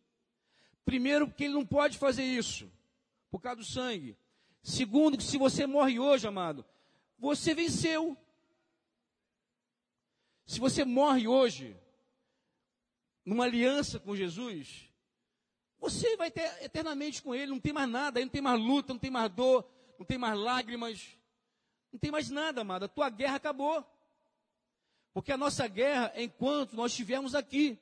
Primeiro, 0.86 1.27
porque 1.27 1.45
ele 1.45 1.53
não 1.53 1.65
pode 1.65 1.97
fazer 1.97 2.23
isso, 2.23 2.71
por 3.31 3.41
causa 3.41 3.57
do 3.57 3.65
sangue. 3.65 4.17
Segundo, 4.61 5.17
que 5.17 5.23
se 5.23 5.38
você 5.38 5.65
morre 5.65 5.99
hoje, 5.99 6.27
amado, 6.27 6.65
você 7.17 7.53
venceu. 7.53 8.17
Se 10.45 10.59
você 10.59 10.84
morre 10.84 11.27
hoje, 11.27 11.75
numa 13.25 13.45
aliança 13.45 13.99
com 13.99 14.15
Jesus, 14.15 14.89
você 15.79 16.15
vai 16.15 16.31
ter 16.31 16.63
eternamente 16.63 17.21
com 17.21 17.34
Ele, 17.34 17.51
não 17.51 17.59
tem 17.59 17.73
mais 17.73 17.89
nada, 17.89 18.19
aí 18.19 18.25
não 18.25 18.31
tem 18.31 18.41
mais 18.41 18.59
luta, 18.59 18.93
não 18.93 18.99
tem 18.99 19.11
mais 19.11 19.31
dor, 19.31 19.69
não 19.97 20.05
tem 20.05 20.17
mais 20.17 20.38
lágrimas, 20.38 21.07
não 21.91 21.99
tem 21.99 22.11
mais 22.11 22.29
nada, 22.29 22.61
amado. 22.61 22.86
A 22.86 22.88
tua 22.88 23.09
guerra 23.09 23.36
acabou. 23.36 23.86
Porque 25.13 25.31
a 25.31 25.38
nossa 25.38 25.67
guerra 25.67 26.11
é 26.15 26.23
enquanto 26.23 26.75
nós 26.75 26.91
estivermos 26.91 27.36
aqui, 27.36 27.77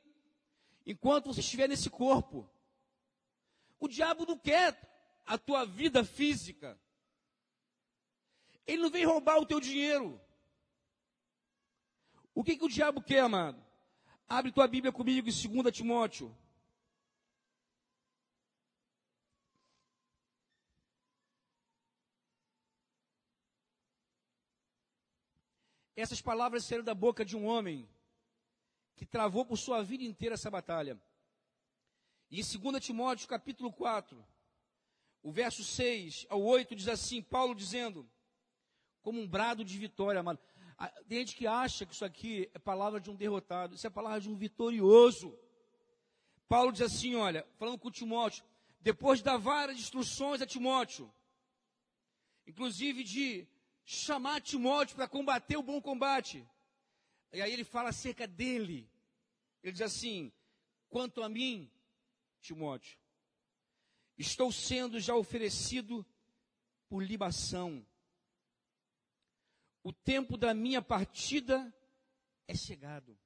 enquanto 0.85 1.27
você 1.27 1.39
estiver 1.39 1.69
nesse 1.69 1.89
corpo. 1.89 2.49
O 3.81 3.87
diabo 3.87 4.27
não 4.27 4.37
quer 4.37 4.79
a 5.25 5.39
tua 5.39 5.65
vida 5.65 6.05
física. 6.05 6.79
Ele 8.65 8.83
não 8.83 8.91
vem 8.91 9.03
roubar 9.03 9.39
o 9.39 9.45
teu 9.45 9.59
dinheiro. 9.59 10.21
O 12.35 12.43
que, 12.43 12.55
que 12.55 12.63
o 12.63 12.69
diabo 12.69 13.01
quer, 13.01 13.21
amado? 13.21 13.61
Abre 14.29 14.51
tua 14.51 14.67
Bíblia 14.67 14.93
comigo 14.93 15.27
em 15.27 15.61
2 15.61 15.75
Timóteo. 15.75 16.37
Essas 25.95 26.21
palavras 26.21 26.65
saíram 26.65 26.83
da 26.83 26.93
boca 26.93 27.25
de 27.25 27.35
um 27.35 27.47
homem 27.47 27.89
que 28.95 29.07
travou 29.07 29.43
por 29.43 29.57
sua 29.57 29.83
vida 29.83 30.03
inteira 30.03 30.35
essa 30.35 30.51
batalha. 30.51 31.01
E 32.31 32.39
em 32.39 32.43
2 32.43 32.83
Timóteo, 32.83 33.27
capítulo 33.27 33.73
4, 33.73 34.25
o 35.21 35.31
verso 35.33 35.65
6 35.65 36.25
ao 36.29 36.41
8 36.41 36.73
diz 36.77 36.87
assim, 36.87 37.21
Paulo 37.21 37.53
dizendo, 37.53 38.09
como 39.01 39.19
um 39.19 39.27
brado 39.27 39.65
de 39.65 39.77
vitória, 39.77 40.21
amado. 40.21 40.39
Tem 41.09 41.19
gente 41.19 41.35
que 41.35 41.45
acha 41.45 41.85
que 41.85 41.93
isso 41.93 42.05
aqui 42.05 42.49
é 42.53 42.57
palavra 42.57 43.01
de 43.01 43.11
um 43.11 43.15
derrotado, 43.15 43.75
isso 43.75 43.85
é 43.85 43.89
palavra 43.89 44.21
de 44.21 44.29
um 44.29 44.35
vitorioso. 44.35 45.37
Paulo 46.47 46.71
diz 46.71 46.81
assim, 46.81 47.15
olha, 47.15 47.45
falando 47.57 47.77
com 47.77 47.91
Timóteo, 47.91 48.45
depois 48.79 49.19
de 49.19 49.25
dar 49.25 49.37
várias 49.37 49.77
instruções 49.77 50.41
a 50.41 50.47
Timóteo, 50.47 51.13
inclusive 52.47 53.03
de 53.03 53.45
chamar 53.83 54.39
Timóteo 54.39 54.95
para 54.95 55.07
combater 55.07 55.57
o 55.57 55.63
bom 55.63 55.81
combate. 55.81 56.47
E 57.33 57.41
aí 57.41 57.51
ele 57.51 57.65
fala 57.65 57.89
acerca 57.89 58.25
dele. 58.25 58.89
Ele 59.61 59.73
diz 59.73 59.81
assim: 59.81 60.31
quanto 60.89 61.21
a 61.21 61.29
mim, 61.29 61.69
Timóteo, 62.41 62.97
estou 64.17 64.51
sendo 64.51 64.99
já 64.99 65.15
oferecido 65.15 66.05
por 66.89 67.03
libação 67.03 67.85
o 69.83 69.91
tempo 69.91 70.37
da 70.37 70.53
minha 70.53 70.81
partida 70.81 71.73
é 72.47 72.55
chegado. 72.55 73.17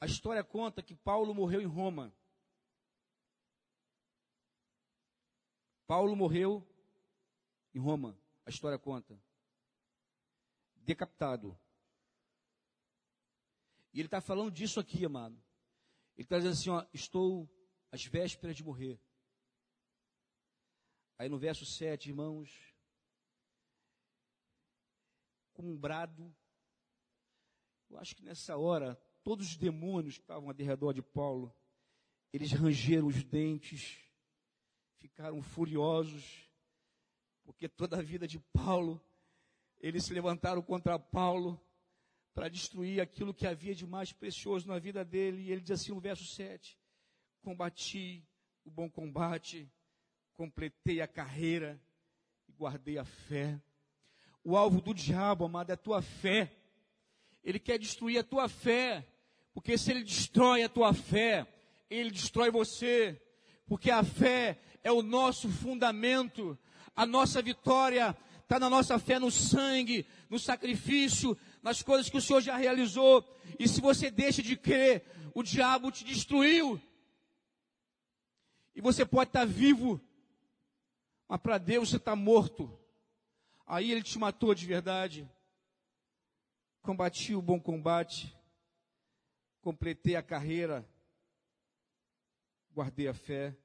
A 0.00 0.06
história 0.06 0.42
conta 0.42 0.82
que 0.82 0.94
Paulo 0.94 1.34
morreu 1.34 1.60
em 1.60 1.66
Roma. 1.66 2.14
Paulo 5.86 6.16
morreu 6.16 6.66
em 7.74 7.78
Roma. 7.78 8.18
A 8.46 8.50
história 8.50 8.78
conta. 8.78 9.22
Decapitado. 10.76 11.58
E 13.92 14.00
ele 14.00 14.06
está 14.06 14.20
falando 14.20 14.50
disso 14.50 14.80
aqui, 14.80 15.04
amado. 15.04 15.38
Ele 16.16 16.24
está 16.24 16.36
dizendo 16.36 16.52
assim: 16.52 16.70
ó, 16.70 16.86
estou 16.92 17.48
às 17.90 18.04
vésperas 18.04 18.56
de 18.56 18.64
morrer. 18.64 19.00
Aí 21.18 21.28
no 21.28 21.38
verso 21.38 21.64
7, 21.64 22.08
irmãos, 22.08 22.74
com 25.52 25.62
um 25.62 25.76
brado. 25.76 26.34
Eu 27.88 27.98
acho 27.98 28.16
que 28.16 28.24
nessa 28.24 28.56
hora, 28.56 28.96
todos 29.22 29.48
os 29.48 29.56
demônios 29.56 30.16
que 30.16 30.24
estavam 30.24 30.48
ao 30.48 30.56
redor 30.56 30.92
de 30.92 31.02
Paulo, 31.02 31.54
eles 32.32 32.50
rangeram 32.52 33.06
os 33.06 33.22
dentes, 33.22 33.98
ficaram 34.98 35.40
furiosos, 35.40 36.50
porque 37.44 37.68
toda 37.68 37.98
a 37.98 38.02
vida 38.02 38.26
de 38.26 38.40
Paulo, 38.40 39.00
eles 39.78 40.04
se 40.04 40.12
levantaram 40.12 40.60
contra 40.62 40.98
Paulo 40.98 41.60
para 42.34 42.48
destruir 42.48 43.00
aquilo 43.00 43.32
que 43.32 43.46
havia 43.46 43.74
de 43.74 43.86
mais 43.86 44.12
precioso 44.12 44.66
na 44.66 44.78
vida 44.78 45.04
dele. 45.04 45.42
E 45.42 45.52
ele 45.52 45.60
diz 45.60 45.70
assim 45.70 45.92
no 45.92 46.00
verso 46.00 46.26
7: 46.26 46.76
Combati 47.40 48.26
o 48.64 48.70
bom 48.70 48.90
combate, 48.90 49.70
completei 50.32 51.00
a 51.00 51.06
carreira 51.06 51.80
e 52.48 52.52
guardei 52.52 52.98
a 52.98 53.04
fé. 53.04 53.60
O 54.42 54.56
alvo 54.56 54.80
do 54.80 54.92
diabo, 54.92 55.44
amado, 55.44 55.70
é 55.70 55.74
a 55.74 55.76
tua 55.76 56.02
fé. 56.02 56.52
Ele 57.42 57.58
quer 57.58 57.78
destruir 57.78 58.18
a 58.18 58.24
tua 58.24 58.48
fé. 58.48 59.06
Porque 59.54 59.78
se 59.78 59.92
ele 59.92 60.02
destrói 60.02 60.64
a 60.64 60.68
tua 60.68 60.92
fé, 60.92 61.46
ele 61.88 62.10
destrói 62.10 62.50
você. 62.50 63.20
Porque 63.66 63.90
a 63.90 64.02
fé 64.02 64.58
é 64.82 64.90
o 64.90 65.02
nosso 65.02 65.48
fundamento. 65.48 66.58
A 66.96 67.06
nossa 67.06 67.40
vitória 67.40 68.16
está 68.42 68.58
na 68.58 68.68
nossa 68.68 68.98
fé 68.98 69.18
no 69.18 69.30
sangue, 69.30 70.06
no 70.28 70.38
sacrifício, 70.38 71.36
nas 71.64 71.82
coisas 71.82 72.10
que 72.10 72.18
o 72.18 72.20
Senhor 72.20 72.42
já 72.42 72.56
realizou. 72.58 73.24
E 73.58 73.66
se 73.66 73.80
você 73.80 74.10
deixa 74.10 74.42
de 74.42 74.54
crer, 74.54 75.02
o 75.34 75.42
diabo 75.42 75.90
te 75.90 76.04
destruiu. 76.04 76.78
E 78.74 78.82
você 78.82 79.06
pode 79.06 79.30
estar 79.30 79.46
vivo, 79.46 79.98
mas 81.26 81.40
para 81.40 81.56
Deus 81.56 81.88
você 81.88 81.96
está 81.96 82.14
morto. 82.14 82.78
Aí 83.66 83.90
ele 83.90 84.02
te 84.02 84.18
matou 84.18 84.54
de 84.54 84.66
verdade. 84.66 85.26
Combati 86.82 87.34
o 87.34 87.40
bom 87.40 87.58
combate. 87.58 88.36
Completei 89.62 90.16
a 90.16 90.22
carreira. 90.22 90.86
Guardei 92.74 93.08
a 93.08 93.14
fé. 93.14 93.56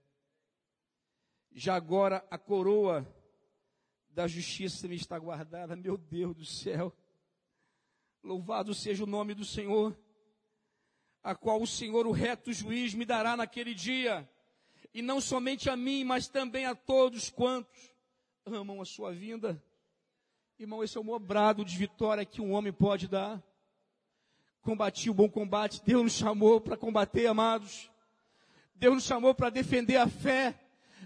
Já 1.52 1.76
agora 1.76 2.26
a 2.32 2.38
coroa 2.38 3.06
da 4.08 4.26
justiça 4.26 4.88
me 4.88 4.96
está 4.96 5.20
guardada. 5.20 5.76
Meu 5.76 5.98
Deus 5.98 6.34
do 6.34 6.46
céu. 6.46 6.96
Louvado 8.24 8.74
seja 8.74 9.04
o 9.04 9.08
nome 9.08 9.34
do 9.34 9.46
Senhor. 9.46 9.98
A 11.24 11.36
qual 11.36 11.62
o 11.62 11.68
Senhor, 11.68 12.06
o 12.08 12.12
reto 12.12 12.52
juiz, 12.52 12.94
me 12.94 13.06
dará 13.06 13.36
naquele 13.38 13.74
dia. 13.74 14.30
E 14.94 15.02
não 15.02 15.22
somente 15.22 15.70
a 15.70 15.76
mim, 15.76 16.04
mas 16.04 16.28
também 16.28 16.66
a 16.66 16.76
todos 16.76 17.30
quantos 17.30 17.94
amam 18.46 18.82
a 18.82 18.86
sua 18.86 19.12
vinda. 19.12 19.62
Irmão, 20.58 20.84
esse 20.84 20.98
é 20.98 21.02
o 21.02 21.04
maior 21.04 21.20
brado 21.20 21.64
de 21.64 21.78
vitória 21.78 22.26
que 22.26 22.42
um 22.42 22.52
homem 22.52 22.74
pode 22.74 23.08
dar. 23.08 23.42
Combati 24.62 25.10
o 25.10 25.14
bom 25.14 25.30
combate. 25.30 25.82
Deus 25.86 26.04
nos 26.04 26.14
chamou 26.14 26.60
para 26.60 26.76
combater, 26.76 27.28
amados. 27.28 27.90
Deus 28.76 28.96
nos 28.96 29.04
chamou 29.06 29.34
para 29.34 29.50
defender 29.50 29.98
a 29.98 30.08
fé, 30.08 30.60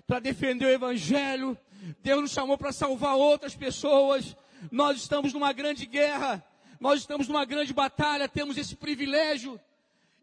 para 0.08 0.20
defender 0.20 0.66
o 0.66 0.70
evangelho. 0.70 1.58
Deus 2.02 2.22
nos 2.22 2.32
chamou 2.32 2.58
para 2.58 2.72
salvar 2.72 3.16
outras 3.16 3.56
pessoas. 3.56 4.36
Nós 4.72 4.98
estamos 4.98 5.34
numa 5.34 5.54
grande 5.54 5.86
guerra. 5.86 6.44
Nós 6.84 7.00
estamos 7.00 7.30
numa 7.30 7.46
grande 7.46 7.74
batalha, 7.74 8.28
temos 8.28 8.58
esse 8.58 8.76
privilégio. 8.76 9.58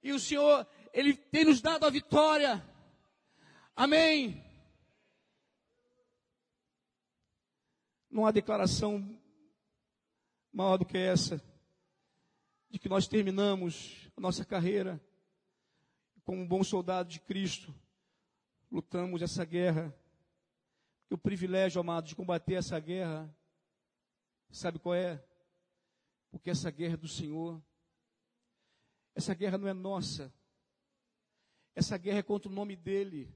E 0.02 0.12
o 0.12 0.20
Senhor, 0.20 0.66
Ele 0.92 1.16
tem 1.16 1.42
nos 1.42 1.62
dado 1.62 1.86
a 1.86 1.90
vitória. 1.90 2.62
Amém. 3.74 4.44
Não 8.10 8.26
há 8.26 8.30
declaração 8.30 9.18
maior 10.52 10.76
do 10.76 10.84
que 10.84 10.98
essa, 10.98 11.42
de 12.68 12.78
que 12.78 12.90
nós 12.90 13.08
terminamos 13.08 14.10
a 14.14 14.20
nossa 14.20 14.44
carreira 14.44 15.00
como 16.26 16.42
um 16.42 16.46
bom 16.46 16.62
soldado 16.62 17.08
de 17.08 17.20
Cristo, 17.20 17.74
lutamos 18.70 19.22
essa 19.22 19.46
guerra. 19.46 19.96
E 21.10 21.14
o 21.14 21.18
privilégio, 21.18 21.80
amado, 21.80 22.08
de 22.08 22.14
combater 22.14 22.56
essa 22.56 22.78
guerra, 22.78 23.34
sabe 24.50 24.78
qual 24.78 24.94
é? 24.94 25.24
Porque 26.30 26.50
essa 26.50 26.70
guerra 26.70 26.94
é 26.94 26.96
do 26.96 27.08
Senhor. 27.08 27.62
Essa 29.14 29.34
guerra 29.34 29.58
não 29.58 29.68
é 29.68 29.72
nossa. 29.72 30.32
Essa 31.74 31.96
guerra 31.98 32.18
é 32.18 32.22
contra 32.22 32.48
o 32.48 32.54
nome 32.54 32.76
dEle. 32.76 33.34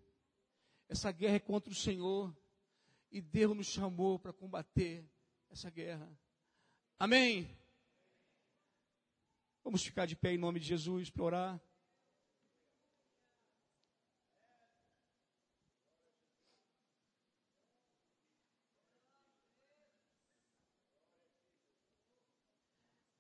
Essa 0.89 1.11
guerra 1.11 1.37
é 1.37 1.41
contra 1.41 1.73
o 1.73 1.77
Senhor. 1.77 2.35
E 3.11 3.21
Deus 3.21 3.57
nos 3.57 3.67
chamou 3.67 4.19
para 4.19 4.33
combater 4.33 5.09
essa 5.51 5.71
guerra. 5.71 6.11
Amém? 6.99 7.49
Vamos 9.63 9.83
ficar 9.83 10.07
de 10.07 10.15
pé 10.15 10.33
em 10.33 10.39
nome 10.39 10.61
de 10.61 10.67
Jesus 10.67 11.11
para 11.11 11.25
orar. 11.25 11.61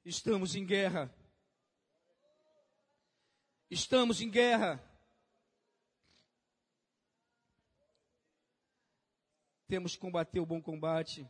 Estamos 0.04 0.54
em 0.54 0.66
guerra. 0.66 1.10
Estamos 3.70 4.20
em 4.20 4.30
guerra. 4.30 4.78
Temos 9.66 9.94
que 9.94 10.00
combater 10.00 10.40
o 10.40 10.46
bom 10.46 10.60
combate. 10.60 11.26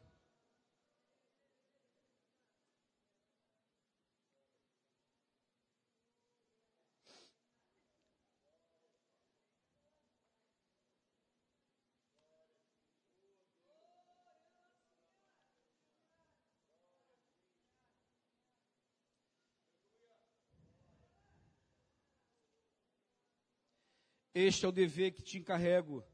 Este 24.34 24.64
é 24.64 24.68
o 24.68 24.72
dever 24.72 25.12
que 25.12 25.22
te 25.22 25.38
encarrego, 25.38 26.04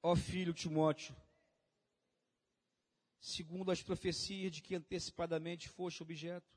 ó 0.00 0.14
filho 0.14 0.54
Timóteo, 0.54 1.16
segundo 3.18 3.72
as 3.72 3.82
profecias 3.82 4.52
de 4.52 4.62
que 4.62 4.76
antecipadamente 4.76 5.68
foste 5.68 6.00
objeto. 6.00 6.56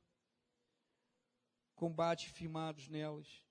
Combate 1.74 2.30
firmados 2.30 2.88
nelas, 2.88 3.44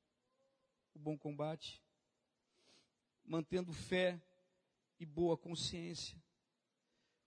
o 0.95 0.99
bom 1.01 1.19
combate, 1.19 1.83
mantendo 3.25 3.73
fé 3.73 4.23
e 5.01 5.05
boa 5.05 5.37
consciência, 5.37 6.17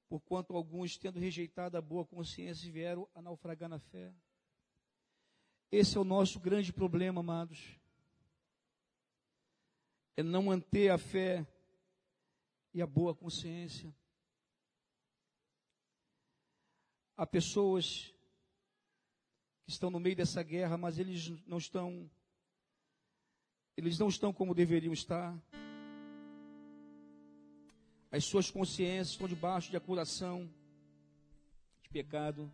porquanto 0.08 0.56
alguns, 0.56 0.98
tendo 0.98 1.20
rejeitado 1.20 1.78
a 1.78 1.82
boa 1.82 2.06
consciência, 2.06 2.72
vieram 2.72 3.08
a 3.14 3.22
naufragar 3.22 3.68
na 3.68 3.80
fé. 3.80 4.16
Esse 5.70 5.98
é 5.98 6.00
o 6.00 6.06
nosso 6.06 6.40
grande 6.40 6.72
problema, 6.72 7.20
amados. 7.20 7.78
É 10.18 10.24
não 10.24 10.44
manter 10.44 10.90
a 10.90 10.98
fé 10.98 11.48
e 12.74 12.82
a 12.82 12.88
boa 12.88 13.16
consciência. 13.16 13.96
Há 17.16 17.26
pessoas 17.26 18.14
que 19.64 19.70
estão 19.70 19.90
no 19.90 20.00
meio 20.00 20.16
dessa 20.16 20.42
guerra, 20.42 20.76
mas 20.76 20.98
eles 20.98 21.30
não 21.46 21.60
estão 21.60 22.10
eles 23.78 24.00
não 24.00 24.08
estão 24.08 24.34
como 24.34 24.56
deveriam 24.56 24.92
estar. 24.92 25.40
As 28.12 28.26
suas 28.26 28.50
consciências 28.50 29.10
estão 29.10 29.28
debaixo 29.28 29.70
de 29.70 29.78
acusação 29.78 30.52
de 31.84 31.90
pecado. 31.90 32.52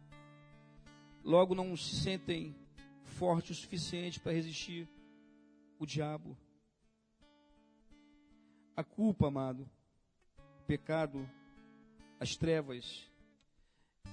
Logo 1.24 1.56
não 1.56 1.78
se 1.78 1.96
sentem 1.96 2.54
fortes 3.06 3.58
o 3.58 3.62
suficiente 3.62 4.20
para 4.20 4.34
resistir 4.34 4.90
o 5.80 5.86
diabo. 5.86 6.38
A 8.76 8.84
culpa, 8.84 9.28
amado, 9.28 9.70
o 10.62 10.66
pecado, 10.66 11.30
as 12.20 12.36
trevas, 12.36 13.08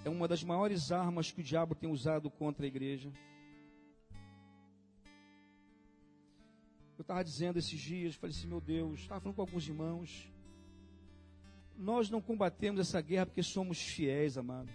é 0.04 0.10
uma 0.10 0.28
das 0.28 0.44
maiores 0.44 0.92
armas 0.92 1.32
que 1.32 1.40
o 1.40 1.44
diabo 1.44 1.74
tem 1.74 1.90
usado 1.90 2.30
contra 2.30 2.66
a 2.66 2.68
igreja. 2.68 3.10
Eu 6.98 7.02
estava 7.02 7.24
dizendo 7.24 7.58
esses 7.58 7.80
dias, 7.80 8.14
falei 8.14 8.36
assim, 8.36 8.46
meu 8.46 8.60
Deus, 8.60 9.00
estava 9.00 9.20
falando 9.20 9.36
com 9.36 9.40
alguns 9.40 9.66
irmãos. 9.66 10.30
Nós 11.74 12.10
não 12.10 12.20
combatemos 12.20 12.78
essa 12.78 13.00
guerra 13.00 13.24
porque 13.24 13.42
somos 13.42 13.80
fiéis, 13.80 14.36
amado. 14.36 14.70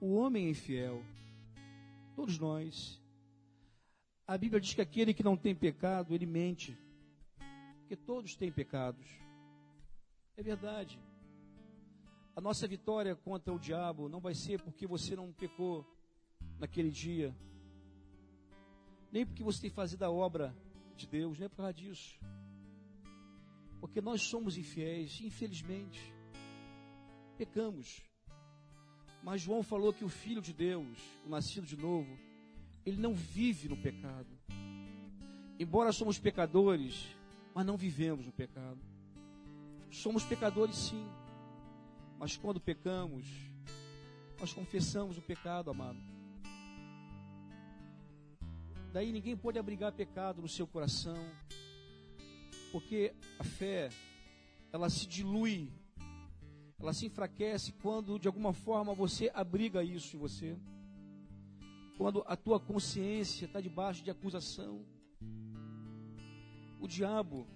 O 0.00 0.14
homem 0.14 0.46
é 0.46 0.50
infiel. 0.50 1.02
Todos 2.16 2.38
nós. 2.38 2.98
A 4.26 4.38
Bíblia 4.38 4.60
diz 4.60 4.72
que 4.72 4.80
aquele 4.80 5.12
que 5.12 5.22
não 5.22 5.36
tem 5.36 5.54
pecado, 5.54 6.14
ele 6.14 6.24
mente. 6.24 6.74
Porque 7.88 8.04
todos 8.04 8.36
têm 8.36 8.52
pecados. 8.52 9.08
É 10.36 10.42
verdade. 10.42 11.00
A 12.36 12.40
nossa 12.40 12.68
vitória 12.68 13.16
contra 13.16 13.50
o 13.50 13.58
diabo 13.58 14.10
não 14.10 14.20
vai 14.20 14.34
ser 14.34 14.60
porque 14.60 14.86
você 14.86 15.16
não 15.16 15.32
pecou 15.32 15.86
naquele 16.58 16.90
dia, 16.90 17.34
nem 19.10 19.24
porque 19.24 19.42
você 19.42 19.62
tem 19.62 19.70
fazido 19.70 20.04
a 20.04 20.10
obra 20.10 20.54
de 20.96 21.06
Deus, 21.06 21.38
nem 21.38 21.48
por 21.48 21.56
causa 21.56 21.72
disso. 21.72 22.20
Porque 23.80 24.02
nós 24.02 24.20
somos 24.20 24.58
infiéis, 24.58 25.18
infelizmente. 25.22 26.12
Pecamos. 27.38 28.02
Mas 29.22 29.40
João 29.40 29.62
falou 29.62 29.94
que 29.94 30.04
o 30.04 30.10
Filho 30.10 30.42
de 30.42 30.52
Deus, 30.52 30.98
o 31.24 31.30
nascido 31.30 31.66
de 31.66 31.78
novo, 31.78 32.18
ele 32.84 33.00
não 33.00 33.14
vive 33.14 33.66
no 33.66 33.78
pecado. 33.78 34.28
Embora 35.58 35.90
somos 35.90 36.18
pecadores, 36.18 37.16
mas 37.58 37.66
não 37.66 37.76
vivemos 37.76 38.24
no 38.24 38.30
pecado. 38.30 38.78
Somos 39.90 40.22
pecadores 40.22 40.76
sim. 40.76 41.04
Mas 42.16 42.36
quando 42.36 42.60
pecamos, 42.60 43.26
nós 44.38 44.52
confessamos 44.52 45.18
o 45.18 45.22
pecado, 45.22 45.68
amado. 45.68 45.98
Daí 48.92 49.10
ninguém 49.10 49.36
pode 49.36 49.58
abrigar 49.58 49.90
pecado 49.90 50.40
no 50.40 50.46
seu 50.46 50.68
coração, 50.68 51.18
porque 52.70 53.12
a 53.40 53.42
fé, 53.42 53.88
ela 54.72 54.88
se 54.88 55.08
dilui, 55.08 55.68
ela 56.78 56.92
se 56.92 57.06
enfraquece 57.06 57.72
quando 57.72 58.20
de 58.20 58.28
alguma 58.28 58.52
forma 58.52 58.94
você 58.94 59.32
abriga 59.34 59.82
isso 59.82 60.14
em 60.14 60.20
você. 60.20 60.56
Quando 61.96 62.22
a 62.24 62.36
tua 62.36 62.60
consciência 62.60 63.46
está 63.46 63.60
debaixo 63.60 64.04
de 64.04 64.12
acusação. 64.12 64.86
O 66.80 66.86
diabo, 66.86 67.46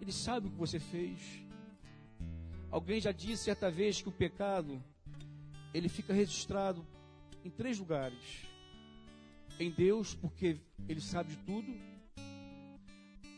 ele 0.00 0.12
sabe 0.12 0.48
o 0.48 0.50
que 0.50 0.56
você 0.56 0.78
fez. 0.78 1.42
Alguém 2.70 3.00
já 3.00 3.12
disse 3.12 3.44
certa 3.44 3.70
vez 3.70 4.02
que 4.02 4.08
o 4.08 4.12
pecado 4.12 4.82
ele 5.72 5.88
fica 5.88 6.12
registrado 6.12 6.86
em 7.44 7.50
três 7.50 7.78
lugares: 7.78 8.46
em 9.58 9.70
Deus, 9.70 10.14
porque 10.14 10.60
ele 10.88 11.00
sabe 11.00 11.30
de 11.30 11.38
tudo, 11.38 11.74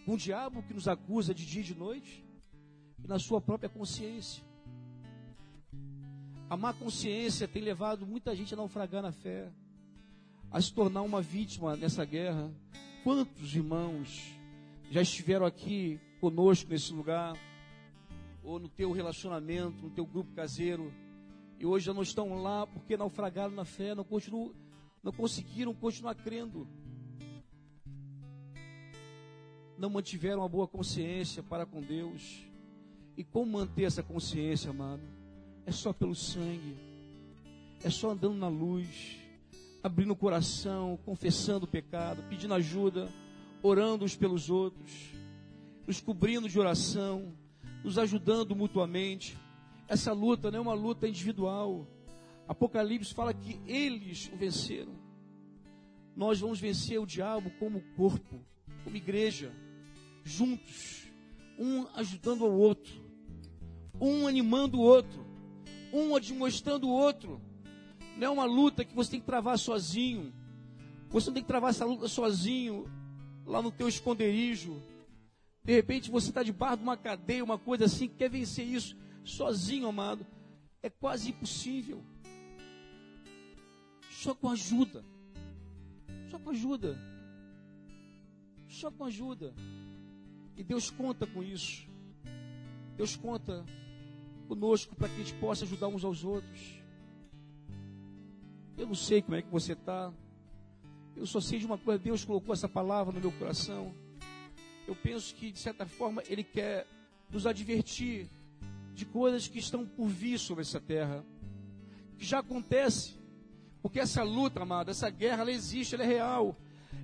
com 0.05 0.15
o 0.15 0.19
diabo 0.19 0.63
que 0.63 0.75
nos 0.75 0.89
acusa 0.89 1.33
de 1.33 1.47
dia 1.47 1.61
e 1.61 1.65
de 1.65 1.75
noite, 1.75 2.25
e 3.03 3.07
na 3.07 3.19
sua 3.19 3.41
própria 3.41 3.69
consciência. 3.69 4.43
A 6.49 6.57
má 6.57 6.73
consciência 6.73 7.47
tem 7.47 7.63
levado 7.63 8.05
muita 8.05 8.35
gente 8.35 8.55
a 8.55 8.57
naufragar 8.57 9.03
na 9.03 9.13
fé, 9.13 9.53
a 10.51 10.61
se 10.61 10.75
tornar 10.75 11.03
uma 11.03 11.23
vítima 11.23 11.77
nessa 11.77 12.05
guerra. 12.05 12.53
Quantos 13.05 13.55
irmãos 13.55 14.40
já 14.91 15.01
estiveram 15.01 15.47
aqui 15.47 15.99
conosco 16.21 16.69
nesse 16.69 16.93
lugar? 16.93 17.35
ou 18.43 18.59
no 18.59 18.69
teu 18.69 18.93
relacionamento, 18.93 19.83
no 19.83 19.91
teu 19.91 20.07
grupo 20.07 20.33
caseiro, 20.35 20.93
e 21.59 21.67
hoje 21.67 21.87
já 21.87 21.95
não 21.95 22.03
estão 22.03 22.43
lá 22.43 22.67
porque 22.67 22.97
naufragaram 22.97 23.55
na 23.55 23.65
fé, 23.65 23.95
não, 23.95 24.05
continuam, 24.05 24.53
não 25.03 25.13
conseguiram 25.13 25.75
continuar 25.75 26.15
crendo. 26.15 26.67
Não 29.77 29.91
mantiveram 29.91 30.41
uma 30.41 30.49
boa 30.49 30.67
consciência 30.67 31.43
para 31.43 31.67
com 31.67 31.81
Deus. 31.81 32.45
E 33.17 33.25
como 33.25 33.53
manter 33.53 33.85
essa 33.85 34.03
consciência, 34.03 34.71
amado? 34.71 35.03
É 35.67 35.73
só 35.73 35.93
pelo 35.93 36.15
sangue, 36.15 36.77
é 37.85 37.91
só 37.91 38.11
andando 38.11 38.37
na 38.37 38.49
luz, 38.49 39.19
abrindo 39.83 40.13
o 40.13 40.17
coração, 40.17 40.99
confessando 41.05 41.65
o 41.65 41.69
pecado, 41.69 42.25
pedindo 42.29 42.55
ajuda, 42.55 43.09
orando 43.63 44.05
uns 44.05 44.17
pelos 44.17 44.51
outros, 44.51 45.13
nos 45.87 46.01
cobrindo 46.01 46.49
de 46.49 46.59
oração, 46.59 47.35
nos 47.85 47.99
ajudando 47.99 48.55
mutuamente. 48.55 49.37
Essa 49.89 50.13
luta 50.13 50.51
não 50.51 50.59
é 50.59 50.63
uma 50.63 50.75
luta 50.75 51.09
individual. 51.09 51.87
Apocalipse 52.47 53.15
fala 53.15 53.35
que 53.35 53.61
eles 53.67 54.31
o 54.33 54.37
venceram. 54.37 54.93
Nós 56.17 56.41
vamos 56.41 56.61
vencer 56.61 57.01
o 57.01 57.07
diabo 57.07 57.51
como 57.59 57.83
corpo, 57.97 58.45
como 58.85 58.97
igreja, 58.97 59.53
juntos, 60.25 61.09
um 61.59 61.87
ajudando 61.95 62.45
ao 62.45 62.53
outro, 62.53 62.93
um 64.01 64.27
animando 64.27 64.79
o 64.79 64.83
outro, 64.83 65.25
um 65.93 66.15
admoestando 66.15 66.89
o 66.89 66.93
outro. 66.93 67.41
Não 68.17 68.27
é 68.27 68.31
uma 68.31 68.45
luta 68.45 68.85
que 68.85 68.95
você 68.95 69.13
tem 69.13 69.21
que 69.21 69.27
travar 69.27 69.59
sozinho. 69.59 70.33
Você 71.09 71.27
não 71.29 71.35
tem 71.35 71.43
que 71.43 71.49
travar 71.49 71.71
essa 71.71 71.85
luta 71.85 72.07
sozinho, 72.07 72.87
lá 73.51 73.61
no 73.61 73.73
teu 73.73 73.89
esconderijo, 73.89 74.81
de 75.65 75.75
repente 75.75 76.11
você 76.11 76.29
está 76.29 76.43
debaixo 76.43 76.79
de 76.79 76.83
uma 76.85 76.97
cadeia, 76.97 77.45
uma 77.45 77.59
coisa 77.59 77.85
assim, 77.85 78.09
quer 78.09 78.31
vencer 78.31 78.67
isso 78.67 78.97
sozinho, 79.25 79.89
amado. 79.89 80.25
É 80.83 80.89
quase 80.89 81.31
impossível. 81.31 82.03
Só 84.11 84.35
com 84.35 84.49
ajuda. 84.49 85.05
Só 86.31 86.39
com 86.39 86.51
ajuda. 86.51 86.99
Só 88.69 88.91
com 88.91 89.05
ajuda. 89.05 89.53
E 90.57 90.63
Deus 90.63 90.91
conta 90.91 91.27
com 91.27 91.43
isso. 91.43 91.87
Deus 92.97 93.17
conta 93.17 93.65
conosco 94.47 94.95
para 94.95 95.09
que 95.09 95.15
a 95.15 95.19
gente 95.19 95.35
possa 95.35 95.65
ajudar 95.65 95.89
uns 95.89 96.05
aos 96.05 96.25
outros. 96.25 96.81
Eu 98.77 98.87
não 98.87 98.95
sei 98.95 99.21
como 99.21 99.37
é 99.37 99.43
que 99.43 99.51
você 99.51 99.73
está. 99.73 100.13
Eu 101.17 101.27
só 101.27 101.41
sei 101.41 101.59
de 101.59 101.67
uma 101.67 101.79
coisa: 101.79 101.99
Deus 101.99 102.25
colocou 102.25 102.53
essa 102.53 102.69
palavra 102.69 103.13
no 103.13 103.21
meu 103.21 103.33
coração 103.33 103.95
eu 104.91 104.97
penso 104.97 105.33
que, 105.37 105.53
de 105.53 105.59
certa 105.61 105.87
forma, 105.87 106.21
Ele 106.29 106.43
quer 106.43 106.85
nos 107.31 107.47
advertir 107.47 108.29
de 108.93 109.07
coisas 109.07 109.47
que 109.47 109.61
estão 109.61 109.87
por 109.87 110.09
vir 110.09 110.37
sobre 110.37 110.63
essa 110.63 110.81
terra, 110.81 111.25
que 112.19 112.25
já 112.25 112.41
acontece, 112.41 113.15
porque 113.81 114.01
essa 114.01 114.25
luta, 114.25 114.61
amado, 114.61 114.91
essa 114.91 115.09
guerra, 115.09 115.43
ela 115.43 115.53
existe, 115.53 115.95
ela 115.95 116.03
é 116.03 116.07
real, 116.09 116.57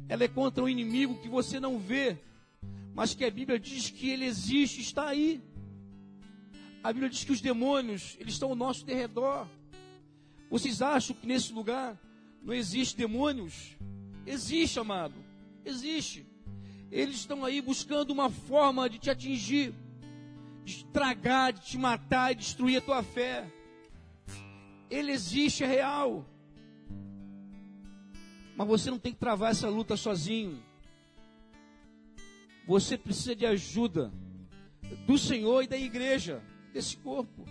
ela 0.09 0.25
é 0.25 0.29
contra 0.29 0.65
um 0.65 0.69
inimigo 0.69 1.21
que 1.23 1.29
você 1.29 1.61
não 1.61 1.79
vê, 1.79 2.19
mas 2.93 3.15
que 3.15 3.25
a 3.25 3.31
Bíblia 3.31 3.57
diz 3.57 3.89
que 3.89 4.11
ele 4.11 4.25
existe, 4.25 4.81
está 4.81 5.07
aí. 5.07 5.41
A 6.83 6.93
Bíblia 6.93 7.09
diz 7.09 7.23
que 7.23 7.31
os 7.31 7.41
demônios, 7.41 8.17
eles 8.19 8.35
estão 8.35 8.49
ao 8.49 8.57
nosso 8.57 8.85
derredor. 8.85 9.47
Vocês 10.51 10.83
acham 10.83 11.15
que 11.15 11.25
nesse 11.25 11.53
lugar 11.53 11.97
não 12.43 12.53
existe 12.53 12.97
demônios? 12.97 13.77
Existe, 14.27 14.81
amado. 14.81 15.15
Existe. 15.65 16.27
Eles 16.91 17.17
estão 17.17 17.45
aí 17.45 17.61
buscando 17.61 18.11
uma 18.11 18.29
forma 18.29 18.91
de 18.91 18.99
te 18.99 19.11
atingir, 19.11 19.75
de 20.65 20.77
estragar, 20.77 21.53
de 21.53 21.61
te 21.61 21.79
matar 21.79 22.33
e 22.33 22.35
destruir 22.35 22.79
a 22.79 22.81
tua 22.81 23.03
fé. 23.03 23.51
Ele 24.91 25.13
existe, 25.13 25.63
é 25.63 25.67
real. 25.67 26.27
Mas 28.57 28.67
você 28.67 28.91
não 28.91 28.99
tem 28.99 29.13
que 29.13 29.19
travar 29.19 29.51
essa 29.51 29.69
luta 29.69 29.97
sozinho. 29.97 30.63
Você 32.67 32.99
precisa 32.99 33.37
de 33.37 33.47
ajuda 33.47 34.13
do 35.07 35.17
Senhor 35.19 35.63
e 35.63 35.67
da 35.67 35.77
igreja, 35.77 36.43
desse 36.73 36.97
corpo. 36.97 37.45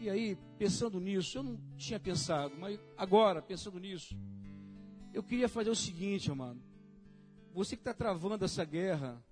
E 0.00 0.08
aí, 0.08 0.38
pensando 0.58 0.98
nisso, 0.98 1.38
eu 1.38 1.42
não 1.42 1.60
tinha 1.76 2.00
pensado, 2.00 2.54
mas 2.58 2.78
agora, 2.96 3.42
pensando 3.42 3.78
nisso, 3.78 4.16
eu 5.12 5.22
queria 5.22 5.48
fazer 5.48 5.70
o 5.70 5.74
seguinte, 5.76 6.30
amado. 6.30 6.60
Você 7.52 7.76
que 7.76 7.80
está 7.80 7.94
travando 7.94 8.44
essa 8.44 8.64
guerra, 8.64 9.22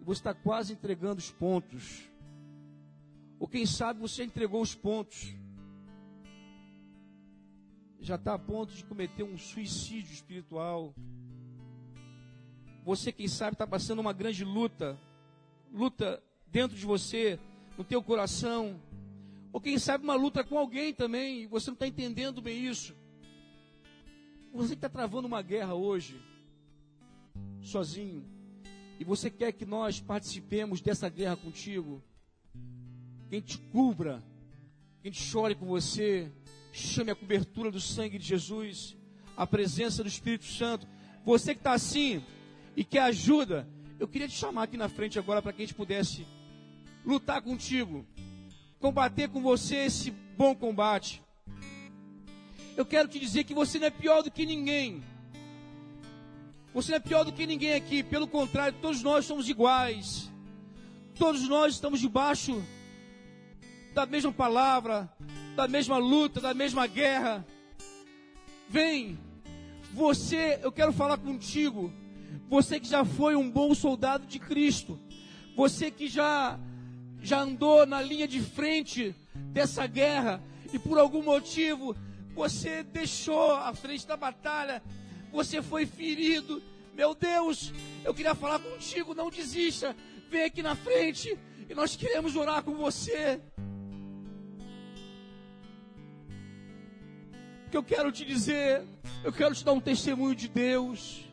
você 0.00 0.20
está 0.20 0.34
quase 0.34 0.72
entregando 0.72 1.18
os 1.18 1.30
pontos. 1.30 2.10
Ou 3.38 3.48
quem 3.48 3.64
sabe 3.64 4.00
você 4.00 4.24
entregou 4.24 4.60
os 4.60 4.74
pontos. 4.74 5.34
Já 8.00 8.16
está 8.16 8.34
a 8.34 8.38
ponto 8.38 8.74
de 8.74 8.84
cometer 8.84 9.22
um 9.22 9.38
suicídio 9.38 10.12
espiritual. 10.12 10.94
Você, 12.84 13.10
quem 13.10 13.26
sabe, 13.28 13.54
está 13.54 13.66
passando 13.66 14.00
uma 14.00 14.12
grande 14.12 14.44
luta. 14.44 15.00
Luta 15.72 16.22
dentro 16.46 16.76
de 16.76 16.84
você, 16.84 17.40
no 17.78 17.84
teu 17.84 18.02
coração. 18.02 18.78
Ou 19.54 19.60
quem 19.60 19.78
sabe 19.78 20.02
uma 20.02 20.16
luta 20.16 20.42
com 20.42 20.58
alguém 20.58 20.92
também, 20.92 21.42
e 21.42 21.46
você 21.46 21.70
não 21.70 21.74
está 21.74 21.86
entendendo 21.86 22.42
bem 22.42 22.66
isso. 22.66 22.92
Você 24.52 24.74
está 24.74 24.88
travando 24.88 25.28
uma 25.28 25.40
guerra 25.42 25.74
hoje, 25.74 26.20
sozinho, 27.60 28.28
e 28.98 29.04
você 29.04 29.30
quer 29.30 29.52
que 29.52 29.64
nós 29.64 30.00
participemos 30.00 30.80
dessa 30.80 31.08
guerra 31.08 31.36
contigo. 31.36 32.02
Quem 33.30 33.40
te 33.40 33.56
cubra, 33.56 34.24
quem 35.00 35.12
te 35.12 35.22
chore 35.22 35.54
com 35.54 35.66
você, 35.66 36.32
chame 36.72 37.12
a 37.12 37.14
cobertura 37.14 37.70
do 37.70 37.80
sangue 37.80 38.18
de 38.18 38.26
Jesus, 38.26 38.96
a 39.36 39.46
presença 39.46 40.02
do 40.02 40.08
Espírito 40.08 40.46
Santo. 40.46 40.84
Você 41.24 41.54
que 41.54 41.60
está 41.60 41.74
assim, 41.74 42.24
e 42.76 42.82
quer 42.82 43.02
ajuda, 43.02 43.68
eu 44.00 44.08
queria 44.08 44.26
te 44.26 44.34
chamar 44.34 44.64
aqui 44.64 44.76
na 44.76 44.88
frente 44.88 45.16
agora 45.16 45.40
para 45.40 45.52
que 45.52 45.62
a 45.62 45.64
gente 45.64 45.76
pudesse 45.76 46.26
lutar 47.04 47.40
contigo, 47.40 48.04
combater 48.84 49.28
com 49.30 49.40
você 49.40 49.76
esse 49.76 50.10
bom 50.10 50.54
combate. 50.54 51.22
Eu 52.76 52.84
quero 52.84 53.08
te 53.08 53.18
dizer 53.18 53.44
que 53.44 53.54
você 53.54 53.78
não 53.78 53.86
é 53.86 53.90
pior 53.90 54.22
do 54.22 54.30
que 54.30 54.44
ninguém. 54.44 55.02
Você 56.74 56.90
não 56.90 56.98
é 56.98 57.00
pior 57.00 57.24
do 57.24 57.32
que 57.32 57.46
ninguém 57.46 57.72
aqui, 57.72 58.02
pelo 58.02 58.28
contrário, 58.28 58.76
todos 58.82 59.02
nós 59.02 59.24
somos 59.24 59.48
iguais. 59.48 60.30
Todos 61.18 61.48
nós 61.48 61.72
estamos 61.72 61.98
debaixo 61.98 62.62
da 63.94 64.04
mesma 64.04 64.30
palavra, 64.30 65.10
da 65.56 65.66
mesma 65.66 65.96
luta, 65.96 66.38
da 66.38 66.52
mesma 66.52 66.86
guerra. 66.86 67.42
Vem, 68.68 69.18
você, 69.94 70.60
eu 70.62 70.70
quero 70.70 70.92
falar 70.92 71.16
contigo 71.16 71.90
você 72.50 72.78
que 72.78 72.86
já 72.86 73.02
foi 73.02 73.34
um 73.34 73.50
bom 73.50 73.74
soldado 73.74 74.26
de 74.26 74.38
Cristo, 74.38 75.00
você 75.56 75.90
que 75.90 76.06
já 76.06 76.60
já 77.24 77.40
andou 77.40 77.86
na 77.86 78.02
linha 78.02 78.28
de 78.28 78.38
frente 78.38 79.16
dessa 79.34 79.86
guerra 79.86 80.42
e 80.74 80.78
por 80.78 80.98
algum 80.98 81.22
motivo 81.22 81.96
você 82.34 82.82
deixou 82.82 83.52
a 83.52 83.72
frente 83.72 84.06
da 84.06 84.14
batalha, 84.14 84.82
você 85.32 85.62
foi 85.62 85.86
ferido. 85.86 86.62
Meu 86.92 87.14
Deus, 87.14 87.72
eu 88.04 88.12
queria 88.12 88.34
falar 88.34 88.58
contigo, 88.58 89.14
não 89.14 89.30
desista. 89.30 89.96
Vem 90.28 90.44
aqui 90.44 90.62
na 90.62 90.76
frente 90.76 91.38
e 91.66 91.74
nós 91.74 91.96
queremos 91.96 92.36
orar 92.36 92.62
com 92.62 92.74
você. 92.74 93.40
Que 97.70 97.76
eu 97.76 97.82
quero 97.82 98.12
te 98.12 98.24
dizer, 98.26 98.84
eu 99.24 99.32
quero 99.32 99.54
te 99.54 99.64
dar 99.64 99.72
um 99.72 99.80
testemunho 99.80 100.34
de 100.34 100.46
Deus. 100.46 101.24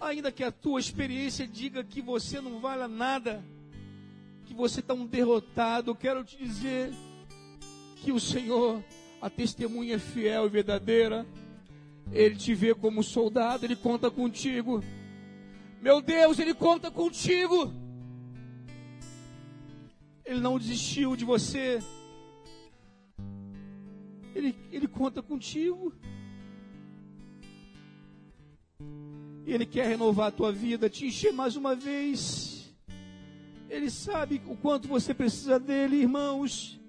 Ainda 0.00 0.32
que 0.32 0.42
a 0.42 0.50
tua 0.50 0.80
experiência 0.80 1.46
diga 1.46 1.84
que 1.84 2.00
você 2.00 2.40
não 2.40 2.60
vale 2.60 2.86
nada, 2.86 3.44
você 4.58 4.80
está 4.80 4.92
um 4.92 5.06
derrotado, 5.06 5.94
quero 5.94 6.24
te 6.24 6.36
dizer 6.36 6.92
que 7.94 8.10
o 8.10 8.18
Senhor, 8.18 8.82
a 9.22 9.30
testemunha 9.30 9.94
é 9.94 9.98
fiel 10.00 10.46
e 10.46 10.48
verdadeira, 10.48 11.24
Ele 12.10 12.34
te 12.34 12.54
vê 12.54 12.74
como 12.74 13.04
soldado, 13.04 13.64
Ele 13.64 13.76
conta 13.76 14.10
contigo. 14.10 14.82
Meu 15.80 16.02
Deus, 16.02 16.40
Ele 16.40 16.52
conta 16.54 16.90
contigo. 16.90 17.72
Ele 20.24 20.40
não 20.40 20.58
desistiu 20.58 21.14
de 21.14 21.24
você. 21.24 21.80
Ele, 24.34 24.56
ele 24.72 24.88
conta 24.88 25.22
contigo. 25.22 25.92
Ele 29.46 29.64
quer 29.64 29.86
renovar 29.86 30.26
a 30.26 30.32
tua 30.32 30.50
vida, 30.50 30.90
te 30.90 31.06
encher 31.06 31.32
mais 31.32 31.54
uma 31.54 31.76
vez. 31.76 32.57
Ele 33.68 33.90
sabe 33.90 34.40
o 34.46 34.56
quanto 34.56 34.88
você 34.88 35.12
precisa 35.12 35.58
dele, 35.58 35.96
irmãos. 35.96 36.80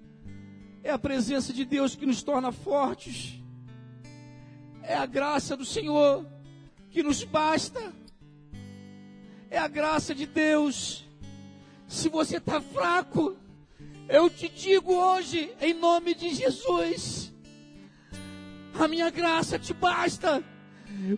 É 0.82 0.90
a 0.90 0.98
presença 0.98 1.52
de 1.52 1.64
Deus 1.64 1.94
que 1.94 2.06
nos 2.06 2.22
torna 2.22 2.50
fortes. 2.50 3.38
É 4.82 4.94
a 4.94 5.04
graça 5.04 5.56
do 5.56 5.64
Senhor 5.64 6.26
que 6.90 7.02
nos 7.02 7.22
basta. 7.22 7.92
É 9.50 9.58
a 9.58 9.68
graça 9.68 10.14
de 10.14 10.26
Deus. 10.26 11.06
Se 11.86 12.08
você 12.08 12.38
está 12.38 12.60
fraco, 12.60 13.36
eu 14.08 14.30
te 14.30 14.48
digo 14.48 14.94
hoje, 14.94 15.52
em 15.60 15.74
nome 15.74 16.14
de 16.14 16.32
Jesus, 16.34 17.32
a 18.78 18.88
minha 18.88 19.10
graça 19.10 19.58
te 19.58 19.74
basta 19.74 20.42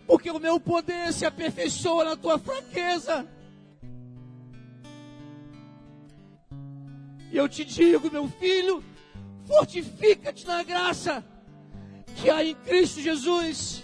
porque 0.07 0.31
o 0.31 0.39
meu 0.39 0.61
poder 0.61 1.13
se 1.13 1.25
aperfeiçoa 1.25 2.05
na 2.05 2.17
tua 2.17 2.39
fraqueza. 2.39 3.27
E 7.33 7.37
eu 7.39 7.49
te 7.49 7.65
digo, 7.65 8.11
meu 8.11 8.29
filho, 8.29 8.85
fortifica-te 9.47 10.47
na 10.47 10.63
graça 10.63 11.25
que 12.17 12.29
há 12.29 12.45
em 12.45 12.55
Cristo 12.55 13.01
Jesus. 13.01 13.83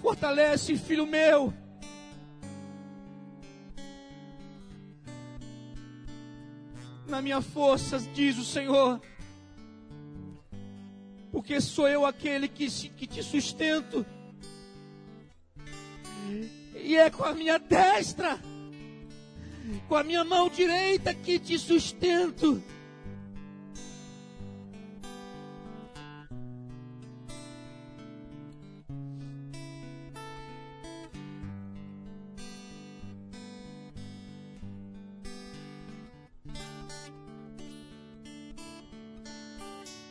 Fortalece, 0.00 0.76
filho 0.76 1.06
meu. 1.06 1.52
na 7.12 7.20
minha 7.20 7.42
força, 7.42 7.98
diz 8.14 8.38
o 8.38 8.44
Senhor, 8.44 8.98
porque 11.30 11.60
sou 11.60 11.86
eu 11.86 12.06
aquele 12.06 12.48
que, 12.48 12.66
que 12.88 13.06
te 13.06 13.22
sustento, 13.22 14.06
e 16.82 16.96
é 16.96 17.08
com 17.10 17.24
a 17.24 17.32
minha 17.32 17.58
destra, 17.58 18.38
com 19.88 19.94
a 19.94 20.02
minha 20.02 20.24
mão 20.24 20.48
direita 20.48 21.14
que 21.14 21.38
te 21.38 21.58
sustento. 21.58 22.62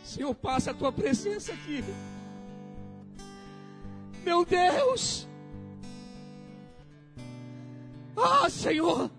Senhor, 0.04 0.34
passa 0.36 0.72
a 0.72 0.74
tua 0.74 0.92
presença 0.92 1.54
aqui. 1.54 1.84
Meu 4.24 4.46
Deus! 4.46 5.31
Ah, 8.24 8.48
Senhor! 8.50 9.10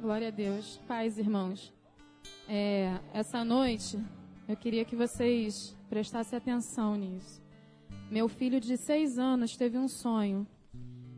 Glória 0.00 0.28
a 0.28 0.30
Deus. 0.30 0.80
Paz, 0.86 1.18
irmãos. 1.18 1.72
É, 2.48 3.00
essa 3.12 3.44
noite, 3.44 3.98
eu 4.46 4.56
queria 4.56 4.84
que 4.84 4.94
vocês 4.94 5.76
prestassem 5.90 6.36
atenção 6.36 6.94
nisso. 6.94 7.42
Meu 8.08 8.28
filho 8.28 8.60
de 8.60 8.76
seis 8.76 9.18
anos 9.18 9.56
teve 9.56 9.76
um 9.76 9.88
sonho. 9.88 10.46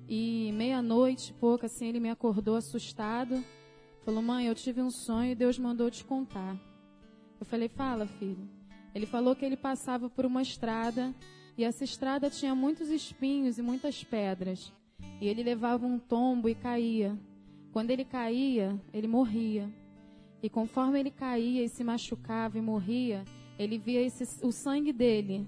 E 0.09 0.51
meia-noite, 0.55 1.35
pouco 1.35 1.67
assim, 1.67 1.89
ele 1.89 2.01
me 2.01 2.09
acordou 2.09 2.57
assustado. 2.57 3.45
Falou, 4.03 4.23
mãe, 4.23 4.47
eu 4.47 4.55
tive 4.55 4.81
um 4.81 4.91
sonho 4.91 5.33
e 5.33 5.35
Deus 5.35 5.59
mandou 5.59 5.91
te 5.91 6.03
contar. 6.03 6.57
Eu 7.39 7.45
falei, 7.45 7.69
fala, 7.69 8.07
filho. 8.07 8.49
Ele 8.95 9.05
falou 9.05 9.37
que 9.37 9.45
ele 9.45 9.59
passava 9.59 10.09
por 10.09 10.25
uma 10.25 10.41
estrada 10.41 11.15
e 11.57 11.65
essa 11.65 11.85
estrada 11.85 12.31
tinha 12.31 12.55
muitos 12.55 12.89
espinhos 12.89 13.59
e 13.59 13.63
muitas 13.63 14.03
pedras. 14.03 14.73
E 15.21 15.29
ele 15.29 15.43
levava 15.43 15.85
um 15.87 15.99
tombo 15.99 16.49
e 16.49 16.55
caía. 16.55 17.15
Quando 17.73 17.91
ele 17.91 18.05
caía, 18.05 18.81
ele 18.93 19.07
morria. 19.07 19.71
E 20.43 20.49
conforme 20.49 20.99
ele 20.99 21.11
caía 21.11 21.65
e 21.65 21.69
se 21.69 21.85
machucava 21.85 22.59
e 22.59 22.61
morria, 22.61 23.25
ele 23.59 23.79
via 23.79 24.01
esse, 24.01 24.45
o 24.45 24.51
sangue 24.51 24.93
dele 24.93 25.47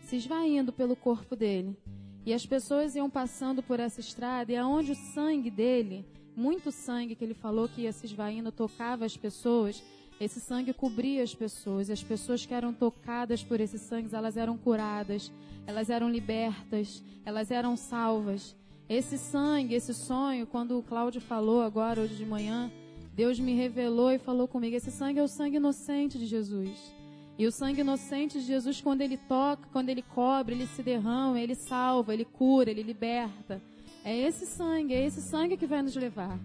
se 0.00 0.16
esvaindo 0.16 0.72
pelo 0.72 0.96
corpo 0.96 1.36
dele. 1.36 1.76
E 2.24 2.34
as 2.34 2.44
pessoas 2.44 2.94
iam 2.94 3.08
passando 3.08 3.62
por 3.62 3.78
essa 3.80 4.00
estrada, 4.00 4.52
e 4.52 4.56
aonde 4.56 4.92
o 4.92 4.94
sangue 4.94 5.50
dele, 5.50 6.04
muito 6.36 6.70
sangue 6.70 7.14
que 7.14 7.24
ele 7.24 7.34
falou 7.34 7.68
que 7.68 7.82
ia 7.82 7.92
se 7.92 8.06
esvaindo, 8.06 8.50
tocava 8.50 9.04
as 9.04 9.16
pessoas, 9.16 9.82
esse 10.20 10.38
sangue 10.38 10.74
cobria 10.74 11.22
as 11.22 11.34
pessoas. 11.34 11.88
As 11.88 12.02
pessoas 12.02 12.44
que 12.44 12.52
eram 12.52 12.74
tocadas 12.74 13.42
por 13.42 13.58
esse 13.58 13.78
sangue, 13.78 14.14
elas 14.14 14.36
eram 14.36 14.58
curadas, 14.58 15.32
elas 15.66 15.88
eram 15.88 16.10
libertas, 16.10 17.02
elas 17.24 17.50
eram 17.50 17.74
salvas. 17.74 18.54
Esse 18.90 19.16
sangue, 19.16 19.76
esse 19.76 19.94
sonho, 19.94 20.48
quando 20.48 20.76
o 20.76 20.82
Cláudio 20.82 21.20
falou 21.20 21.62
agora, 21.62 22.00
hoje 22.00 22.16
de 22.16 22.26
manhã, 22.26 22.72
Deus 23.14 23.38
me 23.38 23.54
revelou 23.54 24.10
e 24.10 24.18
falou 24.18 24.48
comigo: 24.48 24.74
esse 24.74 24.90
sangue 24.90 25.20
é 25.20 25.22
o 25.22 25.28
sangue 25.28 25.58
inocente 25.58 26.18
de 26.18 26.26
Jesus. 26.26 26.92
E 27.38 27.46
o 27.46 27.52
sangue 27.52 27.82
inocente 27.82 28.40
de 28.40 28.44
Jesus, 28.44 28.80
quando 28.80 29.02
ele 29.02 29.16
toca, 29.16 29.68
quando 29.70 29.90
ele 29.90 30.02
cobre, 30.02 30.56
ele 30.56 30.66
se 30.66 30.82
derrama, 30.82 31.40
ele 31.40 31.54
salva, 31.54 32.12
ele 32.12 32.24
cura, 32.24 32.68
ele 32.68 32.82
liberta. 32.82 33.62
É 34.04 34.16
esse 34.16 34.44
sangue, 34.44 34.92
é 34.92 35.06
esse 35.06 35.22
sangue 35.22 35.56
que 35.56 35.68
vai 35.68 35.82
nos 35.82 35.94
levar 35.94 36.36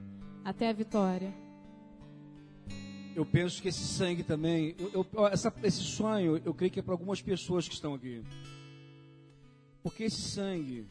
até 0.44 0.70
a 0.70 0.74
vitória. 0.74 1.34
Eu 3.16 3.26
penso 3.26 3.60
que 3.60 3.70
esse 3.70 3.88
sangue 3.88 4.22
também, 4.22 4.76
eu, 4.78 5.04
eu, 5.12 5.28
essa, 5.28 5.52
esse 5.64 5.82
sonho, 5.82 6.40
eu 6.46 6.54
creio 6.54 6.72
que 6.72 6.80
é 6.80 6.84
para 6.84 6.94
algumas 6.94 7.24
pessoas 7.24 7.68
que 7.68 7.74
estão 7.74 7.96
aqui. 7.96 8.22
Porque 9.82 10.04
esse 10.04 10.22
sangue, 10.22 10.86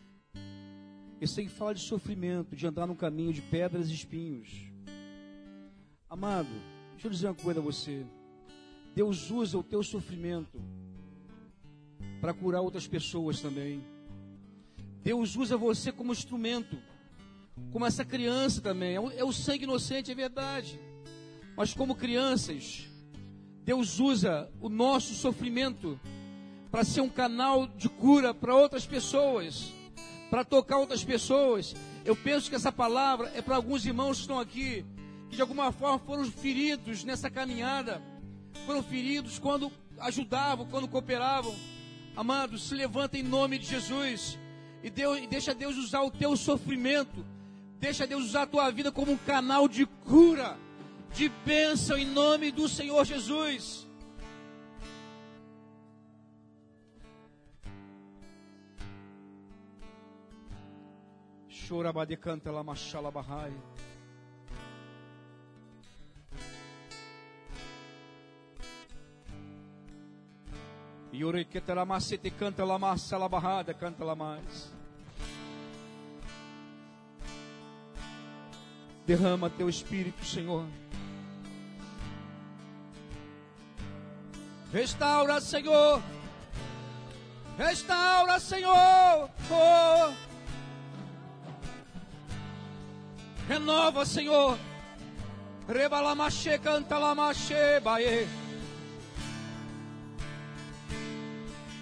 esse 1.25 1.35
sangue 1.35 1.49
fala 1.49 1.75
de 1.75 1.81
sofrimento, 1.81 2.55
de 2.55 2.67
andar 2.67 2.87
num 2.87 2.95
caminho 2.95 3.33
de 3.33 3.41
pedras 3.41 3.89
e 3.89 3.95
espinhos. 3.95 4.71
Amado, 6.09 6.51
deixa 6.93 7.07
eu 7.07 7.11
dizer 7.11 7.27
uma 7.29 7.35
coisa 7.35 7.61
a 7.61 7.63
você. 7.63 8.05
Deus 8.95 9.31
usa 9.31 9.59
o 9.59 9.63
teu 9.63 9.83
sofrimento 9.83 10.63
para 12.21 12.35
curar 12.35 12.61
outras 12.61 12.87
pessoas 12.87 13.41
também. 13.41 13.83
Deus 15.03 15.35
usa 15.35 15.57
você 15.57 15.91
como 15.91 16.13
instrumento, 16.13 16.79
como 17.73 17.87
essa 17.87 18.05
criança 18.05 18.61
também. 18.61 18.95
É 18.95 19.01
o, 19.01 19.11
é 19.11 19.25
o 19.25 19.33
sangue 19.33 19.65
inocente, 19.65 20.13
é 20.13 20.15
verdade. 20.15 20.79
Mas 21.57 21.73
como 21.73 21.95
crianças, 21.95 22.87
Deus 23.65 23.99
usa 23.99 24.51
o 24.61 24.69
nosso 24.69 25.15
sofrimento 25.15 25.99
para 26.71 26.85
ser 26.85 27.01
um 27.01 27.09
canal 27.09 27.67
de 27.67 27.89
cura 27.89 28.35
para 28.35 28.55
outras 28.55 28.87
pessoas 28.87 29.73
para 30.35 30.45
tocar 30.45 30.79
outras 30.79 31.05
pessoas. 31.05 31.77
Eu 32.05 32.17
penso 32.17 32.51
que 32.51 32.57
essa 32.57 32.73
palavra 32.73 33.31
é 33.37 33.41
para 33.41 33.55
alguns 33.55 33.87
irmãos 33.87 34.17
que 34.17 34.23
estão 34.23 34.41
aqui, 34.41 34.85
que 35.31 35.37
de 35.37 35.41
alguma 35.41 35.71
forma 35.71 35.97
foram 36.01 36.25
feridos 36.25 37.05
nessa 37.05 37.31
caminhada, 37.31 38.03
foram 38.67 38.83
feridos 38.83 39.39
quando 39.39 39.71
ajudavam, 40.01 40.67
quando 40.67 40.89
cooperavam. 40.89 41.55
Amados, 42.17 42.65
se 42.65 42.75
levanta 42.75 43.17
em 43.17 43.23
nome 43.23 43.61
de 43.61 43.67
Jesus 43.67 44.37
e, 44.83 44.91
Deus, 44.91 45.25
deixa 45.29 45.55
Deus 45.55 45.77
usar 45.77 46.03
o 46.03 46.11
teu 46.11 46.37
sofrimento, 46.37 47.25
deixa 47.79 48.05
Deus 48.05 48.25
usar 48.25 48.43
a 48.43 48.47
tua 48.49 48.73
vida 48.73 48.91
como 48.91 49.13
um 49.13 49.17
canal 49.17 49.69
de 49.69 49.87
cura, 49.87 50.59
de 51.15 51.29
bênção 51.47 51.97
em 51.97 52.07
nome 52.07 52.51
do 52.51 52.69
Senhor 52.69 53.05
Jesus. 53.05 53.84
Chorabade 61.67 62.17
canta 62.19 62.53
la 62.53 62.63
machala 62.63 63.11
bahai. 63.11 63.53
Yore 71.11 71.47
que 71.47 71.61
te 71.61 71.75
la 71.75 71.87
macete 71.87 72.31
canta 72.37 72.67
la 72.67 72.77
massa 72.77 73.17
la 73.17 73.29
barrada, 73.29 73.73
canta 73.73 74.05
la 74.05 74.15
mais. 74.15 74.73
Derrama 79.07 79.49
teu 79.49 79.69
espírito, 79.69 80.23
Senhor. 80.23 80.67
Restaura, 84.71 85.41
Senhor. 85.41 86.03
Restaura, 87.57 88.39
Senhor. 88.39 89.31
Oh. 89.51 90.24
Renova, 93.49 94.05
Senhor. 94.07 94.59
Rebalamache, 95.69 96.59
canta 96.59 96.99
lamache, 96.99 97.81
baê. 97.83 98.27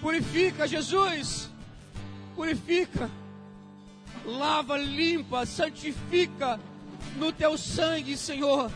Purifica, 0.01 0.67
Jesus. 0.67 1.49
Purifica. 2.35 3.09
Lava, 4.25 4.77
limpa, 4.77 5.45
santifica 5.45 6.59
no 7.17 7.31
teu 7.31 7.57
sangue, 7.57 8.17
Senhor. 8.17 8.71